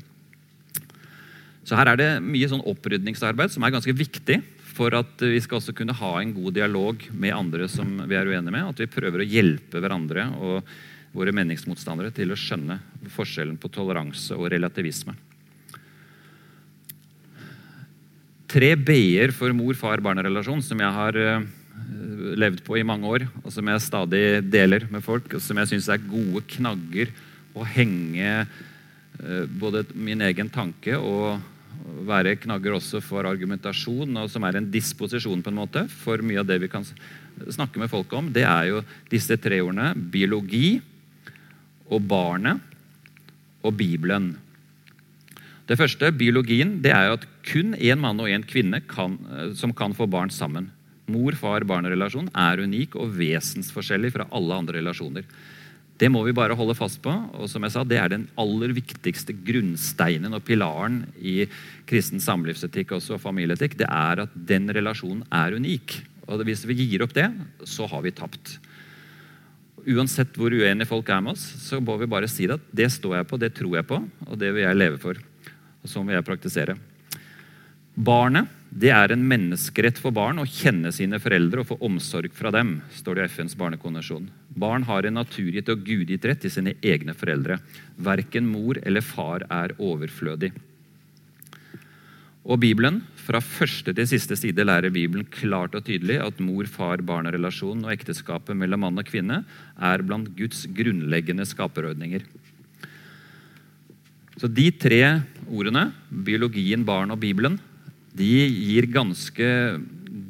Så 1.67 1.75
her 1.77 1.91
er 1.91 1.99
det 1.99 2.12
mye 2.23 2.47
sånn 2.49 2.63
opprydningsarbeid 2.65 3.51
som 3.53 3.65
er 3.67 3.73
ganske 3.75 3.93
viktig 3.93 4.39
for 4.77 4.93
at 4.93 5.23
vi 5.25 5.39
skal 5.41 5.59
også 5.59 5.73
kunne 5.75 5.95
ha 5.97 6.11
en 6.21 6.35
god 6.35 6.53
dialog 6.55 7.07
med 7.11 7.35
andre 7.35 7.67
som 7.71 7.97
vi 8.05 8.17
er 8.17 8.29
uenige 8.29 8.53
med. 8.53 8.69
At 8.69 8.83
vi 8.83 8.91
prøver 8.91 9.23
å 9.23 9.29
hjelpe 9.29 9.81
hverandre 9.81 10.29
og 10.37 10.69
våre 11.17 11.33
meningsmotstandere 11.33 12.13
til 12.13 12.31
å 12.31 12.37
skjønne 12.37 12.77
forskjellen 13.09 13.57
på 13.57 13.71
toleranse 13.73 14.37
og 14.37 14.51
relativisme. 14.53 15.17
tre 18.47 18.73
b-er 18.79 19.33
for 19.35 19.53
mor-far-barn-relasjon 19.55 20.63
som 20.63 20.79
jeg 20.81 20.95
har 20.95 21.19
uh, 21.19 21.43
levd 22.39 22.63
på 22.65 22.79
i 22.79 22.85
mange 22.87 23.09
år, 23.09 23.27
og 23.43 23.51
som 23.53 23.67
jeg 23.69 23.83
stadig 23.83 24.23
deler 24.47 24.87
med 24.91 25.03
folk, 25.05 25.29
og 25.35 25.43
som 25.43 25.59
jeg 25.61 25.73
syns 25.73 25.89
er 25.91 26.07
gode 26.07 26.43
knagger 26.55 27.11
å 27.57 27.67
henge 27.67 28.31
uh, 28.47 29.45
både 29.59 29.85
min 29.93 30.23
egen 30.29 30.51
tanke 30.53 30.97
og 30.97 31.37
være 32.08 32.36
knagger 32.41 32.76
også 32.78 33.02
for 33.04 33.28
argumentasjon, 33.28 34.17
og 34.19 34.30
som 34.32 34.45
er 34.47 34.60
en 34.60 34.69
disposisjon 34.71 35.43
på 35.43 35.54
en 35.54 35.60
måte 35.60 35.86
for 35.91 36.21
mye 36.26 36.41
av 36.41 36.50
det 36.50 36.60
vi 36.63 36.71
kan 36.71 36.86
snakke 37.47 37.80
med 37.80 37.91
folk 37.91 38.12
om. 38.17 38.32
Det 38.34 38.43
er 38.47 38.71
jo 38.71 38.82
disse 39.12 39.38
tre 39.39 39.62
ordene 39.63 39.93
biologi 39.95 40.80
og 41.88 42.04
barnet 42.04 42.60
og 43.65 43.76
Bibelen. 43.78 44.34
Det 45.67 45.76
første, 45.76 46.13
biologien, 46.15 46.78
det 46.84 46.93
er 46.95 47.10
jo 47.10 47.17
at 47.17 47.28
kun 47.47 47.73
én 47.76 48.00
mann 48.00 48.19
og 48.23 48.32
én 48.32 48.45
kvinne 48.47 48.80
kan, 48.88 49.17
eh, 49.32 49.54
som 49.54 49.73
kan 49.73 49.93
få 49.93 50.08
barn 50.08 50.32
sammen. 50.32 50.71
Mor-far-barn-relasjon 51.12 52.30
er 52.36 52.63
unik 52.63 52.95
og 52.95 53.15
vesensforskjellig 53.15 54.13
fra 54.15 54.28
alle 54.32 54.56
andre 54.56 54.80
relasjoner. 54.80 55.23
Det 55.97 56.10
må 56.13 56.21
vi 56.25 56.36
bare 56.38 56.55
holde 56.57 56.75
fast 56.77 57.01
på. 57.01 57.10
og 57.10 57.49
som 57.49 57.63
jeg 57.63 57.73
sa, 57.73 57.83
Det 57.83 57.97
er 57.97 58.10
den 58.10 58.27
aller 58.38 58.73
viktigste 58.73 59.33
grunnsteinen 59.33 60.33
og 60.33 60.43
pilaren 60.45 61.05
i 61.17 61.47
kristen 61.86 62.19
samlivsetikk 62.19 62.91
også, 62.91 63.15
og 63.15 63.21
familieetikk. 63.21 63.77
Det 63.77 63.89
er 63.89 64.21
at 64.27 64.29
den 64.36 64.69
relasjonen 64.69 65.25
er 65.31 65.57
unik. 65.57 66.03
Og 66.27 66.43
Hvis 66.45 66.65
vi 66.67 66.75
gir 66.75 67.01
opp 67.03 67.13
det, 67.13 67.31
så 67.65 67.88
har 67.88 68.01
vi 68.01 68.12
tapt. 68.12 68.60
Uansett 69.88 70.36
hvor 70.36 70.51
uenige 70.51 70.86
folk 70.86 71.10
er 71.10 71.21
med 71.21 71.31
oss, 71.31 71.47
så 71.63 71.79
må 71.79 71.97
vi 71.97 72.05
bare 72.05 72.27
si 72.27 72.45
at 72.45 72.62
det 72.75 72.91
står 72.91 73.21
jeg 73.21 73.27
på, 73.27 73.39
det 73.39 73.55
tror 73.55 73.75
jeg 73.77 73.88
på, 73.88 74.03
og 74.27 74.38
det 74.38 74.53
vil 74.53 74.67
jeg 74.67 74.77
leve 74.77 74.99
for 74.99 75.17
og 75.88 75.91
sånn 75.91 76.07
vil 76.10 76.17
jeg 76.17 76.27
praktisere. 76.27 76.75
Barnet 77.95 78.51
det 78.69 78.89
er 78.91 79.13
en 79.13 79.23
menneskerett 79.23 79.99
for 80.01 80.12
barn 80.12 80.41
å 80.41 80.47
kjenne 80.47 80.91
sine 80.91 81.19
foreldre 81.23 81.63
og 81.63 81.69
få 81.69 81.77
omsorg 81.88 82.34
fra 82.36 82.51
dem. 82.51 82.82
står 82.91 83.15
det 83.15 83.23
i 83.23 83.32
FNs 83.32 83.56
barnekonvensjon. 83.56 84.30
Barn 84.49 84.84
har 84.84 85.06
en 85.06 85.15
naturgitt 85.15 85.69
og 85.69 85.86
gudgitt 85.88 86.25
rett 86.25 86.41
til 86.43 86.51
sine 86.51 86.75
egne 86.82 87.15
foreldre. 87.15 87.60
Verken 87.95 88.47
mor 88.47 88.77
eller 88.84 89.01
far 89.01 89.45
er 89.49 89.73
overflødig. 89.80 90.51
Og 92.47 92.60
Bibelen, 92.60 93.03
Fra 93.27 93.41
første 93.43 93.91
til 93.91 94.08
siste 94.08 94.38
side 94.39 94.63
lærer 94.63 94.88
Bibelen 94.88 95.25
klart 95.27 95.73
og 95.75 95.84
tydelig 95.84 96.15
at 96.23 96.38
mor-far-barn-relasjonen 96.39 97.84
og 97.84 97.91
ekteskapet 97.91 98.56
mellom 98.56 98.86
mann 98.86 99.01
og 99.01 99.03
kvinne 99.03 99.41
er 99.75 100.03
blant 100.08 100.30
Guds 100.38 100.63
grunnleggende 100.71 101.43
skaperordninger. 101.43 102.23
Så 104.39 104.47
de 104.47 104.69
tre 104.71 105.01
ordene, 105.49 105.89
biologien, 106.08 106.86
barn 106.88 107.12
og 107.12 107.19
Bibelen, 107.19 107.60
de 108.17 108.32
gir 108.47 108.88
ganske 108.89 109.47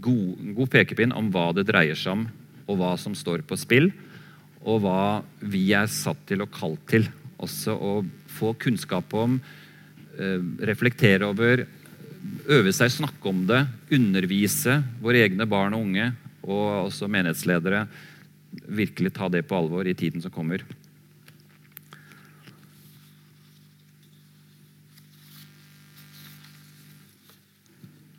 god, 0.04 0.43
god 0.58 0.71
pekepinn 0.73 1.15
om 1.15 1.30
hva 1.34 1.50
det 1.56 1.67
dreier 1.69 1.97
seg 1.97 2.17
om, 2.17 2.26
og 2.67 2.80
hva 2.80 2.91
som 3.00 3.15
står 3.15 3.45
på 3.47 3.58
spill, 3.60 3.91
og 4.67 4.84
hva 4.84 5.23
vi 5.39 5.69
er 5.78 5.88
satt 5.91 6.19
til 6.28 6.43
og 6.43 6.52
kalt 6.54 6.84
til. 6.89 7.08
Også 7.39 7.76
å 7.76 7.93
få 8.38 8.54
kunnskap 8.60 9.13
om, 9.15 9.39
eh, 10.17 10.39
reflektere 10.67 11.30
over, 11.30 11.65
øve 12.50 12.73
seg, 12.73 12.91
snakke 12.91 13.30
om 13.30 13.45
det, 13.47 13.67
undervise 13.91 14.84
våre 15.02 15.23
egne 15.23 15.47
barn 15.47 15.73
og 15.73 15.86
unge, 15.88 16.12
og 16.43 16.91
også 16.91 17.08
menighetsledere. 17.08 17.88
Virkelig 18.67 19.13
ta 19.13 19.30
det 19.30 19.47
på 19.47 19.56
alvor 19.56 19.88
i 19.88 19.93
tiden 19.93 20.21
som 20.21 20.32
kommer. 20.32 20.63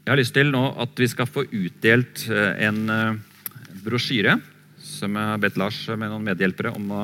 Jeg 0.09 0.15
har 0.15 0.23
lyst 0.23 0.33
til 0.33 0.49
nå 0.49 0.63
at 0.81 0.97
vi 0.97 1.05
skal 1.13 1.27
få 1.29 1.43
utdelt 1.45 2.23
eh, 2.33 2.63
en 2.65 2.79
eh, 2.89 3.17
brosjyre 3.85 4.39
som 4.81 5.13
jeg 5.13 5.29
har 5.35 5.43
bedt 5.43 5.59
Lars 5.61 5.83
med 5.91 6.09
noen 6.09 6.25
medhjelpere 6.25 6.71
om 6.79 6.95
å 6.97 7.01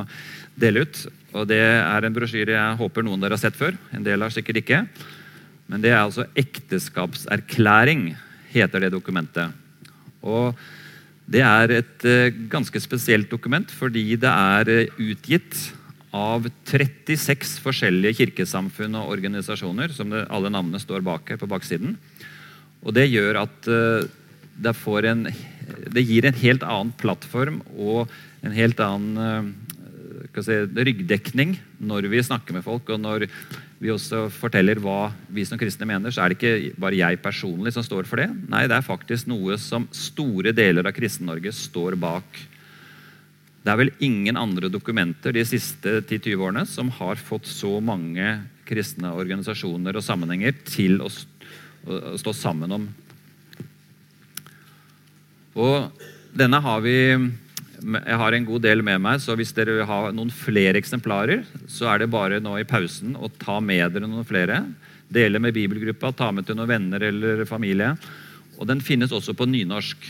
dele 0.57 0.87
ut. 0.87 1.01
Og 1.37 1.45
Det 1.51 1.59
er 1.61 2.07
en 2.09 2.15
brosjyre 2.17 2.55
jeg 2.55 2.79
håper 2.79 3.05
noen 3.05 3.21
dere 3.21 3.37
har 3.37 3.43
sett 3.43 3.59
før. 3.59 3.77
En 3.93 4.07
del 4.07 4.25
har 4.25 4.33
sikkert 4.33 4.63
ikke. 4.63 4.79
Men 5.69 5.85
det 5.85 5.93
er 5.93 5.99
altså 5.99 6.25
ekteskapserklæring, 6.33 8.15
heter 8.55 8.87
det 8.87 8.95
dokumentet. 8.97 9.53
Og 10.25 10.57
Det 11.29 11.45
er 11.45 11.77
et 11.83 12.09
eh, 12.09 12.33
ganske 12.49 12.81
spesielt 12.81 13.29
dokument 13.29 13.69
fordi 13.69 14.17
det 14.17 14.33
er 14.33 14.89
utgitt 14.97 15.61
av 16.09 16.49
36 16.73 17.61
forskjellige 17.61 18.17
kirkesamfunn 18.23 18.97
og 18.97 19.13
organisasjoner, 19.19 19.93
som 19.93 20.09
det, 20.09 20.25
alle 20.33 20.49
navnene 20.49 20.81
står 20.81 21.05
bak 21.05 21.37
her 21.37 21.45
på 21.45 21.53
baksiden. 21.53 21.99
Og 22.85 22.95
det 22.97 23.09
gjør 23.11 23.43
at 23.45 23.69
uh, 23.71 24.07
det, 24.55 24.75
en, 25.11 25.27
det, 25.91 26.05
gir 26.05 26.29
en 26.29 26.41
helt 26.45 26.65
annen 26.67 26.95
plattform 27.01 27.61
og 27.75 28.13
en 28.45 28.55
helt 28.55 28.81
annen 28.85 29.19
uh, 29.19 30.43
si, 30.45 30.61
ryggdekning 30.77 31.57
når 31.81 32.11
vi 32.13 32.23
snakker 32.25 32.57
med 32.57 32.67
folk, 32.67 32.91
og 32.93 33.01
når 33.01 33.29
vi 33.85 33.93
også 33.93 34.27
forteller 34.33 34.81
hva 34.81 35.11
vi 35.35 35.45
som 35.49 35.61
kristne 35.61 35.89
mener, 35.89 36.13
så 36.15 36.25
er 36.25 36.33
det 36.33 36.39
ikke 36.39 36.81
bare 36.81 36.99
jeg 36.99 37.21
personlig 37.25 37.75
som 37.75 37.85
står 37.85 38.09
for 38.09 38.23
det. 38.23 38.31
Nei, 38.49 38.65
det 38.71 38.79
er 38.79 38.87
faktisk 38.87 39.29
noe 39.29 39.59
som 39.61 39.89
store 39.93 40.55
deler 40.57 40.87
av 40.87 40.95
Kristen-Norge 40.97 41.53
står 41.57 41.99
bak. 42.01 42.41
Det 43.65 43.73
er 43.73 43.81
vel 43.81 43.95
ingen 44.05 44.37
andre 44.37 44.69
dokumenter 44.73 45.33
de 45.33 45.45
siste 45.49 45.99
10-20 46.03 46.35
årene 46.37 46.65
som 46.69 46.91
har 46.99 47.21
fått 47.21 47.49
så 47.49 47.79
mange 47.81 48.37
kristne 48.69 49.13
organisasjoner 49.13 49.97
og 49.97 50.05
sammenhenger 50.05 50.57
til 50.69 51.01
å 51.05 51.11
stå 52.21 52.35
sammen 52.37 52.73
om. 52.73 52.87
Og 55.55 56.05
denne 56.35 56.61
har 56.61 56.81
vi 56.83 56.99
Jeg 57.85 58.17
har 58.17 58.33
en 58.33 58.47
god 58.49 58.63
del 58.65 58.81
med 58.81 59.03
meg, 59.03 59.21
så 59.21 59.35
hvis 59.37 59.53
dere 59.53 59.75
vil 59.77 59.85
ha 59.85 60.11
noen 60.15 60.31
flere 60.33 60.79
eksemplarer, 60.81 61.43
så 61.69 61.91
er 61.93 61.99
det 62.01 62.09
bare 62.09 62.41
nå 62.41 62.55
i 62.57 62.65
pausen 62.65 63.13
å 63.13 63.29
ta 63.29 63.59
med 63.61 63.93
dere 63.93 64.09
noen 64.09 64.25
flere. 64.25 64.63
Dele 65.13 65.39
med 65.39 65.53
bibelgruppa, 65.53 66.15
ta 66.17 66.31
med 66.33 66.47
til 66.47 66.57
noen 66.57 66.71
venner 66.71 67.05
eller 67.05 67.45
familie. 67.45 67.91
Og 68.57 68.65
den 68.71 68.81
finnes 68.81 69.13
også 69.13 69.35
på 69.37 69.45
nynorsk. 69.45 70.01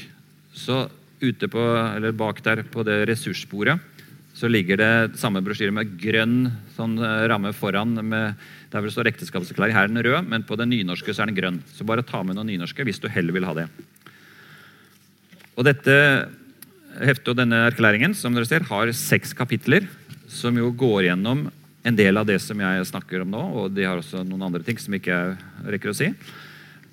Så 0.55 0.85
ute 1.19 1.49
på, 1.51 1.65
eller 1.97 2.15
bak 2.15 2.45
der 2.45 2.63
på 2.63 2.85
det 2.87 3.09
ressursbordet 3.11 3.81
så 4.35 4.51
ligger 4.51 4.81
det 4.81 5.19
samme 5.21 5.43
brosjyre 5.47 5.73
med 5.75 5.95
grønn 6.01 6.49
sånn, 6.75 6.99
eh, 6.99 7.27
ramme 7.31 7.53
foran. 7.55 7.95
Med, 8.03 8.35
der 8.75 8.83
hvor 8.83 8.91
det 8.91 8.97
står 8.97 9.09
ekteskapserklæring. 9.13 9.75
Her 9.77 9.87
er 9.87 9.93
den 9.93 10.03
rød, 10.03 10.27
men 10.27 10.43
på 10.43 10.57
den 10.59 10.73
nynorske 10.75 11.15
så 11.15 11.23
er 11.23 11.31
den 11.31 11.39
grønn. 11.39 11.61
Så 11.71 11.87
bare 11.87 12.03
ta 12.03 12.25
med 12.27 12.35
noen 12.35 12.51
nynorske 12.51 12.83
hvis 12.87 12.99
du 12.99 13.07
heller 13.07 13.37
vil 13.37 13.47
ha 13.47 13.55
det. 13.55 13.69
Og 15.55 15.63
dette 15.69 15.95
heftet 16.99 17.31
og 17.31 17.39
denne 17.39 17.61
erklæringen 17.69 18.17
som 18.19 18.35
dere 18.35 18.49
ser, 18.51 18.67
har 18.67 18.91
seks 18.99 19.35
kapitler 19.39 19.87
som 20.31 20.59
jo 20.59 20.73
går 20.75 21.07
gjennom 21.09 21.47
en 21.85 21.99
del 21.99 22.19
av 22.19 22.27
det 22.27 22.41
som 22.43 22.59
jeg 22.59 22.89
snakker 22.89 23.23
om 23.23 23.31
nå, 23.31 23.45
og 23.61 23.75
de 23.77 23.87
har 23.87 24.01
også 24.01 24.25
noen 24.27 24.47
andre 24.49 24.65
ting 24.67 24.79
som 24.81 24.95
ikke 24.97 25.15
jeg 25.15 25.71
rekker 25.77 25.93
å 25.93 25.97
si, 25.97 26.11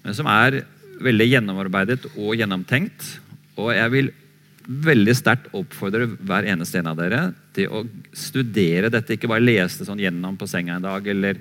men 0.04 0.18
som 0.18 0.30
er 0.30 0.62
veldig 1.02 1.28
gjennomarbeidet 1.32 2.12
og 2.12 2.36
gjennomtenkt. 2.38 3.06
Og 3.58 3.72
jeg 3.74 3.94
vil 3.94 4.12
veldig 4.62 5.14
sterkt 5.18 5.50
oppfordre 5.58 6.06
hver 6.20 6.46
eneste 6.52 6.82
en 6.82 6.92
av 6.92 7.00
dere 7.00 7.22
til 7.56 7.72
å 7.74 7.82
studere 8.14 8.92
dette. 8.94 9.16
Ikke 9.16 9.30
bare 9.32 9.44
lese 9.44 9.82
det 9.82 9.88
sånn 9.90 10.02
gjennom 10.02 10.38
på 10.38 10.50
senga 10.50 10.78
en 10.78 10.86
dag 10.86 11.08
eller 11.14 11.40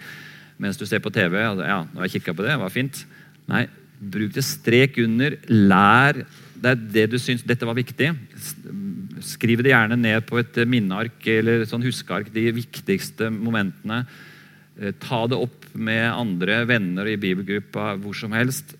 mens 0.60 0.78
du 0.78 0.86
ser 0.88 1.02
på 1.02 1.12
TV. 1.14 1.38
Altså, 1.40 1.66
ja, 1.66 1.80
nå 1.88 2.00
har 2.00 2.08
jeg 2.08 2.20
kikka 2.20 2.36
på 2.36 2.44
det, 2.44 2.54
det 2.54 2.62
var 2.62 2.74
fint. 2.74 3.02
Nei, 3.50 3.64
bruk 4.00 4.34
det 4.36 4.44
strek 4.46 4.98
under. 5.02 5.36
Lær. 5.48 6.22
Det 6.60 6.74
er 6.74 6.82
det 6.96 7.06
du 7.14 7.18
syns 7.20 7.44
dette 7.46 7.68
var 7.68 7.78
viktig. 7.78 8.10
Skriv 9.24 9.62
det 9.64 9.72
gjerne 9.72 9.96
ned 10.00 10.26
på 10.28 10.40
et 10.40 10.60
minneark 10.68 11.24
eller 11.32 11.64
sånn 11.68 11.84
huskeark, 11.84 12.28
de 12.34 12.50
viktigste 12.56 13.30
momentene. 13.32 14.02
Eh, 14.80 14.92
ta 15.00 15.24
det 15.28 15.38
opp 15.40 15.70
med 15.72 16.04
andre 16.08 16.62
venner 16.68 17.08
i 17.08 17.18
bibelgruppa 17.20 17.94
hvor 18.00 18.16
som 18.16 18.36
helst. 18.36 18.76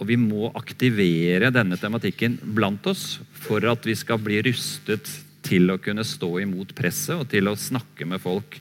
Og 0.00 0.08
vi 0.08 0.16
må 0.18 0.48
aktivere 0.58 1.52
denne 1.54 1.78
tematikken 1.78 2.38
blant 2.56 2.86
oss 2.90 3.20
for 3.44 3.64
at 3.70 3.84
vi 3.86 3.94
skal 3.98 4.20
bli 4.22 4.40
rustet 4.48 5.10
til 5.44 5.70
å 5.70 5.80
kunne 5.82 6.04
stå 6.06 6.30
imot 6.42 6.72
presset 6.78 7.18
og 7.18 7.28
til 7.30 7.50
å 7.50 7.58
snakke 7.58 8.06
med 8.08 8.22
folk 8.22 8.56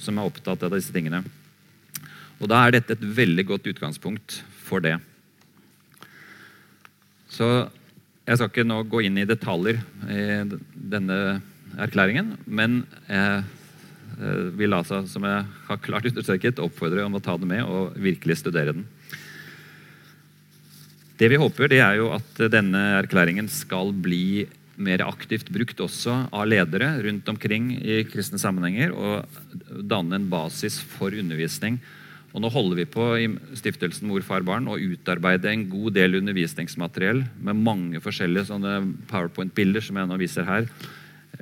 som 0.00 0.18
er 0.18 0.28
opptatt 0.28 0.62
av 0.66 0.76
disse 0.76 0.94
tingene. 0.94 1.24
Og 2.40 2.48
Da 2.50 2.66
er 2.66 2.76
dette 2.76 2.96
et 2.96 3.04
veldig 3.16 3.46
godt 3.48 3.68
utgangspunkt 3.72 4.40
for 4.66 4.84
det. 4.84 4.98
Så 7.28 7.70
Jeg 8.26 8.40
skal 8.40 8.50
ikke 8.50 8.66
nå 8.66 8.80
gå 8.90 9.04
inn 9.06 9.20
i 9.22 9.24
detaljer 9.24 9.76
i 10.10 10.22
denne 10.74 11.40
erklæringen, 11.78 12.32
men 12.42 12.80
jeg 13.06 13.44
vil 14.58 14.74
altså, 14.74 15.04
som 15.06 15.22
jeg 15.22 15.44
har 15.68 15.78
klart 15.78 16.08
understreket, 16.10 16.58
oppfordre 16.58 17.04
om 17.06 17.14
å 17.14 17.22
ta 17.22 17.36
det 17.38 17.46
med 17.46 17.62
og 17.62 17.94
virkelig 17.94 18.40
studere 18.40 18.74
den. 18.74 18.82
Det 21.16 21.30
vi 21.30 21.38
håper, 21.38 21.70
det 21.70 21.78
er 21.84 22.00
jo 22.00 22.10
at 22.16 22.40
denne 22.50 22.80
erklæringen 22.98 23.46
skal 23.46 23.94
bli 23.94 24.48
mer 24.76 25.04
aktivt 25.06 25.48
brukt 25.52 25.78
også 25.80 26.26
av 26.34 26.48
ledere 26.50 26.90
rundt 27.06 27.28
omkring 27.32 27.70
i 27.78 28.02
kristne 28.10 28.40
sammenhenger 28.42 28.92
og 28.92 29.78
danne 29.88 30.18
en 30.18 30.28
basis 30.32 30.76
for 30.96 31.14
undervisning. 31.16 31.78
Og 32.36 32.42
nå 32.44 32.50
holder 32.52 32.82
vi 32.82 32.84
på 32.92 33.04
i 33.16 33.30
stiftelsen 33.56 34.10
Mor, 34.10 34.20
far, 34.20 34.44
barn 34.44 34.68
å 34.68 34.76
utarbeide 34.76 35.48
en 35.48 35.64
god 35.72 35.96
del 35.96 36.18
undervisningsmateriell 36.18 37.22
med 37.40 37.64
mange 37.64 38.02
forskjellige 38.04 38.50
sånne 38.50 38.76
powerpoint-bilder 39.08 39.84
som 39.86 39.96
jeg 39.96 40.10
nå 40.10 40.18
viser 40.20 40.44
her, 40.44 40.68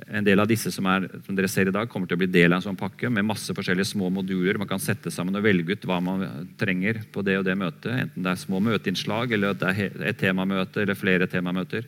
en 0.07 0.25
del 0.25 0.39
av 0.39 0.47
disse 0.47 0.71
som, 0.73 0.87
er, 0.91 1.07
som, 1.25 1.35
dere 1.35 1.49
ser 1.51 1.69
i 1.69 1.73
dag, 1.73 1.89
kommer 1.91 2.07
til 2.07 2.17
å 2.17 2.21
bli 2.21 2.29
del 2.31 2.53
av 2.53 2.59
en 2.59 2.65
sånn 2.69 2.79
pakke 2.79 3.09
med 3.11 3.27
masse 3.27 3.53
forskjellige 3.55 3.89
små 3.91 4.09
moduler. 4.13 4.59
Man 4.59 4.69
kan 4.69 4.81
sette 4.81 5.11
sammen 5.13 5.35
og 5.37 5.45
velge 5.45 5.75
ut 5.75 5.87
hva 5.87 5.99
man 6.03 6.25
trenger 6.59 7.01
på 7.11 7.23
det 7.25 7.37
og 7.39 7.45
det 7.47 7.57
møtet. 7.59 7.91
Enten 7.93 8.25
det 8.25 8.33
er 8.33 8.41
små 8.41 8.61
møteinnslag, 8.63 9.35
eller 9.35 9.55
det 9.59 9.71
er 9.71 10.09
et 10.11 10.19
temamøte 10.19 10.83
eller 10.83 10.99
flere 10.99 11.29
temamøter. 11.31 11.87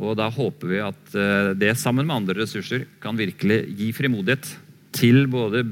Og 0.00 0.16
Da 0.16 0.30
håper 0.32 0.70
vi 0.70 0.82
at 0.82 1.16
eh, 1.18 1.50
det 1.60 1.74
sammen 1.78 2.08
med 2.08 2.22
andre 2.22 2.40
ressurser 2.42 2.86
kan 3.02 3.18
virkelig 3.18 3.62
gi 3.76 3.90
frimodighet 3.96 4.54
til 4.96 5.26
både 5.30 5.66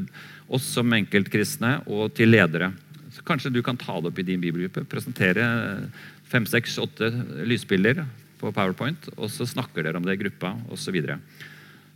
oss 0.48 0.66
som 0.76 0.92
enkeltkristne 0.96 1.78
og 1.86 2.12
til 2.16 2.32
ledere. 2.32 2.72
Så 3.12 3.24
kanskje 3.26 3.52
du 3.52 3.62
kan 3.64 3.78
ta 3.80 3.98
det 4.00 4.12
opp 4.12 4.18
i 4.20 4.26
din 4.26 4.40
bibelgruppe. 4.40 4.86
Presentere 4.88 5.44
fem, 6.28 6.46
seks, 6.48 6.76
åtte 6.80 7.10
lysbilder 7.48 8.04
på 8.38 8.52
Powerpoint, 8.54 9.08
og 9.16 9.30
så 9.32 9.46
snakker 9.48 9.84
dere 9.84 9.98
om 9.98 10.06
det 10.06 10.18
i 10.18 10.20
gruppa 10.24 10.54
osv. 10.68 10.84
Så, 10.88 10.94
videre. 10.94 11.18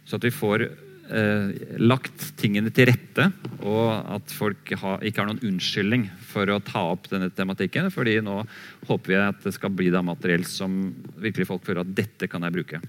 så 0.05 0.19
at 0.19 0.25
vi 0.27 0.33
får 0.35 0.65
eh, 0.67 1.53
lagt 1.81 2.33
tingene 2.41 2.73
til 2.75 2.89
rette, 2.91 3.29
og 3.61 3.93
at 4.17 4.35
folk 4.35 4.73
ha, 4.81 4.97
ikke 5.05 5.23
har 5.23 5.31
noen 5.31 5.45
unnskyldning 5.53 6.09
for 6.33 6.51
å 6.51 6.63
ta 6.65 6.83
opp 6.95 7.07
denne 7.13 7.31
tematikken. 7.31 7.93
fordi 7.95 8.19
nå 8.25 8.41
håper 8.89 9.13
vi 9.13 9.21
at 9.21 9.47
det 9.47 9.55
skal 9.55 9.75
bli 9.77 9.93
da 9.95 10.03
materiell 10.03 10.45
som 10.49 10.91
virkelig 11.23 11.49
folk 11.53 11.65
føler 11.69 11.85
at 11.85 11.95
dette 12.03 12.29
kan 12.29 12.43
jeg 12.49 12.59
bruke. 12.59 12.83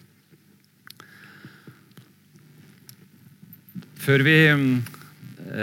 Før 4.03 4.25
vi 4.25 4.37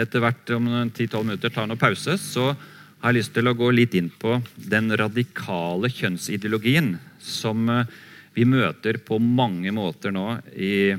etter 0.02 0.22
hvert 0.22 0.52
om 0.56 0.68
10-12 0.90 1.24
minutter 1.24 1.52
tar 1.54 1.68
noen 1.68 1.80
pause, 1.80 2.16
så 2.20 2.50
har 3.00 3.12
jeg 3.12 3.22
lyst 3.22 3.32
til 3.36 3.48
å 3.48 3.56
gå 3.56 3.70
litt 3.72 3.94
inn 3.96 4.10
på 4.12 4.36
den 4.70 4.92
radikale 4.98 5.88
kjønnsideologien 5.92 6.94
som 7.20 7.68
eh, 7.72 7.86
vi 8.36 8.44
møter 8.48 9.00
på 9.04 9.18
mange 9.20 9.72
måter 9.74 10.12
nå 10.14 10.26
i 10.54 10.92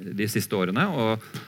de 0.00 0.28
siste 0.30 0.56
årene. 0.56 0.84
Og 0.92 1.40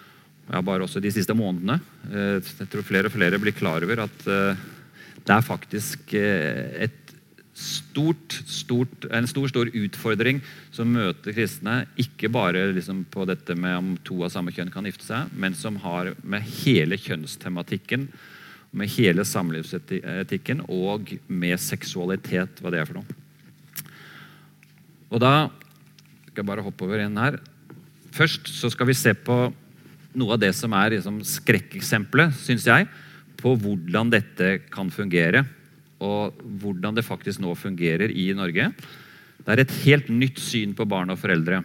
ja, 0.49 0.63
bare 0.65 0.87
også 0.87 1.01
de 1.01 1.13
siste 1.13 1.37
månedene. 1.37 1.79
Eh, 2.09 2.39
jeg 2.41 2.71
tror 2.73 2.89
flere 2.89 3.13
og 3.13 3.17
flere 3.17 3.41
blir 3.43 3.57
klar 3.57 3.85
over 3.85 4.07
at 4.07 4.27
eh, 4.33 4.65
det 5.23 5.37
er 5.37 5.45
faktisk 5.47 6.17
et 6.17 7.02
stort, 7.63 8.35
stort, 8.51 9.07
en 9.15 9.29
stor 9.31 9.51
stor 9.51 9.71
utfordring 9.71 10.41
som 10.75 10.91
møter 10.93 11.35
kristne. 11.37 11.83
Ikke 12.01 12.31
bare 12.33 12.67
liksom 12.75 13.05
på 13.13 13.27
dette 13.29 13.57
med 13.59 13.79
om 13.79 13.95
to 14.07 14.19
av 14.27 14.33
samme 14.35 14.55
kjønn 14.55 14.73
kan 14.75 14.87
gifte 14.89 15.07
seg, 15.07 15.33
men 15.33 15.57
som 15.59 15.79
har 15.85 16.13
med 16.23 16.45
hele 16.65 16.99
kjønnstematikken, 17.01 18.09
med 18.73 18.93
hele 18.95 19.25
samlivsetikken 19.29 20.65
og 20.73 21.15
med 21.29 21.61
seksualitet, 21.61 22.63
hva 22.63 22.73
det 22.73 22.81
er 22.81 22.89
for 22.89 23.01
noe. 23.01 23.19
Og 25.13 25.21
da 25.21 25.35
skal 26.31 26.41
jeg 26.41 26.49
bare 26.49 26.65
hoppe 26.65 26.87
over 26.87 27.03
en 27.05 27.19
her. 27.21 27.37
Først 28.17 28.49
så 28.49 28.71
skal 28.73 28.89
vi 28.89 28.97
se 28.97 29.13
på 29.13 29.37
noe 30.17 30.37
av 30.37 30.41
det 30.41 30.53
som 30.57 30.73
er 30.77 30.97
liksom 30.97 31.21
skrekkeksempelet, 31.25 32.33
syns 32.41 32.65
jeg, 32.69 32.89
på 33.41 33.55
hvordan 33.61 34.13
dette 34.13 34.55
kan 34.73 34.93
fungere. 34.93 35.45
Og 36.03 36.43
hvordan 36.63 36.97
det 36.99 37.07
faktisk 37.07 37.43
nå 37.43 37.55
fungerer 37.59 38.11
i 38.11 38.33
Norge. 38.37 38.73
Det 39.43 39.55
er 39.55 39.63
et 39.63 39.77
helt 39.85 40.11
nytt 40.11 40.41
syn 40.43 40.75
på 40.79 40.87
barn 40.89 41.13
og 41.15 41.21
foreldre. 41.23 41.63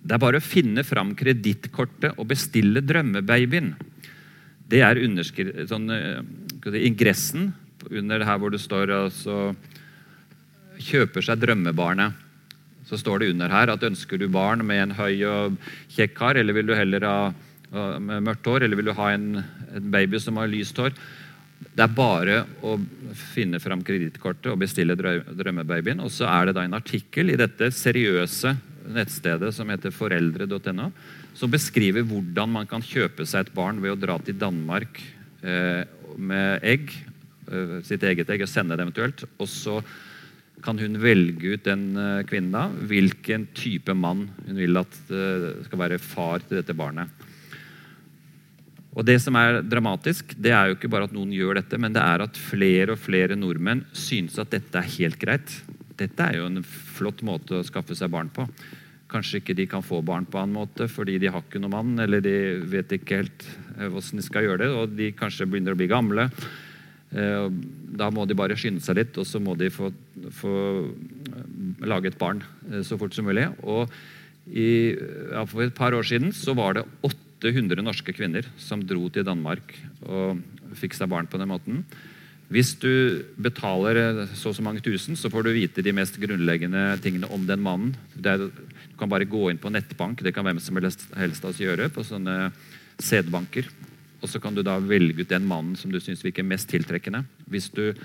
Det 0.00 0.16
er 0.16 0.22
bare 0.22 0.40
å 0.40 0.44
finne 0.44 0.84
fram 0.86 1.12
kredittkortet 1.18 2.16
og 2.16 2.28
bestille 2.30 2.82
drømmebabyen. 2.82 3.74
Det 4.70 4.80
er 4.86 5.00
sånn, 5.68 5.90
eh, 5.90 6.22
ingressen 6.86 7.52
under 7.90 8.24
her 8.24 8.38
hvor 8.38 8.50
det 8.50 8.60
står 8.62 8.92
altså 8.94 9.54
kjøper 10.80 11.24
seg 11.24 11.40
drømmebarnet, 11.42 12.12
så 12.88 12.98
står 12.98 13.20
det 13.20 13.30
under 13.34 13.52
her 13.52 13.70
at 13.72 13.84
ønsker 13.86 14.18
du 14.18 14.28
barn 14.28 14.64
med 14.66 14.82
en 14.82 14.96
høy 14.96 15.22
og 15.28 15.56
kjekk 15.92 16.14
kar, 16.16 16.38
eller 16.40 16.56
vil 16.56 16.70
du 16.70 16.74
heller 16.74 17.04
ha 17.06 17.18
mørkt 17.70 18.46
hår, 18.46 18.64
eller 18.64 18.80
vil 18.80 18.90
du 18.90 18.96
ha 18.96 19.10
en, 19.14 19.42
en 19.76 19.90
baby 19.92 20.18
som 20.18 20.40
har 20.40 20.50
lyst 20.50 20.78
hår? 20.80 20.94
Det 21.60 21.84
er 21.84 21.92
bare 21.92 22.40
å 22.64 22.74
finne 23.34 23.60
fram 23.60 23.82
kredittkortet 23.84 24.48
og 24.52 24.60
bestille 24.62 24.96
drømmebabyen. 24.96 26.00
Og 26.04 26.12
så 26.12 26.28
er 26.30 26.48
det 26.48 26.56
da 26.56 26.64
en 26.64 26.78
artikkel 26.78 27.32
i 27.32 27.38
dette 27.40 27.68
seriøse 27.74 28.54
nettstedet 28.90 29.52
som 29.54 29.68
heter 29.70 29.92
foreldre.no, 29.94 30.88
som 31.36 31.52
beskriver 31.52 32.06
hvordan 32.08 32.50
man 32.56 32.68
kan 32.70 32.82
kjøpe 32.84 33.26
seg 33.28 33.46
et 33.46 33.54
barn 33.54 33.80
ved 33.82 33.94
å 33.94 34.00
dra 34.00 34.16
til 34.24 34.38
Danmark 34.40 35.02
eh, 35.44 35.84
med 36.16 36.64
egg, 36.66 36.94
eh, 37.50 37.76
sitt 37.86 38.04
eget 38.08 38.32
egg, 38.32 38.44
og 38.44 38.50
sende 38.50 38.76
det 38.76 38.86
eventuelt. 38.88 39.26
Og 39.38 39.48
så 39.50 39.78
kan 40.64 40.80
hun 40.80 40.98
velge 41.00 41.54
ut 41.54 41.66
den 41.66 41.90
eh, 41.96 42.22
kvinnen 42.28 42.56
da, 42.56 42.66
hvilken 42.90 43.48
type 43.56 43.94
mann 43.96 44.26
hun 44.46 44.58
vil 44.58 44.80
at 44.80 44.96
eh, 45.12 45.50
skal 45.68 45.84
være 45.84 46.00
far 46.02 46.44
til 46.44 46.60
dette 46.60 46.76
barnet. 46.76 47.12
Og 48.90 49.06
Det 49.06 49.20
som 49.22 49.36
er 49.38 49.60
dramatisk, 49.62 50.34
det 50.34 50.50
er 50.50 50.70
jo 50.70 50.76
ikke 50.76 50.90
bare 50.90 51.06
at 51.06 51.14
noen 51.14 51.30
gjør 51.34 51.60
dette, 51.60 51.78
men 51.78 51.94
det 51.94 52.02
er 52.02 52.24
at 52.24 52.38
flere 52.38 52.96
og 52.96 52.98
flere 52.98 53.38
nordmenn 53.38 53.84
synes 53.94 54.38
at 54.42 54.50
dette 54.50 54.80
er 54.80 54.94
helt 54.98 55.18
greit. 55.20 55.52
Dette 56.00 56.26
er 56.26 56.40
jo 56.40 56.48
en 56.48 56.62
flott 56.64 57.22
måte 57.26 57.60
å 57.60 57.66
skaffe 57.66 57.94
seg 57.94 58.10
barn 58.10 58.32
på. 58.34 58.48
Kanskje 59.10 59.40
ikke 59.40 59.56
de 59.58 59.68
kan 59.70 59.84
få 59.84 60.00
barn 60.06 60.26
på 60.30 60.38
annen 60.40 60.58
måte 60.58 60.86
fordi 60.90 61.18
de 61.22 61.30
har 61.30 61.42
ikke 61.42 61.62
noen 61.62 61.74
mann, 61.76 61.94
eller 62.02 62.22
de 62.24 62.34
vet 62.70 62.98
ikke 62.98 63.22
helt 63.22 63.46
eh, 63.76 63.86
hvordan 63.86 64.20
de 64.22 64.26
skal 64.26 64.46
gjøre 64.46 64.64
det, 64.64 64.70
og 64.74 64.98
de 64.98 65.12
kanskje 65.18 65.46
begynner 65.50 65.74
å 65.74 65.80
bli 65.80 65.90
gamle. 65.90 66.28
Eh, 67.10 67.46
da 68.00 68.10
må 68.14 68.26
de 68.26 68.38
bare 68.38 68.58
skynde 68.58 68.82
seg 68.82 68.98
litt, 68.98 69.18
og 69.18 69.26
så 69.26 69.42
må 69.42 69.54
de 69.58 69.70
få, 69.74 69.92
få 70.34 70.54
eh, 70.82 71.86
lage 71.86 72.10
et 72.10 72.18
barn 72.18 72.42
så 72.86 72.98
fort 72.98 73.14
som 73.14 73.30
mulig. 73.30 73.46
Og 73.62 73.86
i, 74.50 74.96
ja, 75.30 75.44
For 75.46 75.62
et 75.62 75.76
par 75.76 75.94
år 75.94 76.06
siden 76.06 76.34
så 76.34 76.56
var 76.58 76.78
det 76.78 76.86
800 77.40 77.82
norske 77.84 78.14
kvinner 78.14 78.46
som 78.60 78.82
dro 78.84 79.08
til 79.12 79.26
Danmark 79.26 79.74
og 80.06 80.40
fikk 80.78 80.94
seg 80.96 81.10
barn 81.10 81.28
på 81.30 81.40
den 81.40 81.50
måten. 81.50 81.84
Hvis 82.50 82.72
du 82.82 83.22
betaler 83.38 84.24
så 84.34 84.50
og 84.50 84.56
så 84.58 84.64
mange 84.66 84.82
tusen, 84.82 85.14
så 85.14 85.30
får 85.30 85.46
du 85.46 85.52
vite 85.54 85.84
de 85.86 85.94
mest 85.94 86.18
grunnleggende 86.18 86.96
tingene 87.02 87.30
om 87.30 87.44
den 87.46 87.62
mannen. 87.62 87.92
Er, 88.18 88.48
du 88.50 88.96
kan 88.98 89.10
bare 89.10 89.28
gå 89.28 89.44
inn 89.50 89.60
på 89.60 89.70
nettbank, 89.70 90.24
det 90.26 90.34
kan 90.34 90.46
hvem 90.48 90.58
som 90.62 90.80
helst, 90.80 91.06
helst 91.14 91.46
oss 91.46 91.62
gjøre, 91.62 91.86
på 91.94 92.02
sånne 92.06 92.50
sædbanker. 92.98 93.70
Og 94.20 94.28
så 94.28 94.42
kan 94.42 94.56
du 94.56 94.64
da 94.66 94.80
velge 94.82 95.22
ut 95.22 95.30
den 95.30 95.46
mannen 95.48 95.78
som 95.78 95.94
du 95.94 96.00
syns 96.02 96.24
virker 96.26 96.44
mest 96.44 96.68
tiltrekkende. 96.72 97.22
Hvis 97.48 97.70
du 97.72 97.92
eh, 97.92 98.02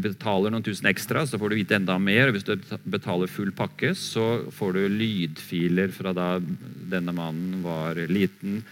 betaler 0.00 0.52
noen 0.52 0.64
tusen 0.64 0.88
ekstra, 0.88 1.26
så 1.28 1.38
får 1.40 1.52
du 1.52 1.58
vite 1.58 1.76
enda 1.76 1.96
mer. 2.00 2.32
Hvis 2.32 2.46
du 2.46 2.54
betaler 2.88 3.30
full 3.30 3.52
pakke, 3.56 3.92
så 3.98 4.46
får 4.54 4.76
du 4.76 4.82
lydfiler 4.88 5.92
fra 5.92 6.14
da 6.16 6.28
denne 6.40 7.14
mannen 7.16 7.60
var 7.64 8.00
liten 8.08 8.62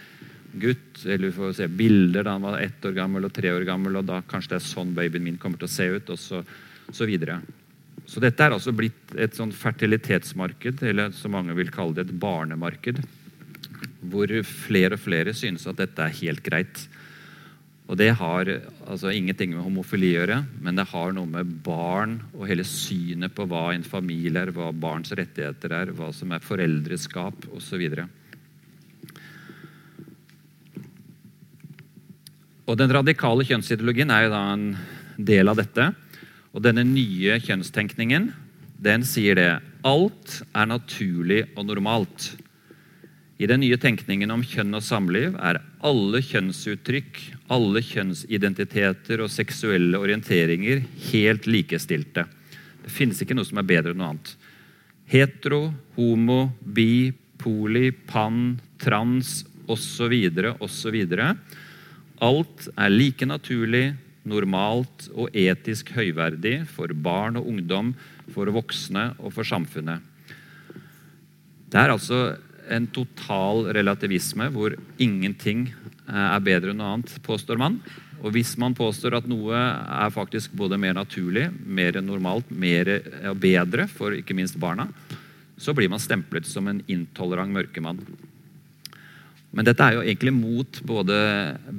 gutt, 0.53 1.05
eller 1.05 1.29
vi 1.29 1.35
får 1.35 1.55
se 1.57 1.67
bilder 1.67 2.25
da 2.25 2.35
han 2.35 2.45
var 2.45 2.59
ett 2.61 2.85
år 2.85 2.93
gammel 2.97 3.25
og 3.25 3.33
tre 3.33 3.51
år 3.53 3.65
gammel, 3.67 3.97
og 3.99 4.07
da 4.09 4.21
kanskje 4.29 4.53
det 4.53 4.59
er 4.59 4.67
sånn 4.67 4.93
babyen 4.97 5.25
min 5.25 5.39
kommer 5.41 5.61
til 5.61 5.69
å 5.69 5.75
se 5.75 5.89
ut, 5.95 6.13
og 6.13 6.19
så, 6.21 6.43
så 6.93 7.07
videre. 7.09 7.39
Så 8.05 8.21
dette 8.21 8.43
er 8.43 8.53
altså 8.53 8.73
blitt 8.75 9.15
et 9.15 9.37
sånn 9.37 9.53
fertilitetsmarked, 9.55 10.83
eller 10.85 11.13
som 11.15 11.33
mange 11.33 11.55
vil 11.57 11.71
kalle 11.73 11.97
det 11.97 12.07
et 12.07 12.17
barnemarked, 12.21 13.01
hvor 14.11 14.33
flere 14.43 14.97
og 14.97 15.01
flere 15.01 15.33
synes 15.37 15.65
at 15.69 15.79
dette 15.79 16.03
er 16.03 16.17
helt 16.21 16.43
greit. 16.45 16.85
Og 17.91 17.97
Det 17.99 18.13
har 18.15 18.47
altså 18.87 19.11
ingenting 19.11 19.51
med 19.51 19.63
homofili 19.65 20.13
å 20.13 20.21
gjøre, 20.21 20.37
men 20.63 20.77
det 20.79 20.87
har 20.87 21.11
noe 21.13 21.27
med 21.27 21.49
barn 21.65 22.15
og 22.31 22.47
hele 22.47 22.63
synet 22.63 23.35
på 23.35 23.45
hva 23.51 23.73
en 23.73 23.83
familie 23.83 24.39
er, 24.39 24.53
hva 24.55 24.71
barns 24.71 25.11
rettigheter 25.11 25.75
er, 25.75 25.91
hva 25.91 26.07
som 26.15 26.31
er 26.31 26.43
foreldreskap 26.43 27.49
osv. 27.51 27.83
Og 32.63 32.79
Den 32.79 32.95
radikale 32.95 33.43
kjønnsideologien 33.43 34.13
er 34.15 34.25
jo 34.25 34.31
da 34.31 34.43
en 34.53 34.69
del 35.19 35.51
av 35.51 35.59
dette. 35.59 35.89
Og 36.55 36.63
denne 36.63 36.85
nye 36.87 37.35
kjønnstenkningen 37.43 38.31
den 38.83 39.03
sier 39.07 39.35
det. 39.35 39.51
Alt 39.83 40.39
er 40.55 40.69
naturlig 40.71 41.43
og 41.57 41.67
normalt. 41.67 42.31
I 43.41 43.49
den 43.49 43.63
nye 43.65 43.75
tenkningen 43.81 44.31
om 44.31 44.43
kjønn 44.47 44.77
og 44.77 44.85
samliv 44.85 45.35
er 45.35 45.59
alle 45.83 46.21
kjønnsuttrykk, 46.23 47.19
alle 47.51 47.81
kjønnsidentiteter 47.83 49.23
og 49.23 49.31
seksuelle 49.31 49.99
orienteringer 49.99 50.83
helt 51.09 51.47
likestilte. 51.49 52.25
Det 52.83 52.91
finnes 52.91 53.19
ikke 53.23 53.35
noe 53.35 53.47
som 53.47 53.59
er 53.59 53.67
bedre 53.67 53.93
enn 53.93 54.01
noe 54.01 54.13
annet. 54.13 54.33
Hetero, 55.11 55.73
homo, 55.97 56.53
bi, 56.63 57.11
poli, 57.39 57.91
pan, 57.91 58.55
trans 58.81 59.41
osv. 59.67 60.15
osv. 60.63 60.97
Alt 62.23 62.67
er 62.77 62.93
like 62.93 63.27
naturlig, 63.27 63.85
normalt 64.23 65.09
og 65.11 65.35
etisk 65.35 65.91
høyverdig 65.97 66.61
for 66.71 66.91
barn 66.95 67.35
og 67.39 67.47
ungdom, 67.51 67.91
for 68.31 68.47
voksne 68.55 69.09
og 69.19 69.33
for 69.35 69.47
samfunnet. 69.47 69.99
Det 71.67 71.81
er 71.81 71.91
altså 71.91 72.37
en 72.71 72.87
total 72.93 73.67
relativisme 73.75 74.47
hvor 74.53 74.75
ingenting 75.01 75.67
eh, 75.71 76.27
er 76.29 76.43
bedre 76.45 76.73
enn 76.73 76.81
noe 76.81 76.95
annet, 76.95 77.15
påstår 77.25 77.59
man. 77.61 77.79
Og 78.23 78.31
hvis 78.35 78.53
man 78.61 78.75
påstår 78.77 79.17
at 79.17 79.27
noe 79.27 79.57
er 79.57 80.13
faktisk 80.15 80.53
både 80.55 80.79
mer 80.79 80.95
naturlig, 80.95 81.49
mer 81.65 81.99
normalt, 81.99 82.51
mer 82.51 82.89
og 83.31 83.39
bedre 83.43 83.89
for 83.91 84.15
ikke 84.15 84.35
minst 84.37 84.55
barna, 84.61 84.87
så 85.59 85.75
blir 85.75 85.91
man 85.91 86.01
stemplet 86.01 86.47
som 86.47 86.69
en 86.71 86.79
intolerant 86.91 87.51
mørkemann. 87.53 87.99
Men 89.53 89.67
dette 89.67 89.85
er 89.85 89.97
jo 89.97 90.05
egentlig 90.05 90.33
mot 90.33 90.79
både 90.87 91.15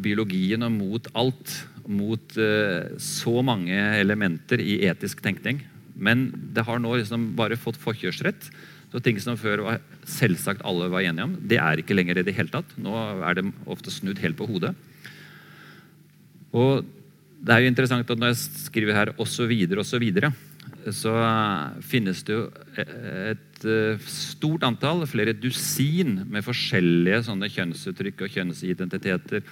biologien 0.05 0.62
og 0.62 0.76
mot 0.76 1.09
alt. 1.18 1.55
Mot 1.85 2.37
uh, 2.39 2.95
så 3.03 3.43
mange 3.45 3.76
elementer 3.99 4.62
i 4.62 4.78
etisk 4.87 5.20
tenkning. 5.24 5.59
Men 5.95 6.28
det 6.55 6.64
har 6.66 6.78
nå 6.80 6.95
liksom 7.01 7.32
bare 7.37 7.59
fått 7.61 7.80
forkjørsrett. 7.82 8.47
Så 8.95 9.01
ting 9.03 9.16
som 9.18 9.34
før 9.34 9.64
var 9.66 9.80
selvsagt 10.07 10.62
alle 10.62 10.86
var 10.86 11.03
enige 11.03 11.26
om, 11.26 11.32
det 11.42 11.59
er 11.59 11.80
ikke 11.82 11.97
lenger 11.99 12.20
i 12.20 12.22
det 12.22 12.36
hele 12.36 12.53
tatt. 12.53 12.76
Nå 12.78 12.95
er 13.26 13.40
det 13.40 13.49
ofte 13.66 13.90
snudd 13.90 14.20
helt 14.22 14.38
på 14.38 14.47
hodet. 14.47 14.70
Og 16.55 16.84
det 17.42 17.51
er 17.51 17.64
jo 17.64 17.72
interessant 17.72 18.07
at 18.07 18.20
når 18.20 18.30
jeg 18.30 18.68
skriver 18.68 18.95
her 18.95 19.11
'osv., 19.18 19.51
osv', 19.82 20.30
så 20.95 21.14
finnes 21.82 22.22
det 22.22 22.36
jo 22.36 22.45
et 22.78 23.64
eh, 23.66 23.99
stort 24.07 24.62
antall, 24.62 25.03
flere 25.11 25.34
dusin, 25.34 26.22
med 26.30 26.45
forskjellige 26.45 27.24
sånne 27.26 27.51
kjønnsuttrykk 27.51 28.22
og 28.22 28.30
kjønnsidentiteter 28.30 29.42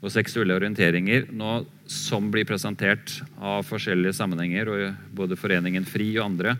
og 0.00 0.10
seksuelle 0.10 0.56
orienteringer 0.56 1.28
nå, 1.30 1.64
som 1.86 2.30
blir 2.32 2.48
presentert 2.48 3.20
av 3.38 3.62
forskjellige 3.68 4.16
sammenhenger, 4.16 4.68
og 4.68 5.14
både 5.14 5.36
Foreningen 5.36 5.84
FRI 5.84 6.16
og 6.18 6.26
andre, 6.32 6.56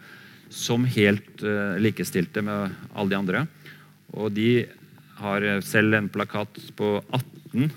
som 0.50 0.84
helt 0.84 1.44
uh, 1.46 1.78
likestilte 1.78 2.42
med 2.42 2.74
alle 2.94 3.12
de 3.12 3.18
andre. 3.18 3.46
Og 4.18 4.32
de 4.34 4.66
har 5.20 5.46
selv 5.62 5.94
en 5.94 6.10
plakat 6.10 6.58
på 6.78 6.96
18 7.12 7.70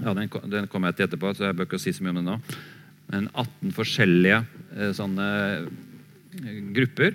ja, 0.00 0.14
Den, 0.16 0.30
den 0.50 0.66
kommer 0.66 0.90
jeg 0.90 0.96
til 0.98 1.06
etterpå, 1.06 1.34
så 1.36 1.46
jeg 1.46 1.56
bør 1.58 1.68
ikke 1.68 1.78
si 1.78 1.92
så 1.94 2.02
mye 2.02 2.14
om 2.14 2.18
den 2.18 2.30
nå. 2.32 2.36
Men 3.12 3.28
18 3.30 3.74
forskjellige 3.76 4.40
Eh, 4.74 4.90
sånne 4.96 5.26
eh, 5.54 6.60
grupper. 6.74 7.14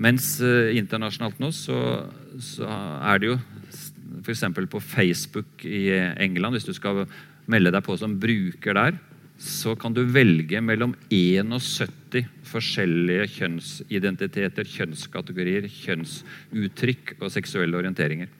Mens 0.00 0.32
eh, 0.42 0.74
internasjonalt 0.78 1.38
nå 1.42 1.52
så, 1.54 1.78
så 2.42 2.66
er 2.66 3.20
det 3.20 3.30
jo 3.30 3.36
f.eks. 4.20 4.42
på 4.72 4.82
Facebook 4.82 5.64
i 5.64 5.86
England, 6.20 6.56
hvis 6.56 6.66
du 6.66 6.74
skal 6.76 7.04
melde 7.50 7.72
deg 7.72 7.84
på 7.86 7.96
som 7.98 8.18
bruker 8.20 8.76
der, 8.76 8.98
så 9.40 9.76
kan 9.78 9.94
du 9.96 10.02
velge 10.12 10.60
mellom 10.60 10.92
71 11.08 11.54
forskjellige 12.50 13.26
kjønnsidentiteter, 13.36 14.66
kjønnskategorier, 14.66 15.68
kjønnsuttrykk 15.70 17.14
og 17.20 17.30
seksuelle 17.32 17.78
orienteringer. 17.78 18.30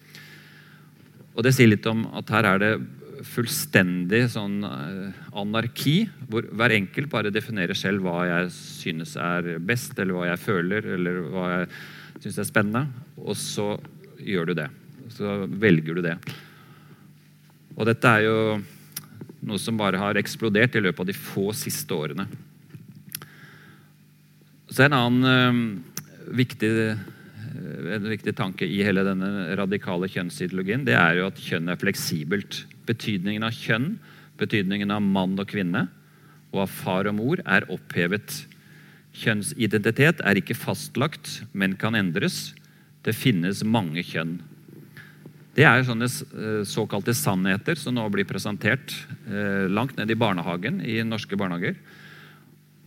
Og 1.36 1.44
Det 1.46 1.54
sier 1.54 1.70
litt 1.70 1.86
om 1.86 2.02
at 2.18 2.30
her 2.34 2.48
er 2.48 2.58
det 2.58 2.72
fullstendig 3.26 4.24
sånn 4.32 4.64
eh, 4.64 5.22
anarki, 5.36 6.08
hvor 6.30 6.46
hver 6.56 6.74
enkelt 6.74 7.10
bare 7.12 7.32
definerer 7.32 7.76
selv 7.76 8.04
hva 8.04 8.24
jeg 8.28 8.50
synes 8.56 9.14
er 9.20 9.58
best, 9.60 9.98
eller 9.98 10.16
hva 10.16 10.28
jeg 10.32 10.42
føler, 10.42 10.90
eller 10.96 11.22
hva 11.30 11.46
jeg 11.52 11.70
syns 12.24 12.40
er 12.40 12.48
spennende. 12.48 12.84
Og 13.20 13.36
så 13.38 13.74
gjør 14.24 14.50
du 14.50 14.54
det. 14.62 14.68
Så 15.12 15.40
velger 15.60 15.98
du 15.98 16.04
det. 16.04 16.16
Og 17.76 17.86
dette 17.88 18.08
er 18.08 18.26
jo 18.26 18.38
noe 19.48 19.60
som 19.60 19.78
bare 19.80 20.00
har 20.00 20.18
eksplodert 20.20 20.76
i 20.76 20.82
løpet 20.84 21.04
av 21.04 21.08
de 21.08 21.16
få 21.16 21.50
siste 21.56 21.96
årene. 21.96 22.26
Så 24.70 24.86
en 24.86 24.94
annen 24.94 25.24
uh, 25.26 26.34
viktig, 26.36 26.70
en 27.94 28.10
viktig 28.10 28.34
tanke 28.38 28.68
i 28.68 28.82
hele 28.86 29.02
denne 29.06 29.50
radikale 29.58 30.08
kjønnsideologien 30.10 30.86
det 30.86 30.94
er 30.98 31.18
jo 31.18 31.26
at 31.30 31.40
kjønn 31.42 31.72
er 31.72 31.80
fleksibelt. 31.80 32.64
Betydningen 32.86 33.46
av 33.46 33.56
kjønn, 33.56 33.96
betydningen 34.40 34.94
av 34.94 35.02
mann 35.04 35.34
og 35.38 35.50
kvinne 35.50 35.88
og 36.50 36.64
av 36.64 36.72
far 36.72 37.10
og 37.10 37.16
mor 37.18 37.42
er 37.44 37.66
opphevet. 37.70 38.44
Kjønnsidentitet 39.20 40.22
er 40.26 40.38
ikke 40.38 40.58
fastlagt, 40.58 41.40
men 41.52 41.76
kan 41.78 41.98
endres. 41.98 42.52
Det 43.06 43.14
finnes 43.16 43.62
mange 43.66 44.02
kjønn. 44.06 44.38
Det 45.56 45.66
er 45.66 45.82
sånne 45.84 46.06
eh, 46.06 46.60
såkalte 46.68 47.14
sannheter 47.16 47.78
som 47.78 47.96
nå 47.96 48.04
blir 48.12 48.28
presentert 48.28 48.94
eh, 49.26 49.66
langt 49.70 49.96
ned 49.98 50.12
i 50.12 50.18
barnehagen 50.18 50.78
i 50.86 51.00
norske 51.06 51.38
barnehager. 51.38 51.74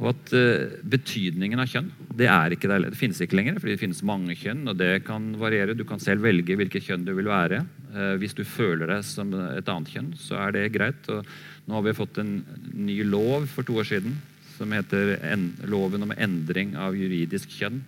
Og 0.04 0.10
at 0.12 0.34
uh, 0.36 0.74
betydningen 0.84 1.62
av 1.64 1.70
kjønn 1.72 1.88
det 2.14 2.28
ikke 2.54 2.68
det 2.68 2.91
finnes 2.99 3.22
ikke 3.24 3.38
lenger. 3.39 3.56
fordi 3.60 3.74
det 3.74 3.82
finnes 3.82 4.04
mange 4.04 4.36
kjønn, 4.36 4.68
og 4.68 4.76
det 4.78 5.06
kan 5.08 5.32
variere. 5.39 5.78
Du 5.78 5.86
kan 5.88 6.01
selv 6.04 6.26
velge 6.28 6.58
hvilket 6.60 6.84
kjønn 6.84 7.08
du 7.08 7.14
vil 7.16 7.32
være. 7.32 7.64
Uh, 7.95 8.20
hvis 8.20 8.36
du 8.36 8.43
føler 8.43 8.91
deg 8.91 9.06
som 9.08 9.32
et 9.34 9.70
annet 9.72 9.93
kjønn, 9.95 10.12
så 10.20 10.41
er 10.43 10.58
det 10.58 10.74
greit. 10.76 11.08
Og 11.08 11.24
nå 11.70 11.80
har 11.80 11.88
vi 11.88 11.95
fått 11.95 12.20
en 12.20 12.36
ny 12.76 12.99
lov 13.08 13.47
for 13.47 13.64
to 13.64 13.80
år 13.80 13.88
siden 13.93 14.20
som 14.58 14.76
heter 14.76 15.16
en, 15.32 15.54
loven 15.66 16.04
om 16.06 16.14
endring 16.14 16.76
av 16.76 16.99
juridisk 16.99 17.56
kjønn. 17.56 17.80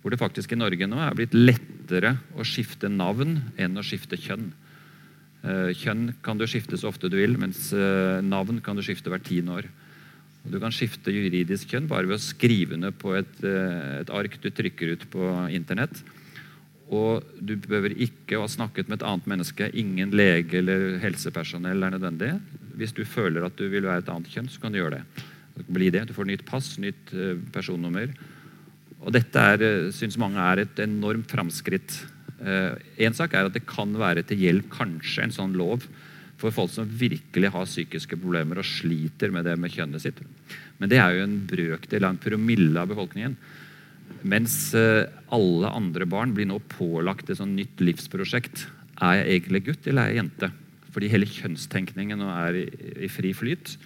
Hvor 0.00 0.14
det 0.14 0.22
faktisk 0.22 0.54
i 0.54 0.58
Norge 0.58 0.88
nå 0.88 0.98
er 1.02 1.16
blitt 1.18 1.36
lettere 1.36 2.16
å 2.32 2.46
skifte 2.48 2.88
navn 2.88 3.42
enn 3.60 3.76
å 3.76 3.84
skifte 3.84 4.16
kjønn. 4.16 4.54
Uh, 5.44 5.68
kjønn 5.76 6.14
kan 6.24 6.40
du 6.40 6.48
skifte 6.48 6.80
så 6.80 6.88
ofte 6.88 7.12
du 7.12 7.20
vil, 7.20 7.36
mens 7.36 7.74
navn 8.24 8.64
kan 8.64 8.78
du 8.78 8.86
skifte 8.86 9.12
hvert 9.12 9.28
tiende 9.28 9.60
år. 9.60 9.68
Du 10.50 10.58
kan 10.62 10.74
skifte 10.74 11.12
juridisk 11.14 11.72
kjønn 11.72 11.88
bare 11.90 12.06
ved 12.08 12.18
å 12.18 12.22
skrive 12.22 12.78
ned 12.78 12.94
på 13.00 13.16
et, 13.18 13.32
eh, 13.42 14.02
et, 14.02 14.12
ark 14.14 14.38
du 14.42 14.50
trykker 14.50 14.94
ut 14.94 15.06
på 15.10 15.30
internett. 15.54 16.02
Og 16.86 17.24
du 17.42 17.56
behøver 17.56 17.96
ikke 17.98 18.38
å 18.38 18.44
ha 18.44 18.50
snakket 18.50 18.88
med 18.88 19.00
et 19.00 19.06
annet 19.08 19.26
menneske. 19.26 19.70
Ingen 19.74 20.14
lege 20.14 20.60
eller 20.60 21.00
helsepersonell 21.02 21.82
er 21.82 21.96
nødvendig. 21.96 22.30
Hvis 22.78 22.94
du 22.94 23.02
føler 23.04 23.44
at 23.44 23.56
du 23.58 23.66
vil 23.68 23.82
være 23.82 24.04
et 24.04 24.12
annet 24.12 24.30
kjønn, 24.30 24.48
så 24.48 24.62
kan 24.62 24.70
du 24.70 24.78
gjøre 24.78 25.00
det. 25.00 25.24
Bli 25.66 25.90
det. 25.90 26.06
Du 26.06 26.14
får 26.14 26.30
nytt 26.30 26.46
pass, 26.46 26.76
nytt 26.78 27.10
eh, 27.12 27.34
personnummer. 27.50 28.14
Og 29.02 29.12
dette 29.12 29.46
eh, 29.58 29.90
syns 29.90 30.18
mange 30.18 30.38
er 30.38 30.62
et 30.62 30.84
enormt 30.86 31.30
framskritt. 31.30 32.04
En 32.36 33.14
sak 33.16 33.32
er 33.32 33.46
at 33.48 33.54
det 33.56 33.62
kan 33.64 33.94
være 33.96 34.20
til 34.28 34.36
hjelp, 34.36 34.66
kanskje, 34.68 35.22
en 35.24 35.32
sånn 35.32 35.54
lov 35.56 35.86
for 36.40 36.52
folk 36.52 36.72
som 36.72 36.88
virkelig 36.88 37.50
har 37.54 37.68
psykiske 37.68 38.18
problemer 38.20 38.60
og 38.60 38.68
sliter 38.68 39.32
med 39.32 39.46
det 39.48 39.56
med 39.60 39.72
kjønnet 39.72 40.04
sitt. 40.04 40.20
Men 40.80 40.92
det 40.92 41.00
er 41.00 41.16
jo 41.16 41.24
en 41.24 41.38
brøkdel 41.48 42.04
av 42.04 42.14
en 42.14 42.20
promille 42.20 42.80
av 42.80 42.90
befolkningen. 42.92 43.36
Mens 44.26 44.74
eh, 44.76 45.08
alle 45.34 45.72
andre 45.72 46.06
barn 46.08 46.34
blir 46.36 46.48
nå 46.48 46.60
pålagt 46.76 47.30
et 47.30 47.40
sånn 47.40 47.56
nytt 47.56 47.80
livsprosjekt. 47.82 48.66
Er 49.00 49.20
jeg 49.20 49.40
egentlig 49.40 49.64
gutt 49.70 49.88
eller 49.88 50.04
er 50.04 50.12
jeg 50.12 50.22
jente? 50.22 50.52
Fordi 50.92 51.12
hele 51.12 51.28
kjønnstenkningen 51.28 52.20
nå 52.20 52.28
er 52.32 52.60
i, 52.62 52.66
i 53.08 53.10
fri 53.12 53.32
flyt. 53.36 53.76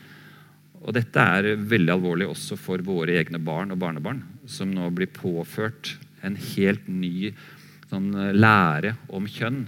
Og 0.81 0.95
dette 0.97 1.23
er 1.23 1.55
veldig 1.71 1.95
alvorlig 1.95 2.29
også 2.31 2.57
for 2.59 2.83
våre 2.85 3.19
egne 3.21 3.41
barn 3.43 3.75
og 3.75 3.81
barnebarn, 3.83 4.23
som 4.49 4.71
nå 4.73 4.87
blir 4.97 5.11
påført 5.13 5.95
en 6.25 6.37
helt 6.55 6.87
ny 6.89 7.33
sånn, 7.91 8.11
eh, 8.15 8.37
lære 8.37 8.97
om 9.13 9.29
kjønn. 9.29 9.67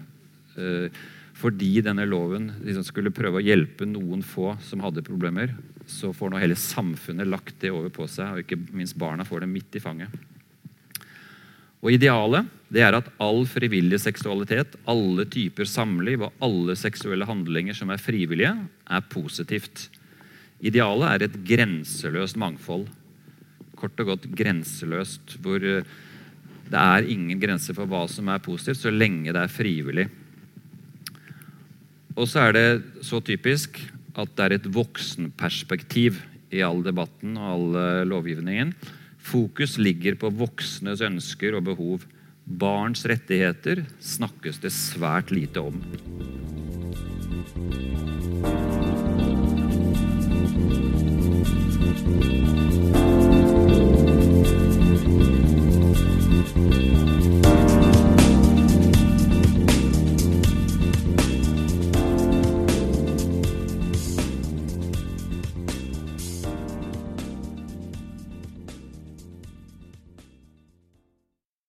Uh, 0.53 0.93
fordi 1.39 1.81
denne 1.85 2.05
loven 2.07 2.51
liksom 2.63 2.85
skulle 2.87 3.15
prøve 3.15 3.41
å 3.41 3.45
hjelpe 3.45 3.87
noen 3.89 4.23
få 4.27 4.53
som 4.63 4.83
hadde 4.85 5.05
problemer, 5.07 5.55
så 5.89 6.13
får 6.15 6.31
nå 6.31 6.43
hele 6.43 6.59
samfunnet 6.59 7.29
lagt 7.29 7.57
det 7.63 7.73
over 7.73 7.91
på 7.93 8.07
seg, 8.11 8.29
og 8.35 8.45
ikke 8.45 8.61
minst 8.77 8.99
barna 9.01 9.27
får 9.27 9.43
det 9.43 9.51
midt 9.51 9.79
i 9.79 9.83
fanget. 9.83 10.13
Og 11.83 11.91
Idealet 11.97 12.47
det 12.73 12.85
er 12.87 12.95
at 12.95 13.11
all 13.21 13.43
frivillig 13.51 13.99
seksualitet, 14.01 14.79
alle 14.89 15.27
typer 15.29 15.67
samliv 15.69 16.23
og 16.29 16.45
alle 16.45 16.77
seksuelle 16.79 17.27
handlinger 17.29 17.77
som 17.77 17.91
er 17.93 18.01
frivillige, 18.01 18.55
er 18.87 19.11
positivt. 19.13 19.89
Idealet 20.63 21.09
er 21.11 21.27
et 21.27 21.37
grenseløst 21.49 22.39
mangfold. 22.41 22.87
Kort 23.77 23.99
og 24.01 24.13
godt 24.13 24.31
grenseløst, 24.39 25.37
hvor 25.43 25.59
eh, 25.59 25.85
det 26.71 26.81
er 26.81 27.11
ingen 27.13 27.41
grenser 27.43 27.77
for 27.77 27.91
hva 27.91 28.07
som 28.09 28.31
er 28.31 28.45
positivt, 28.45 28.85
så 28.85 28.95
lenge 28.95 29.35
det 29.35 29.43
er 29.43 29.53
frivillig. 29.53 30.07
Og 32.17 32.29
så 32.29 32.49
er 32.49 32.57
det 32.57 32.69
så 33.07 33.21
typisk 33.25 33.81
at 34.13 34.33
det 34.37 34.45
er 34.45 34.57
et 34.59 34.69
voksenperspektiv 34.75 36.21
i 36.53 36.61
all 36.65 36.83
debatten 36.85 37.39
og 37.41 37.53
all 37.55 38.09
lovgivningen. 38.11 38.75
Fokus 39.23 39.79
ligger 39.79 40.19
på 40.21 40.33
voksnes 40.35 41.01
ønsker 41.05 41.57
og 41.57 41.65
behov. 41.71 42.05
Barns 42.45 43.07
rettigheter 43.09 43.85
snakkes 44.03 44.61
det 44.61 44.75
svært 44.75 45.31
lite 45.33 45.63
om. 45.63 45.79